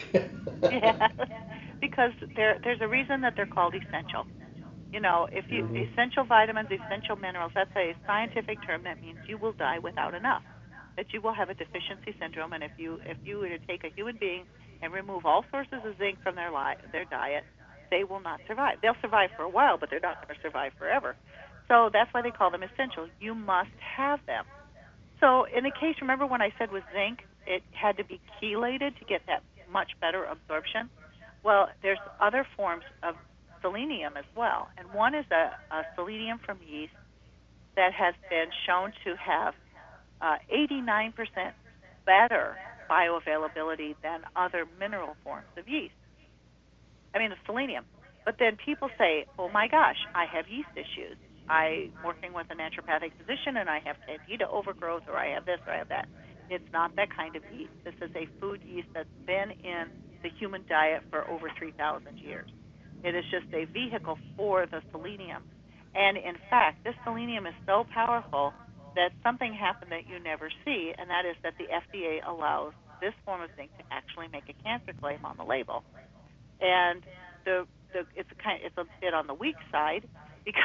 yeah 0.62 1.08
because 1.80 2.12
there 2.36 2.60
there's 2.62 2.80
a 2.80 2.86
reason 2.86 3.20
that 3.20 3.34
they're 3.34 3.44
called 3.44 3.74
essential 3.74 4.24
you 4.92 5.00
know, 5.00 5.28
if 5.30 5.44
you 5.50 5.64
mm-hmm. 5.64 5.76
essential 5.92 6.24
vitamins, 6.24 6.68
essential 6.68 7.14
minerals, 7.14 7.52
that's 7.54 7.70
a 7.76 7.94
scientific 8.06 8.58
term 8.66 8.82
that 8.84 9.00
means 9.00 9.18
you 9.28 9.38
will 9.38 9.52
die 9.52 9.78
without 9.78 10.14
enough. 10.14 10.42
That 10.96 11.06
you 11.12 11.20
will 11.20 11.32
have 11.32 11.48
a 11.48 11.54
deficiency 11.54 12.14
syndrome, 12.18 12.52
and 12.52 12.64
if 12.64 12.72
you 12.76 12.98
if 13.06 13.16
you 13.24 13.38
were 13.38 13.48
to 13.48 13.58
take 13.66 13.84
a 13.84 13.90
human 13.94 14.16
being 14.18 14.44
and 14.82 14.92
remove 14.92 15.24
all 15.24 15.44
sources 15.50 15.78
of 15.84 15.96
zinc 15.98 16.20
from 16.22 16.34
their 16.34 16.50
li- 16.50 16.82
their 16.90 17.04
diet, 17.04 17.44
they 17.90 18.04
will 18.04 18.20
not 18.20 18.40
survive. 18.46 18.78
They'll 18.82 19.00
survive 19.00 19.30
for 19.36 19.42
a 19.42 19.48
while, 19.48 19.78
but 19.78 19.90
they're 19.90 20.00
not 20.00 20.16
going 20.26 20.34
to 20.34 20.40
survive 20.42 20.72
forever. 20.78 21.16
So 21.68 21.90
that's 21.92 22.12
why 22.12 22.22
they 22.22 22.30
call 22.30 22.50
them 22.50 22.62
essential. 22.62 23.08
You 23.20 23.34
must 23.34 23.70
have 23.96 24.20
them. 24.26 24.44
So 25.20 25.44
in 25.44 25.64
the 25.64 25.70
case, 25.70 25.96
remember 26.00 26.26
when 26.26 26.42
I 26.42 26.52
said 26.58 26.72
with 26.72 26.84
zinc, 26.92 27.20
it 27.46 27.62
had 27.72 27.96
to 27.98 28.04
be 28.04 28.20
chelated 28.40 28.98
to 28.98 29.04
get 29.04 29.22
that 29.26 29.42
much 29.70 29.92
better 30.00 30.24
absorption. 30.24 30.90
Well, 31.42 31.68
there's 31.82 31.98
other 32.20 32.46
forms 32.56 32.84
of 33.02 33.14
selenium 33.62 34.16
as 34.16 34.24
well. 34.36 34.68
And 34.76 34.92
one 34.92 35.14
is 35.14 35.26
a, 35.30 35.52
a 35.74 35.82
selenium 35.94 36.40
from 36.44 36.58
yeast 36.66 36.92
that 37.76 37.92
has 37.92 38.14
been 38.28 38.48
shown 38.66 38.92
to 39.04 39.14
have 39.16 39.54
uh, 40.20 40.36
89% 40.52 41.12
better 42.04 42.56
bioavailability 42.90 43.94
than 44.02 44.22
other 44.34 44.66
mineral 44.78 45.16
forms 45.22 45.46
of 45.56 45.68
yeast. 45.68 45.94
I 47.14 47.18
mean, 47.18 47.30
the 47.30 47.40
selenium. 47.46 47.84
But 48.24 48.36
then 48.38 48.56
people 48.64 48.88
say, 48.98 49.26
oh 49.38 49.48
my 49.48 49.68
gosh, 49.68 49.96
I 50.14 50.26
have 50.26 50.46
yeast 50.48 50.70
issues. 50.76 51.16
I'm 51.48 51.90
working 52.04 52.32
with 52.32 52.46
a 52.50 52.54
naturopathic 52.54 53.12
physician 53.18 53.56
and 53.58 53.68
I 53.68 53.80
have 53.84 53.96
candida 54.06 54.46
overgrowth 54.48 55.02
or 55.08 55.16
I 55.16 55.34
have 55.34 55.44
this 55.46 55.58
or 55.66 55.74
I 55.74 55.78
have 55.78 55.88
that. 55.88 56.06
It's 56.48 56.66
not 56.72 56.94
that 56.96 57.08
kind 57.16 57.34
of 57.34 57.42
yeast. 57.50 57.72
This 57.84 57.94
is 58.00 58.10
a 58.14 58.28
food 58.40 58.60
yeast 58.62 58.88
that's 58.94 59.08
been 59.26 59.50
in 59.64 59.90
the 60.22 60.30
human 60.38 60.62
diet 60.68 61.02
for 61.10 61.26
over 61.28 61.50
3,000 61.58 62.18
years. 62.18 62.48
It 63.02 63.14
is 63.14 63.24
just 63.30 63.46
a 63.54 63.64
vehicle 63.72 64.18
for 64.36 64.66
the 64.66 64.82
selenium. 64.92 65.42
And 65.94 66.16
in 66.16 66.36
fact, 66.50 66.84
this 66.84 66.94
selenium 67.04 67.46
is 67.46 67.54
so 67.66 67.84
powerful 67.92 68.54
that 68.94 69.10
something 69.22 69.54
happened 69.54 69.90
that 69.90 70.06
you 70.06 70.22
never 70.22 70.50
see, 70.64 70.92
and 70.98 71.10
that 71.10 71.24
is 71.26 71.36
that 71.42 71.54
the 71.58 71.66
FDA 71.66 72.20
allows 72.26 72.72
this 73.00 73.14
form 73.24 73.42
of 73.42 73.50
zinc 73.56 73.70
to 73.78 73.84
actually 73.90 74.28
make 74.32 74.44
a 74.48 74.62
cancer 74.62 74.92
claim 75.00 75.24
on 75.24 75.36
the 75.36 75.44
label. 75.44 75.82
And 76.60 77.04
the, 77.46 77.66
the 77.92 78.06
it's 78.16 78.30
a 78.32 78.42
kind 78.42 78.60
it's 78.64 78.78
a 78.78 78.86
bit 79.00 79.14
on 79.14 79.26
the 79.26 79.34
weak 79.34 79.58
side 79.72 80.08
because 80.44 80.64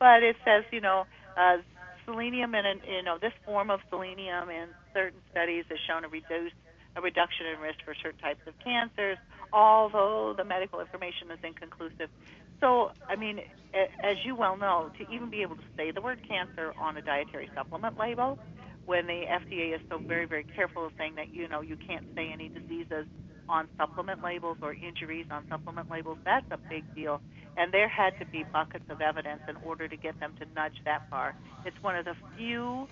but 0.00 0.22
it 0.22 0.36
says, 0.44 0.64
you 0.72 0.80
know, 0.80 1.06
uh, 1.36 1.58
selenium 2.06 2.54
and 2.54 2.80
you 2.86 3.02
know 3.02 3.18
this 3.20 3.32
form 3.44 3.70
of 3.70 3.80
selenium 3.90 4.50
in 4.50 4.68
certain 4.94 5.20
studies 5.30 5.64
has 5.70 5.78
shown 5.88 6.04
a 6.04 6.08
reduced 6.08 6.56
a 6.96 7.00
reduction 7.02 7.46
in 7.46 7.60
risk 7.60 7.78
for 7.84 7.94
certain 8.02 8.18
types 8.18 8.40
of 8.48 8.54
cancers, 8.64 9.18
although 9.52 10.34
the 10.36 10.44
medical 10.44 10.80
information 10.80 11.30
is 11.32 11.38
inconclusive. 11.44 12.10
So, 12.60 12.90
I 13.08 13.16
mean, 13.16 13.40
as 14.02 14.16
you 14.24 14.36
well 14.36 14.56
know, 14.56 14.90
to 14.98 15.04
even 15.08 15.30
be 15.30 15.42
able 15.42 15.56
to 15.56 15.68
say 15.76 15.92
the 15.92 16.02
word 16.02 16.20
cancer 16.26 16.72
on 16.78 16.96
a 16.96 17.02
dietary 17.02 17.48
supplement 17.54 17.98
label, 17.98 18.38
when 18.86 19.06
the 19.06 19.22
FDA 19.30 19.74
is 19.74 19.80
so 19.90 20.02
very, 20.08 20.26
very 20.26 20.46
careful 20.56 20.86
of 20.86 20.92
saying 20.98 21.14
that, 21.16 21.32
you 21.32 21.48
know, 21.48 21.60
you 21.62 21.76
can't 21.86 22.04
say 22.16 22.30
any 22.32 22.50
diseases 22.50 23.06
on 23.50 23.66
supplement 23.76 24.22
labels 24.22 24.56
or 24.62 24.72
injuries 24.72 25.26
on 25.30 25.42
supplement 25.50 25.90
labels, 25.90 26.18
that's 26.24 26.46
a 26.50 26.58
big 26.70 26.84
deal. 26.94 27.20
And 27.56 27.74
there 27.74 27.88
had 27.88 28.14
to 28.20 28.26
be 28.26 28.44
buckets 28.52 28.84
of 28.88 29.00
evidence 29.00 29.40
in 29.48 29.56
order 29.66 29.88
to 29.88 29.96
get 29.96 30.18
them 30.20 30.32
to 30.38 30.46
nudge 30.54 30.78
that 30.84 31.02
far. 31.10 31.34
It's 31.66 31.76
one 31.82 31.96
of 31.96 32.04
the 32.04 32.14
few 32.38 32.86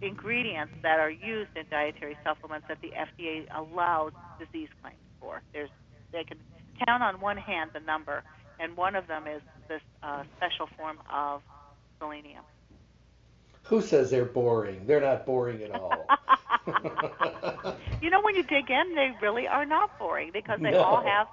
ingredients 0.00 0.72
that 0.82 1.00
are 1.00 1.10
used 1.10 1.50
in 1.56 1.64
dietary 1.70 2.16
supplements 2.24 2.66
that 2.68 2.78
the 2.80 2.92
FDA 2.94 3.44
allows 3.54 4.12
disease 4.38 4.68
claims 4.80 5.02
for. 5.20 5.42
There's 5.52 5.70
they 6.12 6.22
can 6.22 6.38
count 6.86 7.02
on 7.02 7.20
one 7.20 7.36
hand 7.36 7.70
the 7.74 7.80
number, 7.80 8.22
and 8.60 8.76
one 8.76 8.94
of 8.94 9.08
them 9.08 9.24
is 9.26 9.42
this 9.68 9.80
uh, 10.02 10.22
special 10.38 10.68
form 10.76 10.98
of 11.12 11.42
selenium. 11.98 12.44
Who 13.68 13.80
says 13.80 14.10
they're 14.10 14.24
boring? 14.24 14.86
They're 14.86 15.00
not 15.00 15.26
boring 15.26 15.62
at 15.62 15.72
all. 15.72 16.06
you 18.00 18.10
know, 18.10 18.20
when 18.22 18.36
you 18.36 18.42
dig 18.42 18.70
in, 18.70 18.94
they 18.94 19.12
really 19.20 19.48
are 19.48 19.66
not 19.66 19.98
boring 19.98 20.30
because 20.32 20.60
they 20.60 20.70
no. 20.70 20.82
all 20.82 21.02
have 21.02 21.26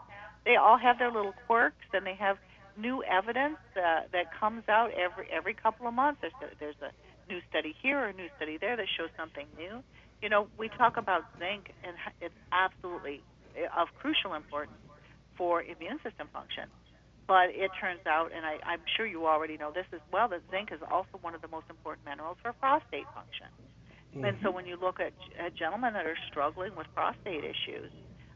they 0.45 0.55
all 0.55 0.77
have 0.77 0.99
their 0.99 1.11
little 1.11 1.33
quirks 1.47 1.85
and 1.93 2.05
they 2.05 2.15
have 2.15 2.37
new 2.75 3.03
evidence 3.03 3.57
uh, 3.77 4.01
that 4.11 4.33
comes 4.39 4.63
out 4.67 4.91
every 4.91 5.27
every 5.31 5.53
couple 5.53 5.87
of 5.87 5.93
months. 5.93 6.21
There's 6.21 6.33
a, 6.41 6.55
there's 6.59 6.81
a 6.81 7.31
new 7.31 7.39
study 7.49 7.75
here 7.81 7.99
or 7.99 8.07
a 8.07 8.13
new 8.13 8.29
study 8.37 8.57
there 8.57 8.75
that 8.75 8.87
shows 8.97 9.09
something 9.17 9.45
new. 9.57 9.83
You 10.21 10.29
know, 10.29 10.47
we 10.57 10.69
talk 10.69 10.97
about 10.97 11.25
zinc, 11.37 11.71
and 11.83 11.95
it's 12.21 12.33
absolutely 12.51 13.21
of 13.77 13.89
crucial 13.99 14.33
importance 14.33 14.77
for 15.37 15.61
immune 15.61 15.99
system 16.03 16.27
function. 16.33 16.65
But 17.25 17.55
it 17.55 17.71
turns 17.79 18.05
out, 18.05 18.31
and 18.35 18.45
I, 18.45 18.59
I'm 18.65 18.81
sure 18.97 19.05
you 19.05 19.27
already 19.27 19.57
know 19.57 19.71
this 19.71 19.85
as 19.93 20.01
well, 20.11 20.27
that 20.29 20.41
zinc 20.51 20.71
is 20.71 20.79
also 20.91 21.17
one 21.21 21.33
of 21.33 21.41
the 21.41 21.47
most 21.47 21.65
important 21.69 22.05
minerals 22.05 22.37
for 22.41 22.51
prostate 22.53 23.07
function. 23.15 23.47
Mm-hmm. 24.13 24.25
And 24.25 24.37
so 24.43 24.51
when 24.51 24.65
you 24.65 24.77
look 24.79 24.99
at, 24.99 25.13
at 25.39 25.55
gentlemen 25.55 25.93
that 25.93 26.05
are 26.05 26.17
struggling 26.29 26.75
with 26.75 26.87
prostate 26.93 27.43
issues, 27.43 27.91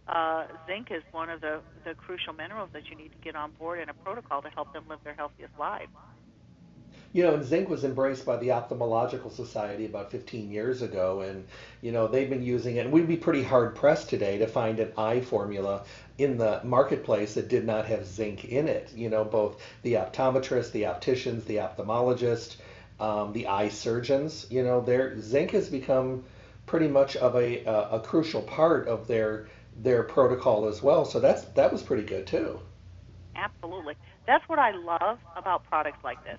uh, 0.08 0.48
zinc 0.66 0.88
is 0.90 1.04
one 1.12 1.30
of 1.30 1.42
the, 1.42 1.60
the 1.84 1.94
crucial 1.96 2.34
minerals 2.34 2.70
that 2.72 2.88
you 2.90 2.96
need 2.96 3.12
to 3.12 3.18
get 3.24 3.36
on 3.36 3.52
board 3.60 3.80
in 3.80 3.90
a 3.90 3.94
protocol 3.94 4.42
to 4.42 4.50
help 4.50 4.72
them 4.72 4.86
live 4.90 5.00
their 5.04 5.14
healthiest 5.16 5.52
lives. 5.60 5.92
You 7.18 7.24
know, 7.24 7.34
and 7.34 7.44
zinc 7.44 7.68
was 7.68 7.84
embraced 7.84 8.28
by 8.28 8.38
the 8.38 8.50
Ophthalmological 8.50 9.32
Society 9.32 9.88
about 9.88 10.12
15 10.12 10.52
years 10.52 10.84
ago, 10.84 11.22
and 11.22 11.48
you 11.82 11.92
know 11.92 12.06
they've 12.06 12.30
been 12.30 12.44
using 12.44 12.76
it. 12.76 12.82
And 12.82 12.92
we'd 12.92 13.08
be 13.08 13.18
pretty 13.18 13.42
hard 13.42 13.74
pressed 13.74 14.08
today 14.08 14.38
to 14.38 14.46
find 14.46 14.80
an 14.80 14.94
eye 15.00 15.22
formula 15.22 15.84
in 16.20 16.38
the 16.38 16.62
marketplace 16.64 17.34
that 17.34 17.48
did 17.48 17.66
not 17.66 17.88
have 17.88 18.06
zinc 18.06 18.46
in 18.46 18.68
it. 18.68 18.94
You 18.94 19.10
know, 19.10 19.24
both 19.24 19.60
the 19.82 19.94
optometrists, 19.94 20.72
the 20.72 20.86
opticians, 20.86 21.44
the 21.46 21.56
ophthalmologist, 21.56 22.58
um, 23.00 23.34
the 23.34 23.48
eye 23.48 23.70
surgeons. 23.70 24.46
You 24.52 24.62
know, 24.62 24.82
their 24.82 25.20
zinc 25.20 25.50
has 25.54 25.70
become 25.70 26.24
pretty 26.68 26.88
much 26.88 27.16
of 27.16 27.36
a, 27.36 27.64
a, 27.66 27.90
a 27.94 28.00
crucial 28.00 28.44
part 28.44 28.88
of 28.88 29.08
their 29.08 29.48
their 29.76 30.04
protocol 30.04 30.68
as 30.68 30.84
well. 30.84 31.04
So 31.04 31.20
that's 31.20 31.46
that 31.56 31.72
was 31.72 31.82
pretty 31.82 32.04
good 32.04 32.28
too. 32.28 32.60
Absolutely, 33.36 33.96
that's 34.28 34.48
what 34.48 34.60
I 34.60 34.70
love 34.70 35.18
about 35.36 35.64
products 35.68 36.04
like 36.04 36.24
this. 36.24 36.38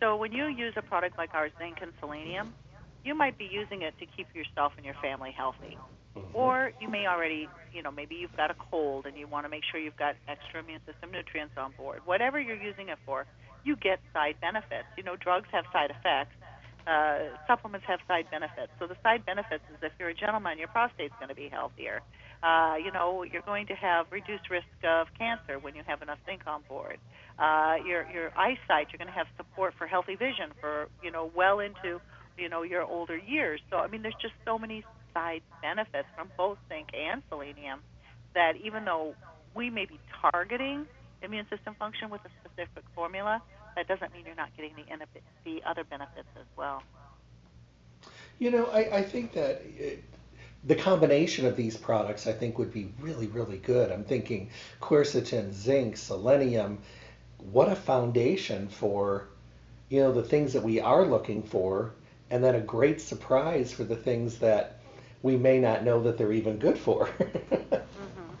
So 0.00 0.16
when 0.16 0.32
you 0.32 0.46
use 0.46 0.74
a 0.76 0.82
product 0.82 1.16
like 1.18 1.34
our 1.34 1.48
zinc 1.58 1.78
and 1.80 1.92
selenium, 2.00 2.54
you 3.04 3.14
might 3.14 3.38
be 3.38 3.48
using 3.50 3.82
it 3.82 3.94
to 4.00 4.06
keep 4.06 4.26
yourself 4.34 4.72
and 4.76 4.84
your 4.84 4.96
family 5.02 5.32
healthy. 5.36 5.76
Mm-hmm. 6.16 6.36
Or 6.36 6.72
you 6.80 6.88
may 6.88 7.06
already, 7.06 7.48
you 7.72 7.82
know, 7.82 7.90
maybe 7.90 8.14
you've 8.14 8.36
got 8.36 8.50
a 8.50 8.54
cold 8.70 9.06
and 9.06 9.16
you 9.16 9.26
want 9.26 9.44
to 9.46 9.50
make 9.50 9.62
sure 9.70 9.80
you've 9.80 9.96
got 9.96 10.14
extra 10.28 10.60
immune 10.62 10.80
system 10.86 11.10
nutrients 11.10 11.54
on 11.56 11.72
board. 11.76 12.00
Whatever 12.04 12.40
you're 12.40 12.60
using 12.60 12.88
it 12.88 12.98
for, 13.04 13.26
you 13.64 13.76
get 13.76 14.00
side 14.12 14.36
benefits. 14.40 14.86
You 14.96 15.02
know, 15.02 15.16
drugs 15.16 15.48
have 15.52 15.64
side 15.72 15.90
effects. 15.90 16.36
Uh, 16.86 17.32
supplements 17.46 17.86
have 17.88 17.98
side 18.06 18.26
benefits. 18.30 18.70
So 18.78 18.86
the 18.86 18.96
side 19.02 19.24
benefits 19.24 19.64
is 19.72 19.78
if 19.82 19.92
you're 19.98 20.10
a 20.10 20.14
gentleman, 20.14 20.58
your 20.58 20.68
prostate's 20.68 21.14
going 21.18 21.30
to 21.30 21.34
be 21.34 21.48
healthier. 21.48 22.02
Uh, 22.42 22.76
you 22.76 22.92
know, 22.92 23.24
you're 23.24 23.42
going 23.42 23.66
to 23.68 23.74
have 23.74 24.06
reduced 24.10 24.50
risk 24.50 24.68
of 24.84 25.08
cancer 25.18 25.58
when 25.58 25.74
you 25.74 25.82
have 25.86 26.02
enough 26.02 26.18
zinc 26.26 26.42
on 26.46 26.60
board. 26.68 26.98
Uh, 27.38 27.76
your 27.86 28.06
your 28.10 28.30
eyesight, 28.36 28.88
you're 28.92 28.98
going 28.98 29.08
to 29.08 29.12
have 29.12 29.26
support 29.36 29.74
for 29.76 29.86
healthy 29.86 30.14
vision 30.14 30.50
for 30.60 30.88
you 31.02 31.10
know 31.10 31.30
well 31.34 31.58
into 31.58 32.00
you 32.38 32.48
know 32.48 32.62
your 32.62 32.82
older 32.82 33.16
years. 33.16 33.60
So 33.70 33.78
I 33.78 33.88
mean, 33.88 34.02
there's 34.02 34.16
just 34.22 34.34
so 34.44 34.58
many 34.58 34.84
side 35.12 35.42
benefits 35.62 36.08
from 36.16 36.28
both 36.36 36.58
zinc 36.68 36.88
and 36.94 37.22
selenium 37.28 37.80
that 38.34 38.52
even 38.62 38.84
though 38.84 39.14
we 39.54 39.70
may 39.70 39.84
be 39.84 39.98
targeting 40.20 40.86
immune 41.22 41.46
system 41.48 41.74
function 41.78 42.10
with 42.10 42.20
a 42.24 42.30
specific 42.42 42.84
formula, 42.94 43.42
that 43.76 43.88
doesn't 43.88 44.12
mean 44.12 44.24
you're 44.26 44.36
not 44.36 44.50
getting 44.56 44.72
the 44.76 44.84
the 45.44 45.60
other 45.68 45.84
benefits 45.84 46.28
as 46.38 46.46
well. 46.56 46.82
You 48.38 48.50
know, 48.50 48.66
I, 48.66 48.98
I 48.98 49.02
think 49.02 49.32
that 49.32 49.62
it, 49.78 50.04
the 50.64 50.74
combination 50.74 51.46
of 51.46 51.56
these 51.56 51.76
products 51.76 52.26
I 52.26 52.32
think 52.32 52.58
would 52.58 52.72
be 52.72 52.92
really, 53.00 53.26
really 53.26 53.58
good. 53.58 53.92
I'm 53.92 54.04
thinking 54.04 54.50
quercetin, 54.80 55.52
zinc, 55.52 55.96
selenium. 55.96 56.78
What 57.52 57.70
a 57.70 57.76
foundation 57.76 58.68
for, 58.68 59.28
you 59.88 60.00
know, 60.00 60.12
the 60.12 60.22
things 60.22 60.52
that 60.52 60.62
we 60.62 60.80
are 60.80 61.04
looking 61.04 61.42
for, 61.42 61.92
and 62.30 62.42
then 62.42 62.54
a 62.54 62.60
great 62.60 63.00
surprise 63.00 63.72
for 63.72 63.84
the 63.84 63.96
things 63.96 64.38
that 64.38 64.80
we 65.22 65.36
may 65.36 65.58
not 65.58 65.84
know 65.84 66.02
that 66.02 66.18
they're 66.18 66.32
even 66.32 66.58
good 66.58 66.78
for. 66.78 67.06
mm-hmm. 67.18 68.34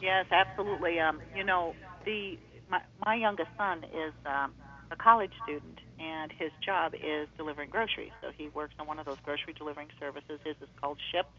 Yes, 0.00 0.26
absolutely. 0.30 0.98
Um, 0.98 1.20
you 1.34 1.44
know, 1.44 1.74
the 2.04 2.38
my 2.70 2.80
my 3.04 3.14
youngest 3.14 3.50
son 3.56 3.84
is 3.84 4.12
um, 4.26 4.52
a 4.90 4.96
college 4.96 5.32
student, 5.44 5.78
and 5.98 6.32
his 6.32 6.50
job 6.64 6.94
is 6.94 7.28
delivering 7.36 7.70
groceries. 7.70 8.12
So 8.20 8.30
he 8.36 8.48
works 8.48 8.74
on 8.78 8.86
one 8.86 8.98
of 8.98 9.06
those 9.06 9.18
grocery 9.24 9.54
delivering 9.56 9.88
services. 10.00 10.40
His 10.44 10.56
is 10.60 10.68
called 10.80 10.98
Shipt. 11.12 11.30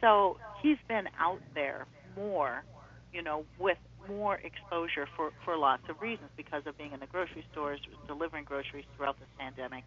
So 0.00 0.38
he's 0.62 0.78
been 0.88 1.08
out 1.18 1.40
there 1.54 1.86
more, 2.16 2.64
you 3.12 3.22
know, 3.22 3.44
with 3.58 3.78
more 4.08 4.36
exposure 4.36 5.06
for 5.16 5.32
for 5.44 5.56
lots 5.56 5.82
of 5.88 6.00
reasons 6.00 6.30
because 6.36 6.62
of 6.66 6.76
being 6.76 6.92
in 6.92 7.00
the 7.00 7.06
grocery 7.06 7.44
stores, 7.52 7.80
delivering 8.06 8.44
groceries 8.44 8.84
throughout 8.96 9.18
this 9.18 9.28
pandemic. 9.38 9.84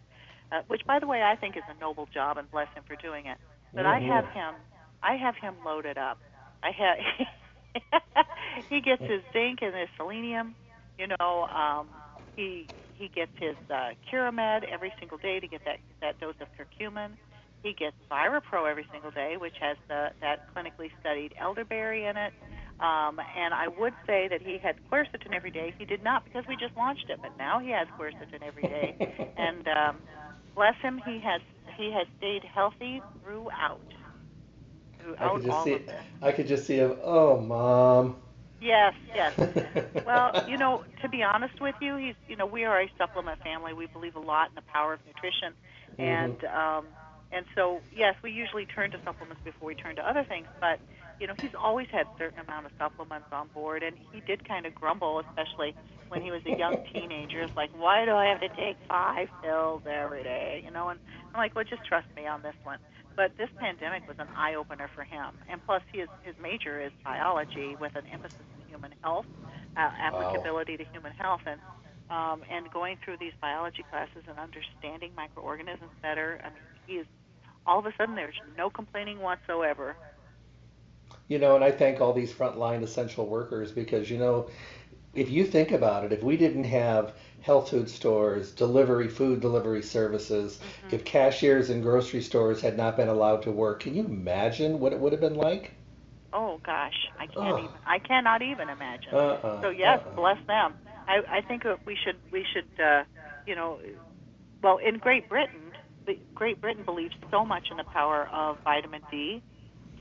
Uh, 0.50 0.60
which, 0.66 0.82
by 0.86 0.98
the 0.98 1.06
way, 1.06 1.22
I 1.22 1.34
think 1.36 1.56
is 1.56 1.62
a 1.74 1.80
noble 1.80 2.06
job, 2.12 2.36
and 2.36 2.50
bless 2.50 2.68
him 2.74 2.82
for 2.86 2.94
doing 2.96 3.26
it. 3.26 3.38
But 3.74 3.84
mm-hmm. 3.84 4.10
I 4.10 4.14
have 4.14 4.26
him, 4.28 4.54
I 5.02 5.16
have 5.16 5.34
him 5.36 5.54
loaded 5.64 5.96
up. 5.96 6.18
I 6.62 6.70
have. 6.72 8.24
he 8.70 8.80
gets 8.80 9.02
his 9.02 9.22
zinc 9.32 9.60
and 9.62 9.74
his 9.74 9.88
selenium. 9.96 10.54
You 10.98 11.08
know, 11.08 11.44
um, 11.44 11.88
he 12.36 12.66
he 12.96 13.08
gets 13.08 13.32
his 13.38 13.56
uh, 13.70 13.90
Curamed 14.10 14.64
every 14.64 14.92
single 14.98 15.18
day 15.18 15.40
to 15.40 15.46
get 15.46 15.64
that 15.64 15.78
that 16.00 16.20
dose 16.20 16.34
of 16.40 16.48
curcumin. 16.56 17.12
He 17.62 17.72
gets 17.72 17.96
ViraPro 18.10 18.68
every 18.68 18.86
single 18.92 19.12
day, 19.12 19.36
which 19.36 19.54
has 19.60 19.76
the, 19.88 20.10
that 20.20 20.52
clinically 20.52 20.90
studied 21.00 21.32
elderberry 21.38 22.06
in 22.06 22.16
it. 22.16 22.32
Um, 22.82 23.20
and 23.36 23.54
I 23.54 23.68
would 23.68 23.94
say 24.08 24.26
that 24.26 24.42
he 24.42 24.58
had 24.58 24.74
quercetin 24.90 25.32
every 25.32 25.52
day. 25.52 25.72
He 25.78 25.84
did 25.84 26.02
not 26.02 26.24
because 26.24 26.44
we 26.48 26.56
just 26.56 26.76
launched 26.76 27.08
it, 27.10 27.20
but 27.22 27.30
now 27.38 27.60
he 27.60 27.70
has 27.70 27.86
quercetin 27.96 28.42
every 28.44 28.64
day. 28.64 29.30
and 29.36 29.68
um, 29.68 29.98
bless 30.56 30.74
him, 30.82 31.00
he 31.06 31.20
has 31.20 31.40
he 31.76 31.92
has 31.92 32.08
stayed 32.18 32.42
healthy 32.42 33.00
throughout. 33.22 33.80
Throughout 35.00 35.20
I 35.20 35.34
could 35.34 35.44
just 35.44 35.64
see. 35.64 35.78
I 36.22 36.32
could 36.32 36.48
just 36.48 36.66
see 36.66 36.76
him. 36.76 36.96
Oh, 37.04 37.38
mom. 37.40 38.16
Yes, 38.60 38.94
yes. 39.14 39.32
well, 40.06 40.44
you 40.48 40.56
know, 40.56 40.84
to 41.02 41.08
be 41.08 41.22
honest 41.22 41.60
with 41.60 41.76
you, 41.80 41.96
he's 41.96 42.14
you 42.28 42.34
know 42.34 42.46
we 42.46 42.64
are 42.64 42.80
a 42.80 42.90
supplement 42.98 43.40
family. 43.42 43.72
We 43.72 43.86
believe 43.86 44.16
a 44.16 44.20
lot 44.20 44.48
in 44.48 44.56
the 44.56 44.62
power 44.62 44.94
of 44.94 45.00
nutrition, 45.06 45.52
mm-hmm. 45.92 46.02
and 46.02 46.44
um, 46.46 46.86
and 47.30 47.46
so 47.54 47.80
yes, 47.94 48.16
we 48.22 48.32
usually 48.32 48.66
turn 48.66 48.90
to 48.90 48.98
supplements 49.04 49.42
before 49.44 49.68
we 49.68 49.76
turn 49.76 49.94
to 49.96 50.08
other 50.08 50.24
things. 50.24 50.46
But 50.60 50.80
you 51.22 51.28
know, 51.28 51.34
he's 51.40 51.54
always 51.54 51.86
had 51.92 52.06
a 52.06 52.18
certain 52.18 52.40
amount 52.40 52.66
of 52.66 52.72
supplements 52.76 53.28
on 53.30 53.46
board, 53.54 53.84
and 53.84 53.96
he 54.10 54.20
did 54.22 54.46
kind 54.46 54.66
of 54.66 54.74
grumble, 54.74 55.20
especially 55.20 55.72
when 56.08 56.20
he 56.20 56.32
was 56.32 56.42
a 56.46 56.58
young 56.58 56.84
teenager. 56.92 57.40
It's 57.42 57.54
like, 57.54 57.70
why 57.78 58.04
do 58.04 58.10
I 58.10 58.26
have 58.26 58.40
to 58.40 58.48
take 58.48 58.76
five 58.88 59.28
pills 59.40 59.82
every 59.88 60.24
day? 60.24 60.62
You 60.64 60.72
know, 60.72 60.88
and 60.88 60.98
I'm 61.32 61.38
like, 61.38 61.54
well, 61.54 61.64
just 61.64 61.84
trust 61.84 62.08
me 62.16 62.26
on 62.26 62.42
this 62.42 62.56
one. 62.64 62.80
But 63.14 63.36
this 63.38 63.48
pandemic 63.56 64.08
was 64.08 64.16
an 64.18 64.26
eye 64.36 64.56
opener 64.56 64.90
for 64.96 65.04
him, 65.04 65.38
and 65.48 65.64
plus 65.64 65.82
his 65.92 66.08
his 66.24 66.34
major 66.42 66.80
is 66.80 66.90
biology 67.04 67.76
with 67.78 67.94
an 67.94 68.04
emphasis 68.12 68.40
in 68.58 68.68
human 68.68 68.92
health, 69.02 69.26
uh, 69.76 69.80
applicability 69.80 70.72
wow. 70.72 70.84
to 70.84 70.84
human 70.90 71.12
health, 71.12 71.42
and 71.46 71.60
um, 72.10 72.42
and 72.50 72.68
going 72.72 72.96
through 73.04 73.18
these 73.18 73.34
biology 73.40 73.84
classes 73.90 74.24
and 74.26 74.38
understanding 74.40 75.12
microorganisms 75.14 75.92
better. 76.00 76.40
I 76.42 76.48
mean, 76.48 76.58
he 76.86 76.94
is 76.94 77.06
all 77.64 77.78
of 77.78 77.86
a 77.86 77.92
sudden 77.96 78.16
there's 78.16 78.40
no 78.56 78.70
complaining 78.70 79.20
whatsoever. 79.20 79.94
You 81.32 81.38
know, 81.38 81.54
and 81.54 81.64
I 81.64 81.70
thank 81.70 81.98
all 81.98 82.12
these 82.12 82.30
frontline 82.30 82.82
essential 82.82 83.26
workers 83.26 83.72
because 83.72 84.10
you 84.10 84.18
know, 84.18 84.50
if 85.14 85.30
you 85.30 85.46
think 85.46 85.72
about 85.72 86.04
it, 86.04 86.12
if 86.12 86.22
we 86.22 86.36
didn't 86.36 86.64
have 86.64 87.14
health 87.40 87.70
food 87.70 87.88
stores, 87.88 88.50
delivery, 88.50 89.08
food 89.08 89.40
delivery 89.40 89.80
services, 89.80 90.58
mm-hmm. 90.58 90.94
if 90.94 91.06
cashiers 91.06 91.70
in 91.70 91.80
grocery 91.80 92.20
stores 92.20 92.60
had 92.60 92.76
not 92.76 92.98
been 92.98 93.08
allowed 93.08 93.40
to 93.44 93.50
work, 93.50 93.80
can 93.80 93.94
you 93.94 94.04
imagine 94.04 94.78
what 94.78 94.92
it 94.92 95.00
would 95.00 95.12
have 95.12 95.22
been 95.22 95.36
like? 95.36 95.72
Oh 96.34 96.60
gosh, 96.66 97.08
I 97.18 97.26
can't 97.26 97.58
even. 97.60 97.70
I 97.86 97.98
cannot 97.98 98.42
even 98.42 98.68
imagine. 98.68 99.14
Uh-uh, 99.14 99.62
so 99.62 99.70
yes, 99.70 100.00
uh-uh. 100.04 100.14
bless 100.14 100.46
them. 100.46 100.74
I, 101.08 101.22
I 101.38 101.40
think 101.40 101.64
we 101.86 101.96
should 102.04 102.16
we 102.30 102.44
should 102.52 102.68
uh, 102.78 103.04
you 103.46 103.54
know, 103.54 103.78
well 104.62 104.76
in 104.76 104.98
Great 104.98 105.30
Britain, 105.30 105.72
Great 106.34 106.60
Britain 106.60 106.84
believes 106.84 107.14
so 107.30 107.42
much 107.42 107.70
in 107.70 107.78
the 107.78 107.84
power 107.84 108.28
of 108.30 108.58
vitamin 108.64 109.00
D 109.10 109.42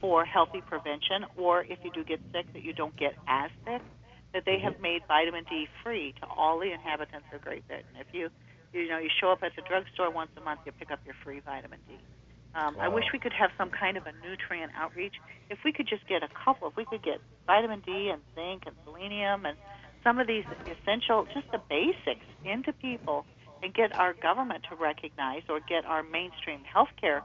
for 0.02 0.26
healthy 0.26 0.62
prevention, 0.62 1.26
or 1.38 1.64
if 1.64 1.80
you 1.84 1.92
do 1.92 2.04
get 2.04 2.20
sick, 2.34 2.52
that 2.54 2.64
you 2.64 2.74
don't 2.74 2.96
get 2.98 3.14
as 3.28 3.52
sick 3.64 3.82
that 4.34 4.44
they 4.46 4.60
have 4.60 4.80
made 4.82 5.02
vitamin 5.08 5.44
D 5.50 5.68
free 5.84 6.14
to 6.22 6.26
all 6.28 6.60
the 6.60 6.72
inhabitants 6.72 7.28
of 7.34 7.42
Great 7.42 7.68
Britain. 7.68 7.92
If 8.00 8.08
you 8.14 8.30
you 8.74 8.88
know 8.88 8.98
you 8.98 9.10
show 9.20 9.32
up 9.32 9.44
at 9.44 9.52
the 9.56 9.62
drugstore 9.62 10.10
once 10.10 10.32
a 10.38 10.42
month, 10.42 10.62
you 10.66 10.72
pick 10.72 10.92
up 10.92 11.00
your 11.06 11.16
free 11.24 11.42
vitamin 11.44 11.80
D. 11.88 11.96
Um, 12.54 12.76
wow. 12.76 12.84
I 12.84 12.88
wish 12.88 13.06
we 13.14 13.20
could 13.20 13.34
have 13.34 13.52
some 13.58 13.70
kind 13.70 13.98
of 13.98 14.06
a 14.08 14.14
nutrient 14.28 14.72
outreach. 14.76 15.16
If 15.50 15.60
we 15.64 15.72
could 15.72 15.88
just 15.88 16.08
get 16.08 16.24
a 16.24 16.30
couple, 16.44 16.68
if 16.68 16.76
we 16.76 16.86
could 16.86 17.04
get 17.04 17.20
vitamin 17.48 17.82
D 17.86 18.10
and 18.12 18.22
zinc 18.36 18.64
and 18.66 18.76
selenium 18.86 19.46
and 19.46 19.58
some 20.04 20.20
of 20.20 20.28
these 20.28 20.46
essential, 20.66 21.28
just 21.34 21.46
the 21.52 21.62
basics 21.70 22.26
into 22.44 22.74
people, 22.74 23.26
and 23.62 23.74
get 23.74 23.94
our 23.96 24.14
government 24.14 24.66
to 24.70 24.76
recognize 24.76 25.44
or 25.48 25.60
get 25.60 25.86
our 25.86 26.02
mainstream 26.04 26.62
healthcare 26.66 27.22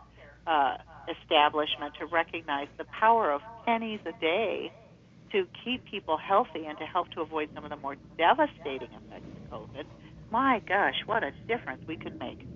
uh, 0.47 0.77
establishment 1.09 1.95
to 1.99 2.07
recognize 2.07 2.69
the 2.79 2.85
power 2.85 3.33
of 3.33 3.41
pennies 3.65 4.01
a 4.07 4.13
day 4.21 4.73
to 5.33 5.47
keep 5.65 5.85
people 5.85 6.17
healthy 6.17 6.67
and 6.67 6.79
to 6.79 6.85
help 6.85 7.11
to 7.11 7.21
avoid 7.21 7.49
some 7.55 7.65
of 7.65 7.71
the 7.71 7.77
more 7.77 7.97
devastating 8.17 8.89
effects 8.89 9.27
of 9.27 9.51
COVID, 9.51 9.85
my 10.31 10.61
gosh, 10.67 10.95
what 11.07 11.23
a 11.23 11.33
difference 11.47 11.83
we 11.87 11.97
could 11.97 12.19
make. 12.19 12.47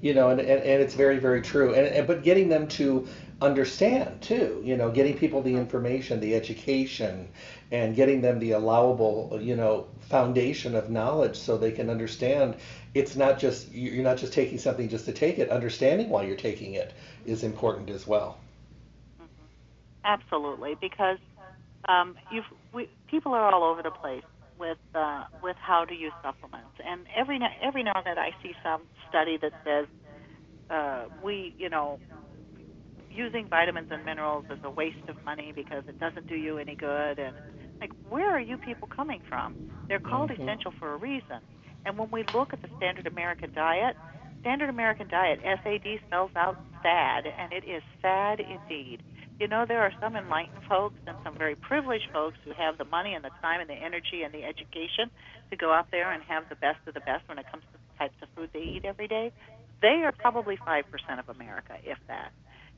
You 0.00 0.14
know, 0.14 0.30
and, 0.30 0.40
and, 0.40 0.62
and 0.62 0.82
it's 0.82 0.94
very, 0.94 1.18
very 1.18 1.40
true. 1.42 1.74
And, 1.74 1.86
and 1.86 2.06
but 2.06 2.22
getting 2.24 2.48
them 2.48 2.66
to 2.68 3.06
understand 3.42 4.22
too, 4.22 4.62
you 4.64 4.76
know, 4.76 4.90
getting 4.90 5.18
people 5.18 5.42
the 5.42 5.54
information, 5.54 6.20
the 6.20 6.34
education, 6.34 7.28
and 7.70 7.96
getting 7.96 8.20
them 8.20 8.38
the 8.38 8.52
allowable, 8.52 9.38
you 9.40 9.56
know, 9.56 9.88
foundation 10.08 10.74
of 10.74 10.90
knowledge 10.90 11.36
so 11.36 11.56
they 11.56 11.72
can 11.72 11.90
understand 11.90 12.56
it's 12.94 13.16
not 13.16 13.38
just 13.38 13.72
you're 13.72 14.04
not 14.04 14.18
just 14.18 14.32
taking 14.32 14.58
something 14.58 14.88
just 14.88 15.06
to 15.06 15.12
take 15.12 15.38
it. 15.38 15.48
Understanding 15.50 16.08
why 16.10 16.24
you're 16.24 16.36
taking 16.36 16.74
it 16.74 16.92
is 17.24 17.42
important 17.42 17.90
as 17.90 18.06
well. 18.06 18.38
Mm-hmm. 19.20 19.44
Absolutely, 20.04 20.76
because 20.80 21.18
um, 21.88 22.16
you've, 22.30 22.44
we, 22.72 22.88
people 23.10 23.32
are 23.32 23.52
all 23.52 23.64
over 23.64 23.82
the 23.82 23.90
place 23.90 24.24
with 24.58 24.78
uh, 24.94 25.24
with 25.42 25.56
how 25.56 25.84
to 25.84 25.94
use 25.94 26.12
supplements, 26.22 26.78
and 26.84 27.06
every 27.16 27.38
now, 27.38 27.50
every 27.62 27.82
now 27.82 27.92
and 27.96 28.06
then 28.06 28.18
I 28.18 28.30
see 28.42 28.54
some 28.62 28.82
study 29.08 29.38
that 29.38 29.52
says 29.64 29.86
uh, 30.70 31.04
we, 31.22 31.54
you 31.58 31.68
know, 31.68 31.98
using 33.14 33.48
vitamins 33.48 33.88
and 33.90 34.04
minerals 34.04 34.44
is 34.50 34.58
a 34.64 34.70
waste 34.70 35.08
of 35.08 35.22
money 35.24 35.52
because 35.54 35.84
it 35.88 35.98
doesn't 36.00 36.26
do 36.26 36.34
you 36.34 36.58
any 36.58 36.74
good, 36.74 37.18
and 37.18 37.34
like 37.80 37.90
where 38.08 38.30
are 38.30 38.40
you 38.40 38.56
people 38.56 38.88
coming 38.88 39.22
from? 39.28 39.70
They're 39.88 40.00
called 40.00 40.30
mm-hmm. 40.30 40.42
essential 40.42 40.72
for 40.78 40.92
a 40.94 40.96
reason, 40.96 41.40
and 41.84 41.98
when 41.98 42.10
we 42.10 42.24
look 42.34 42.52
at 42.52 42.62
the 42.62 42.68
standard 42.76 43.06
American 43.06 43.52
diet, 43.54 43.96
standard 44.40 44.68
American 44.68 45.08
diet 45.08 45.40
SAD 45.42 46.00
spells 46.06 46.30
out 46.36 46.56
sad, 46.82 47.26
and 47.26 47.52
it 47.52 47.64
is 47.64 47.82
sad 48.00 48.40
indeed 48.40 49.02
you 49.42 49.48
know, 49.48 49.64
there 49.66 49.80
are 49.80 49.92
some 50.00 50.14
enlightened 50.14 50.62
folks 50.68 50.94
and 51.04 51.16
some 51.24 51.36
very 51.36 51.56
privileged 51.56 52.06
folks 52.12 52.36
who 52.44 52.52
have 52.52 52.78
the 52.78 52.84
money 52.84 53.14
and 53.14 53.24
the 53.24 53.34
time 53.40 53.60
and 53.60 53.68
the 53.68 53.74
energy 53.74 54.22
and 54.24 54.32
the 54.32 54.44
education 54.44 55.10
to 55.50 55.56
go 55.56 55.72
out 55.72 55.90
there 55.90 56.12
and 56.12 56.22
have 56.22 56.48
the 56.48 56.54
best 56.54 56.78
of 56.86 56.94
the 56.94 57.00
best 57.00 57.26
when 57.26 57.38
it 57.38 57.46
comes 57.50 57.64
to 57.72 57.78
the 57.78 57.98
types 57.98 58.14
of 58.22 58.28
food 58.36 58.50
they 58.52 58.60
eat 58.60 58.84
every 58.84 59.08
day. 59.08 59.32
They 59.80 60.04
are 60.04 60.12
probably 60.12 60.56
5% 60.58 60.84
of 61.18 61.28
America, 61.28 61.74
if 61.84 61.98
that. 62.06 62.30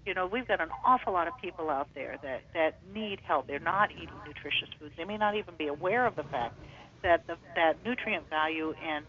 You 0.06 0.14
know, 0.14 0.26
we've 0.26 0.46
got 0.46 0.60
an 0.60 0.68
awful 0.84 1.12
lot 1.12 1.28
of 1.28 1.34
people 1.40 1.70
out 1.70 1.88
there 1.94 2.18
that, 2.22 2.42
that 2.52 2.76
need 2.94 3.20
help. 3.26 3.46
They're 3.46 3.58
not 3.58 3.90
eating 3.90 4.16
nutritious 4.26 4.68
foods. 4.78 4.94
They 4.96 5.04
may 5.04 5.16
not 5.16 5.34
even 5.36 5.54
be 5.56 5.68
aware 5.68 6.06
of 6.06 6.16
the 6.16 6.24
fact 6.24 6.54
that 7.02 7.26
the, 7.26 7.36
that 7.56 7.76
nutrient 7.84 8.28
value 8.28 8.72
in 8.72 9.02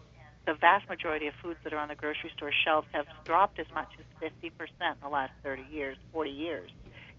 the 0.46 0.54
vast 0.54 0.88
majority 0.88 1.26
of 1.26 1.34
foods 1.42 1.58
that 1.64 1.72
are 1.72 1.78
on 1.78 1.88
the 1.88 1.94
grocery 1.94 2.30
store 2.36 2.52
shelves 2.64 2.86
have 2.92 3.06
dropped 3.24 3.58
as 3.58 3.66
much 3.74 3.88
as 3.98 4.30
50% 4.30 4.52
in 4.52 4.96
the 5.02 5.08
last 5.08 5.32
30 5.42 5.62
years, 5.70 5.96
40 6.12 6.30
years 6.30 6.70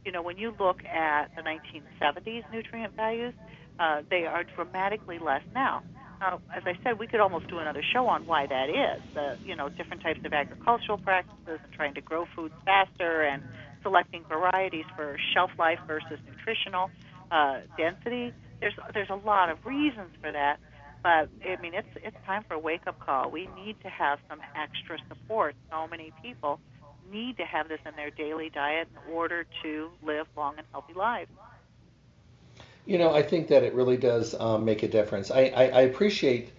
you 0.08 0.14
know, 0.14 0.22
when 0.22 0.38
you 0.38 0.56
look 0.58 0.80
at 0.86 1.36
the 1.36 1.42
1970s 1.42 2.44
nutrient 2.50 2.96
values, 2.96 3.34
uh, 3.78 4.02
they 4.10 4.24
are 4.26 4.46
dramatically 4.56 5.20
less 5.20 5.42
now. 5.54 5.84
Now, 6.22 6.40
as 6.56 6.64
I 6.66 6.74
said, 6.82 6.98
we 6.98 7.08
could 7.08 7.20
almost 7.20 7.50
do 7.50 7.60
another 7.60 7.84
show 7.94 8.08
on 8.08 8.26
why 8.26 8.48
that 8.48 8.70
is. 8.70 9.04
The, 9.14 9.36
you 9.46 9.56
know, 9.58 9.68
different 9.68 10.02
types 10.02 10.22
of 10.24 10.32
agricultural 10.32 10.98
practices 11.00 11.60
and 11.62 11.74
trying 11.74 11.94
to 11.96 12.02
grow 12.02 12.26
foods 12.34 12.54
faster 12.64 13.24
and 13.24 13.44
selecting 13.88 14.24
varieties 14.28 14.86
for 14.96 15.18
shelf 15.34 15.52
life 15.58 15.80
versus 15.88 16.20
nutritional 16.28 16.90
uh, 17.32 17.60
density. 17.78 18.34
There's 18.60 18.74
there's 18.94 19.10
a 19.10 19.16
lot 19.26 19.50
of 19.50 19.58
reasons 19.66 20.10
for 20.22 20.32
that, 20.32 20.58
but 21.04 21.30
I 21.46 21.62
mean 21.62 21.74
it's 21.74 21.88
it's 22.04 22.18
time 22.26 22.44
for 22.48 22.56
a 22.56 22.60
wake 22.60 22.86
up 22.88 23.00
call. 23.00 23.32
We 23.32 23.48
need 23.56 23.78
to 23.84 23.90
have 23.90 24.20
some 24.30 24.40
extra 24.56 24.98
support. 25.08 25.56
So 25.72 25.88
many 25.88 26.12
people 26.22 26.60
need 27.10 27.38
to 27.38 27.46
have 27.46 27.70
this 27.70 27.80
in 27.86 27.96
their 27.96 28.10
daily 28.10 28.50
diet 28.54 28.90
in 28.92 29.14
order 29.14 29.46
to 29.64 29.90
live 30.06 30.26
long 30.36 30.56
and 30.58 30.68
healthy 30.74 30.94
lives. 30.94 31.30
You 32.86 32.98
know, 32.98 33.14
I 33.14 33.22
think 33.22 33.48
that 33.48 33.64
it 33.64 33.74
really 33.74 33.98
does 33.98 34.34
um, 34.40 34.66
make 34.66 34.84
a 34.84 34.88
difference. 34.88 35.32
I, 35.32 35.46
I, 35.56 35.64
I 35.68 35.82
appreciate 35.82 36.52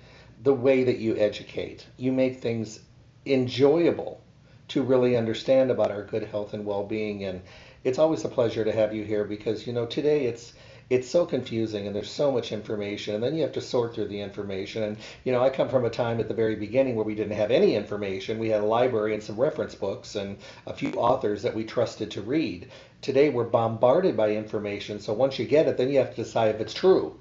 the 0.42 0.54
way 0.54 0.84
that 0.84 0.98
you 0.98 1.16
educate. 1.16 1.86
You 1.96 2.12
make 2.12 2.40
things 2.40 2.80
enjoyable 3.26 4.22
to 4.68 4.82
really 4.82 5.16
understand 5.16 5.70
about 5.70 5.90
our 5.90 6.04
good 6.04 6.24
health 6.24 6.54
and 6.54 6.64
well-being. 6.64 7.24
And 7.24 7.42
it's 7.84 7.98
always 7.98 8.24
a 8.24 8.28
pleasure 8.28 8.64
to 8.64 8.72
have 8.72 8.94
you 8.94 9.04
here 9.04 9.24
because 9.24 9.66
you 9.66 9.72
know 9.72 9.86
today 9.86 10.26
it's 10.26 10.52
it's 10.90 11.08
so 11.08 11.26
confusing 11.26 11.86
and 11.86 11.94
there's 11.94 12.10
so 12.10 12.32
much 12.32 12.50
information. 12.50 13.14
And 13.14 13.22
then 13.22 13.34
you 13.34 13.42
have 13.42 13.52
to 13.52 13.60
sort 13.60 13.94
through 13.94 14.08
the 14.08 14.20
information. 14.20 14.82
And 14.82 14.96
you 15.24 15.32
know 15.32 15.42
i 15.42 15.50
come 15.50 15.68
from 15.68 15.84
a 15.84 15.90
time 15.90 16.20
at 16.20 16.28
the 16.28 16.34
very 16.34 16.56
beginning 16.56 16.94
where 16.96 17.04
we 17.04 17.14
didn't 17.14 17.36
have 17.36 17.50
any 17.50 17.74
information. 17.74 18.38
We 18.38 18.50
had 18.50 18.62
a 18.62 18.66
library 18.66 19.14
and 19.14 19.22
some 19.22 19.40
reference 19.40 19.74
books 19.74 20.14
and 20.14 20.38
a 20.66 20.74
few 20.74 20.92
authors 20.92 21.42
that 21.42 21.54
we 21.54 21.64
trusted 21.64 22.10
to 22.12 22.22
read. 22.22 22.68
Today 23.00 23.30
we're 23.30 23.44
bombarded 23.44 24.16
by 24.16 24.32
information. 24.32 25.00
So 25.00 25.12
once 25.12 25.38
you 25.38 25.46
get 25.46 25.68
it 25.68 25.76
then 25.76 25.90
you 25.90 25.98
have 25.98 26.14
to 26.14 26.24
decide 26.24 26.54
if 26.54 26.60
it's 26.60 26.74
true 26.74 27.18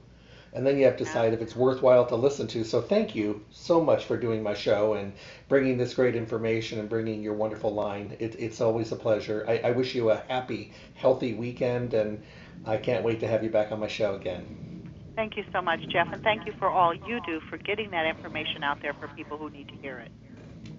and 0.58 0.66
then 0.66 0.76
you 0.76 0.86
have 0.86 0.98
to 0.98 1.04
decide 1.04 1.34
if 1.34 1.42
it's 1.44 1.56
worthwhile 1.56 2.08
to 2.08 2.16
listen 2.16 2.48
to. 2.48 2.64
So 2.64 2.82
thank 2.82 3.14
you 3.14 3.46
so 3.52 3.80
much 3.80 4.06
for 4.06 4.18
doing 4.18 4.42
my 4.42 4.56
show 4.56 4.96
and 4.96 5.14
bringing 5.48 5.78
this 5.78 5.94
great 5.94 6.16
information 6.16 6.80
and 6.80 6.90
bringing 6.90 7.22
your 7.22 7.36
wonderful 7.36 7.72
line. 7.72 8.18
It, 8.18 8.36
it's 8.40 8.60
always 8.60 8.92
a 8.92 8.96
pleasure. 8.96 9.46
I, 9.48 9.60
I 9.60 9.72
wish 9.72 9.94
you 9.94 10.10
a 10.10 10.16
happy, 10.28 10.74
healthy 10.96 11.36
weekend, 11.36 11.94
and 11.94 12.24
I 12.66 12.78
can't 12.78 13.04
wait 13.04 13.20
to 13.20 13.28
have 13.28 13.44
you 13.44 13.52
back 13.52 13.72
on 13.72 13.80
my 13.80 13.88
show 13.88 14.16
again. 14.16 14.92
Thank 15.16 15.38
you 15.38 15.44
so 15.54 15.62
much, 15.62 15.80
Jeff, 15.90 16.12
and 16.12 16.24
thank 16.24 16.48
you 16.48 16.54
for 16.58 16.70
all 16.70 16.92
you 16.92 17.22
do 17.24 17.40
for 17.52 17.58
getting 17.58 17.92
that 17.92 18.08
information 18.08 18.64
out 18.64 18.82
there 18.82 18.96
for 18.96 19.10
people 19.10 19.38
who 19.38 19.52
need 19.52 19.68
to 19.68 19.76
hear 19.76 20.00
it. 20.00 20.12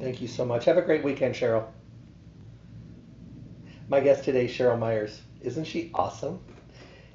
Thank 0.00 0.20
you 0.20 0.26
so 0.26 0.44
much. 0.44 0.64
Have 0.64 0.78
a 0.78 0.82
great 0.82 1.04
weekend, 1.04 1.36
Cheryl. 1.36 1.68
My 3.88 4.00
guest 4.00 4.24
today, 4.24 4.48
Cheryl 4.48 4.76
Myers. 4.76 5.22
Isn't 5.40 5.66
she 5.66 5.92
awesome? 5.94 6.40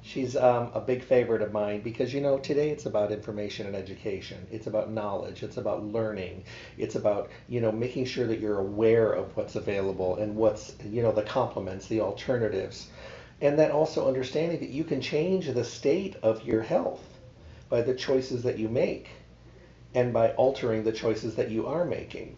She's 0.04 0.36
um, 0.36 0.70
a 0.74 0.80
big 0.80 1.02
favorite 1.04 1.42
of 1.42 1.52
mine 1.52 1.82
because, 1.82 2.14
you 2.14 2.22
know, 2.22 2.38
today 2.38 2.70
it's 2.70 2.86
about 2.86 3.12
information 3.12 3.66
and 3.66 3.76
education. 3.76 4.46
It's 4.52 4.68
about 4.68 4.90
knowledge. 4.92 5.44
It's 5.44 5.58
about 5.58 5.84
learning. 5.84 6.44
It's 6.78 6.96
about, 6.96 7.30
you 7.48 7.60
know, 7.60 7.72
making 7.72 8.06
sure 8.06 8.26
that 8.28 8.40
you're 8.40 8.60
aware 8.60 9.12
of 9.12 9.36
what's 9.36 9.56
available 9.56 10.16
and 10.16 10.36
what's, 10.36 10.74
you 10.84 11.02
know, 11.02 11.12
the 11.12 11.24
complements, 11.24 11.88
the 11.88 12.02
alternatives. 12.02 12.88
And 13.42 13.58
then 13.58 13.72
also 13.72 14.08
understanding 14.08 14.60
that 14.60 14.70
you 14.70 14.84
can 14.84 15.02
change 15.02 15.48
the 15.48 15.64
state 15.64 16.16
of 16.22 16.44
your 16.44 16.62
health 16.62 17.20
by 17.70 17.82
the 17.82 17.94
choices 17.94 18.44
that 18.44 18.58
you 18.58 18.68
make 18.70 19.10
and 19.94 20.12
by 20.12 20.30
altering 20.32 20.84
the 20.84 20.92
choices 20.92 21.36
that 21.36 21.50
you 21.50 21.66
are 21.66 21.84
making. 21.86 22.36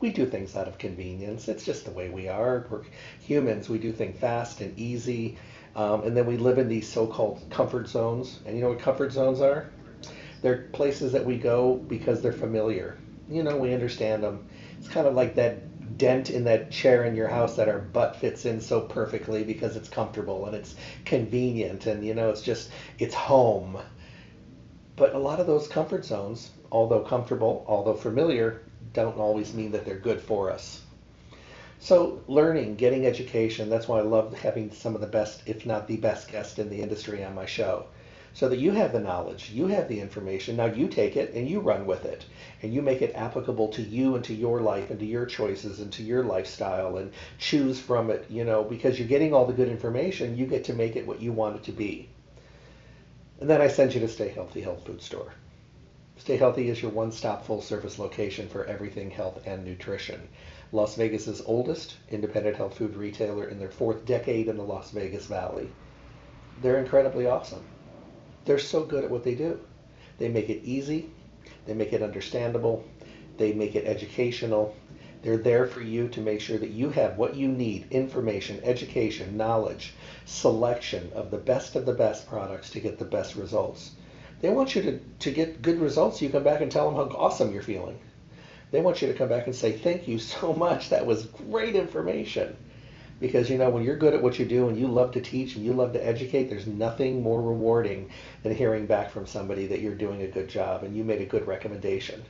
We 0.00 0.10
do 0.10 0.26
things 0.26 0.56
out 0.56 0.68
of 0.68 0.78
convenience. 0.78 1.48
It's 1.48 1.64
just 1.64 1.84
the 1.86 1.92
way 1.92 2.08
we 2.10 2.28
are. 2.28 2.64
We're 2.70 2.84
humans. 3.20 3.68
We 3.68 3.78
do 3.78 3.92
things 3.92 4.18
fast 4.18 4.60
and 4.62 4.78
easy 4.78 5.36
um, 5.78 6.02
and 6.02 6.16
then 6.16 6.26
we 6.26 6.36
live 6.36 6.58
in 6.58 6.68
these 6.68 6.88
so-called 6.88 7.40
comfort 7.50 7.86
zones. 7.86 8.40
And 8.44 8.56
you 8.56 8.62
know 8.62 8.70
what 8.70 8.80
comfort 8.80 9.12
zones 9.12 9.40
are? 9.40 9.70
They're 10.42 10.62
places 10.72 11.12
that 11.12 11.24
we 11.24 11.38
go 11.38 11.74
because 11.76 12.20
they're 12.20 12.32
familiar. 12.32 12.98
You 13.30 13.44
know, 13.44 13.56
we 13.56 13.72
understand 13.72 14.24
them. 14.24 14.48
It's 14.76 14.88
kind 14.88 15.06
of 15.06 15.14
like 15.14 15.36
that 15.36 15.96
dent 15.96 16.30
in 16.30 16.42
that 16.44 16.72
chair 16.72 17.04
in 17.04 17.14
your 17.14 17.28
house 17.28 17.54
that 17.56 17.68
our 17.68 17.78
butt 17.78 18.16
fits 18.16 18.44
in 18.44 18.60
so 18.60 18.80
perfectly 18.80 19.44
because 19.44 19.76
it's 19.76 19.88
comfortable 19.88 20.46
and 20.46 20.56
it's 20.56 20.74
convenient 21.04 21.86
and 21.86 22.04
you 22.04 22.14
know 22.14 22.30
it's 22.30 22.42
just 22.42 22.70
it's 22.98 23.14
home. 23.14 23.78
But 24.96 25.14
a 25.14 25.18
lot 25.18 25.38
of 25.38 25.46
those 25.46 25.68
comfort 25.68 26.04
zones, 26.04 26.50
although 26.72 27.02
comfortable, 27.02 27.64
although 27.68 27.94
familiar, 27.94 28.62
don't 28.94 29.16
always 29.16 29.54
mean 29.54 29.70
that 29.70 29.84
they're 29.84 29.94
good 29.94 30.20
for 30.20 30.50
us. 30.50 30.82
So 31.80 32.22
learning, 32.26 32.74
getting 32.74 33.06
education, 33.06 33.70
that's 33.70 33.86
why 33.86 34.00
I 34.00 34.02
love 34.02 34.34
having 34.34 34.72
some 34.72 34.96
of 34.96 35.00
the 35.00 35.06
best, 35.06 35.42
if 35.46 35.64
not 35.64 35.86
the 35.86 35.96
best 35.96 36.30
guest 36.30 36.58
in 36.58 36.68
the 36.68 36.82
industry 36.82 37.24
on 37.24 37.36
my 37.36 37.46
show. 37.46 37.86
So 38.34 38.48
that 38.48 38.58
you 38.58 38.72
have 38.72 38.92
the 38.92 39.00
knowledge, 39.00 39.50
you 39.50 39.68
have 39.68 39.88
the 39.88 40.00
information, 40.00 40.56
now 40.56 40.66
you 40.66 40.88
take 40.88 41.16
it 41.16 41.34
and 41.34 41.48
you 41.48 41.60
run 41.60 41.86
with 41.86 42.04
it. 42.04 42.24
And 42.62 42.74
you 42.74 42.82
make 42.82 43.00
it 43.00 43.14
applicable 43.14 43.68
to 43.68 43.82
you 43.82 44.16
and 44.16 44.24
to 44.24 44.34
your 44.34 44.60
life 44.60 44.90
and 44.90 44.98
to 44.98 45.06
your 45.06 45.24
choices 45.24 45.80
and 45.80 45.92
to 45.92 46.02
your 46.02 46.24
lifestyle 46.24 46.96
and 46.96 47.12
choose 47.38 47.80
from 47.80 48.10
it, 48.10 48.26
you 48.28 48.44
know, 48.44 48.64
because 48.64 48.98
you're 48.98 49.08
getting 49.08 49.32
all 49.32 49.46
the 49.46 49.52
good 49.52 49.68
information, 49.68 50.36
you 50.36 50.46
get 50.46 50.64
to 50.64 50.74
make 50.74 50.96
it 50.96 51.06
what 51.06 51.20
you 51.20 51.32
want 51.32 51.56
it 51.56 51.62
to 51.64 51.72
be. 51.72 52.08
And 53.40 53.48
then 53.48 53.62
I 53.62 53.68
send 53.68 53.94
you 53.94 54.00
to 54.00 54.08
Stay 54.08 54.28
Healthy 54.28 54.62
Health 54.62 54.84
Food 54.84 55.00
Store. 55.00 55.32
Stay 56.16 56.36
Healthy 56.36 56.68
is 56.68 56.82
your 56.82 56.90
one-stop 56.90 57.44
full-service 57.44 58.00
location 58.00 58.48
for 58.48 58.64
everything 58.64 59.10
health 59.10 59.40
and 59.46 59.64
nutrition. 59.64 60.28
Las 60.70 60.96
Vegas's 60.96 61.40
oldest 61.46 61.96
independent 62.10 62.54
health 62.54 62.74
food 62.74 62.94
retailer 62.94 63.48
in 63.48 63.58
their 63.58 63.70
fourth 63.70 64.04
decade 64.04 64.48
in 64.48 64.58
the 64.58 64.62
Las 64.62 64.90
Vegas 64.90 65.24
Valley. 65.24 65.70
They're 66.60 66.78
incredibly 66.78 67.26
awesome. 67.26 67.64
They're 68.44 68.58
so 68.58 68.84
good 68.84 69.02
at 69.02 69.10
what 69.10 69.24
they 69.24 69.34
do. 69.34 69.60
They 70.18 70.28
make 70.28 70.50
it 70.50 70.62
easy, 70.62 71.08
they 71.64 71.72
make 71.72 71.94
it 71.94 72.02
understandable, 72.02 72.84
they 73.38 73.54
make 73.54 73.76
it 73.76 73.86
educational. 73.86 74.74
They're 75.22 75.38
there 75.38 75.66
for 75.66 75.80
you 75.80 76.06
to 76.08 76.20
make 76.20 76.42
sure 76.42 76.58
that 76.58 76.70
you 76.70 76.90
have 76.90 77.16
what 77.16 77.34
you 77.34 77.48
need 77.48 77.86
information, 77.90 78.60
education, 78.62 79.38
knowledge, 79.38 79.94
selection 80.26 81.10
of 81.14 81.30
the 81.30 81.38
best 81.38 81.76
of 81.76 81.86
the 81.86 81.94
best 81.94 82.28
products 82.28 82.68
to 82.70 82.80
get 82.80 82.98
the 82.98 83.06
best 83.06 83.36
results. 83.36 83.92
They 84.42 84.50
want 84.50 84.74
you 84.74 84.82
to, 84.82 84.98
to 84.98 85.30
get 85.30 85.62
good 85.62 85.80
results. 85.80 86.20
You 86.20 86.28
come 86.28 86.44
back 86.44 86.60
and 86.60 86.70
tell 86.70 86.90
them 86.90 86.96
how 86.96 87.16
awesome 87.16 87.54
you're 87.54 87.62
feeling. 87.62 87.98
They 88.70 88.80
want 88.80 89.00
you 89.00 89.08
to 89.08 89.14
come 89.14 89.28
back 89.28 89.46
and 89.46 89.54
say, 89.54 89.72
Thank 89.72 90.08
you 90.08 90.18
so 90.18 90.52
much. 90.66 90.90
That 90.90 91.06
was 91.06 91.26
great 91.26 91.76
information. 91.76 92.56
Because, 93.20 93.50
you 93.50 93.58
know, 93.58 93.70
when 93.70 93.82
you're 93.82 93.96
good 93.96 94.14
at 94.14 94.22
what 94.22 94.38
you 94.38 94.44
do 94.44 94.68
and 94.68 94.78
you 94.78 94.86
love 94.86 95.12
to 95.12 95.20
teach 95.20 95.56
and 95.56 95.64
you 95.64 95.72
love 95.72 95.92
to 95.94 96.06
educate, 96.06 96.48
there's 96.48 96.68
nothing 96.68 97.20
more 97.20 97.42
rewarding 97.42 98.10
than 98.44 98.54
hearing 98.54 98.86
back 98.86 99.10
from 99.10 99.26
somebody 99.26 99.66
that 99.66 99.80
you're 99.80 99.94
doing 99.96 100.22
a 100.22 100.28
good 100.28 100.48
job 100.48 100.84
and 100.84 100.96
you 100.96 101.02
made 101.02 101.20
a 101.20 101.26
good 101.26 101.44
recommendation. 101.46 102.22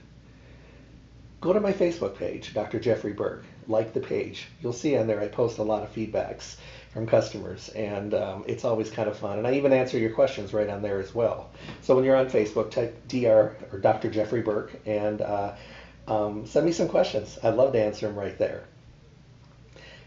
Go 1.40 1.52
to 1.52 1.60
my 1.60 1.72
Facebook 1.72 2.16
page, 2.16 2.54
Dr. 2.54 2.80
Jeffrey 2.80 3.12
Burke. 3.12 3.44
Like 3.68 3.92
the 3.92 4.00
page. 4.00 4.48
You'll 4.62 4.72
see 4.72 4.96
on 4.96 5.06
there 5.06 5.20
I 5.20 5.28
post 5.28 5.58
a 5.58 5.62
lot 5.62 5.82
of 5.82 5.94
feedbacks 5.94 6.56
from 6.90 7.06
customers, 7.06 7.68
and 7.70 8.14
um, 8.14 8.44
it's 8.48 8.64
always 8.64 8.90
kind 8.90 9.08
of 9.08 9.16
fun. 9.16 9.38
And 9.38 9.46
I 9.46 9.52
even 9.52 9.72
answer 9.72 9.98
your 9.98 10.10
questions 10.10 10.52
right 10.52 10.68
on 10.68 10.82
there 10.82 10.98
as 10.98 11.14
well. 11.14 11.50
So 11.82 11.94
when 11.94 12.04
you're 12.04 12.16
on 12.16 12.30
Facebook, 12.30 12.70
type 12.70 12.96
Dr. 13.08 13.56
or 13.72 13.78
Dr. 13.78 14.10
Jeffrey 14.10 14.40
Burke, 14.40 14.80
and 14.86 15.20
uh, 15.20 15.54
um, 16.08 16.46
send 16.46 16.64
me 16.64 16.72
some 16.72 16.88
questions. 16.88 17.38
I'd 17.42 17.54
love 17.54 17.72
to 17.72 17.82
answer 17.82 18.06
them 18.06 18.18
right 18.18 18.36
there. 18.38 18.64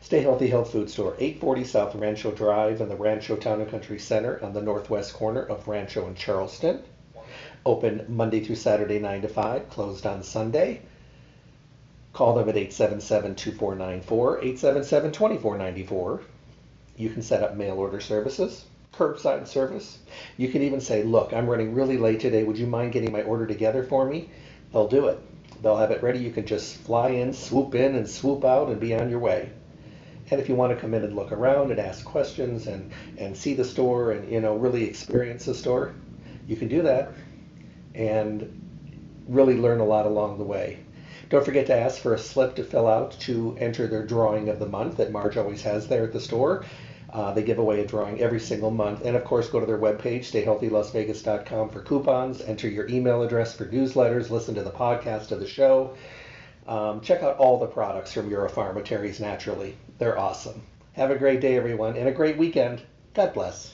Stay 0.01 0.21
Healthy 0.21 0.47
Health 0.47 0.71
Food 0.71 0.89
Store, 0.89 1.15
840 1.19 1.63
South 1.63 1.95
Rancho 1.95 2.31
Drive 2.31 2.81
in 2.81 2.89
the 2.89 2.95
Rancho 2.95 3.35
Town 3.35 3.61
and 3.61 3.69
Country 3.69 3.99
Center 3.99 4.43
on 4.43 4.51
the 4.51 4.61
northwest 4.61 5.13
corner 5.13 5.43
of 5.43 5.67
Rancho 5.67 6.07
and 6.07 6.17
Charleston. 6.17 6.81
Open 7.67 8.03
Monday 8.09 8.43
through 8.43 8.55
Saturday, 8.55 8.97
9 8.97 9.21
to 9.21 9.27
5, 9.27 9.69
closed 9.69 10.07
on 10.07 10.23
Sunday. 10.23 10.81
Call 12.13 12.33
them 12.33 12.49
at 12.49 12.55
877-2494, 12.55 14.03
877-2494. 14.03 16.21
You 16.97 17.09
can 17.11 17.21
set 17.21 17.43
up 17.43 17.55
mail 17.55 17.75
order 17.75 17.99
services, 17.99 18.65
curbside 18.91 19.47
service. 19.47 19.99
You 20.35 20.49
can 20.49 20.63
even 20.63 20.81
say, 20.81 21.03
look, 21.03 21.31
I'm 21.31 21.47
running 21.47 21.75
really 21.75 21.97
late 21.97 22.19
today. 22.19 22.43
Would 22.43 22.57
you 22.57 22.65
mind 22.65 22.91
getting 22.91 23.11
my 23.11 23.21
order 23.21 23.45
together 23.45 23.83
for 23.83 24.05
me? 24.05 24.31
They'll 24.73 24.87
do 24.87 25.07
it. 25.07 25.19
They'll 25.61 25.77
have 25.77 25.91
it 25.91 26.01
ready. 26.01 26.19
You 26.19 26.31
can 26.31 26.45
just 26.45 26.77
fly 26.77 27.09
in, 27.09 27.33
swoop 27.33 27.75
in, 27.75 27.95
and 27.95 28.09
swoop 28.09 28.43
out 28.43 28.69
and 28.69 28.79
be 28.79 28.95
on 28.95 29.09
your 29.09 29.19
way. 29.19 29.51
And 30.31 30.39
if 30.39 30.47
you 30.47 30.55
want 30.55 30.73
to 30.73 30.79
come 30.79 30.93
in 30.93 31.03
and 31.03 31.15
look 31.15 31.31
around 31.31 31.71
and 31.71 31.79
ask 31.79 32.05
questions 32.05 32.67
and, 32.67 32.91
and 33.17 33.35
see 33.35 33.53
the 33.53 33.65
store 33.65 34.11
and 34.11 34.31
you 34.31 34.39
know 34.39 34.55
really 34.55 34.83
experience 34.85 35.45
the 35.45 35.53
store, 35.53 35.93
you 36.47 36.55
can 36.55 36.67
do 36.67 36.81
that 36.83 37.11
and 37.93 38.57
really 39.27 39.57
learn 39.57 39.79
a 39.79 39.85
lot 39.85 40.05
along 40.05 40.37
the 40.37 40.43
way. 40.43 40.79
Don't 41.29 41.45
forget 41.45 41.67
to 41.67 41.75
ask 41.75 42.01
for 42.01 42.13
a 42.13 42.17
slip 42.17 42.55
to 42.55 42.63
fill 42.63 42.87
out 42.87 43.11
to 43.21 43.55
enter 43.59 43.87
their 43.87 44.05
drawing 44.05 44.49
of 44.49 44.59
the 44.59 44.65
month 44.65 44.97
that 44.97 45.11
Marge 45.11 45.37
always 45.37 45.61
has 45.61 45.87
there 45.87 46.03
at 46.03 46.13
the 46.13 46.19
store. 46.19 46.65
Uh, 47.13 47.33
they 47.33 47.43
give 47.43 47.59
away 47.59 47.81
a 47.81 47.85
drawing 47.85 48.21
every 48.21 48.39
single 48.39 48.71
month. 48.71 49.03
And 49.03 49.17
of 49.17 49.25
course, 49.25 49.49
go 49.49 49.59
to 49.59 49.65
their 49.65 49.77
webpage, 49.77 50.31
stayhealthylasvegas.com 50.31 51.69
for 51.69 51.81
coupons. 51.81 52.41
Enter 52.41 52.69
your 52.69 52.87
email 52.87 53.21
address 53.21 53.55
for 53.55 53.65
newsletters. 53.65 54.29
Listen 54.29 54.55
to 54.55 54.63
the 54.63 54.71
podcast 54.71 55.31
of 55.31 55.39
the 55.39 55.47
show. 55.47 55.93
Um, 56.67 57.01
check 57.01 57.21
out 57.23 57.37
all 57.37 57.59
the 57.59 57.67
products 57.67 58.13
from 58.13 58.29
Europharma 58.29 59.19
Naturally. 59.19 59.75
They're 59.97 60.17
awesome. 60.17 60.61
Have 60.93 61.11
a 61.11 61.17
great 61.17 61.41
day, 61.41 61.57
everyone, 61.57 61.97
and 61.97 62.07
a 62.07 62.13
great 62.13 62.37
weekend. 62.37 62.81
God 63.13 63.33
bless. 63.33 63.73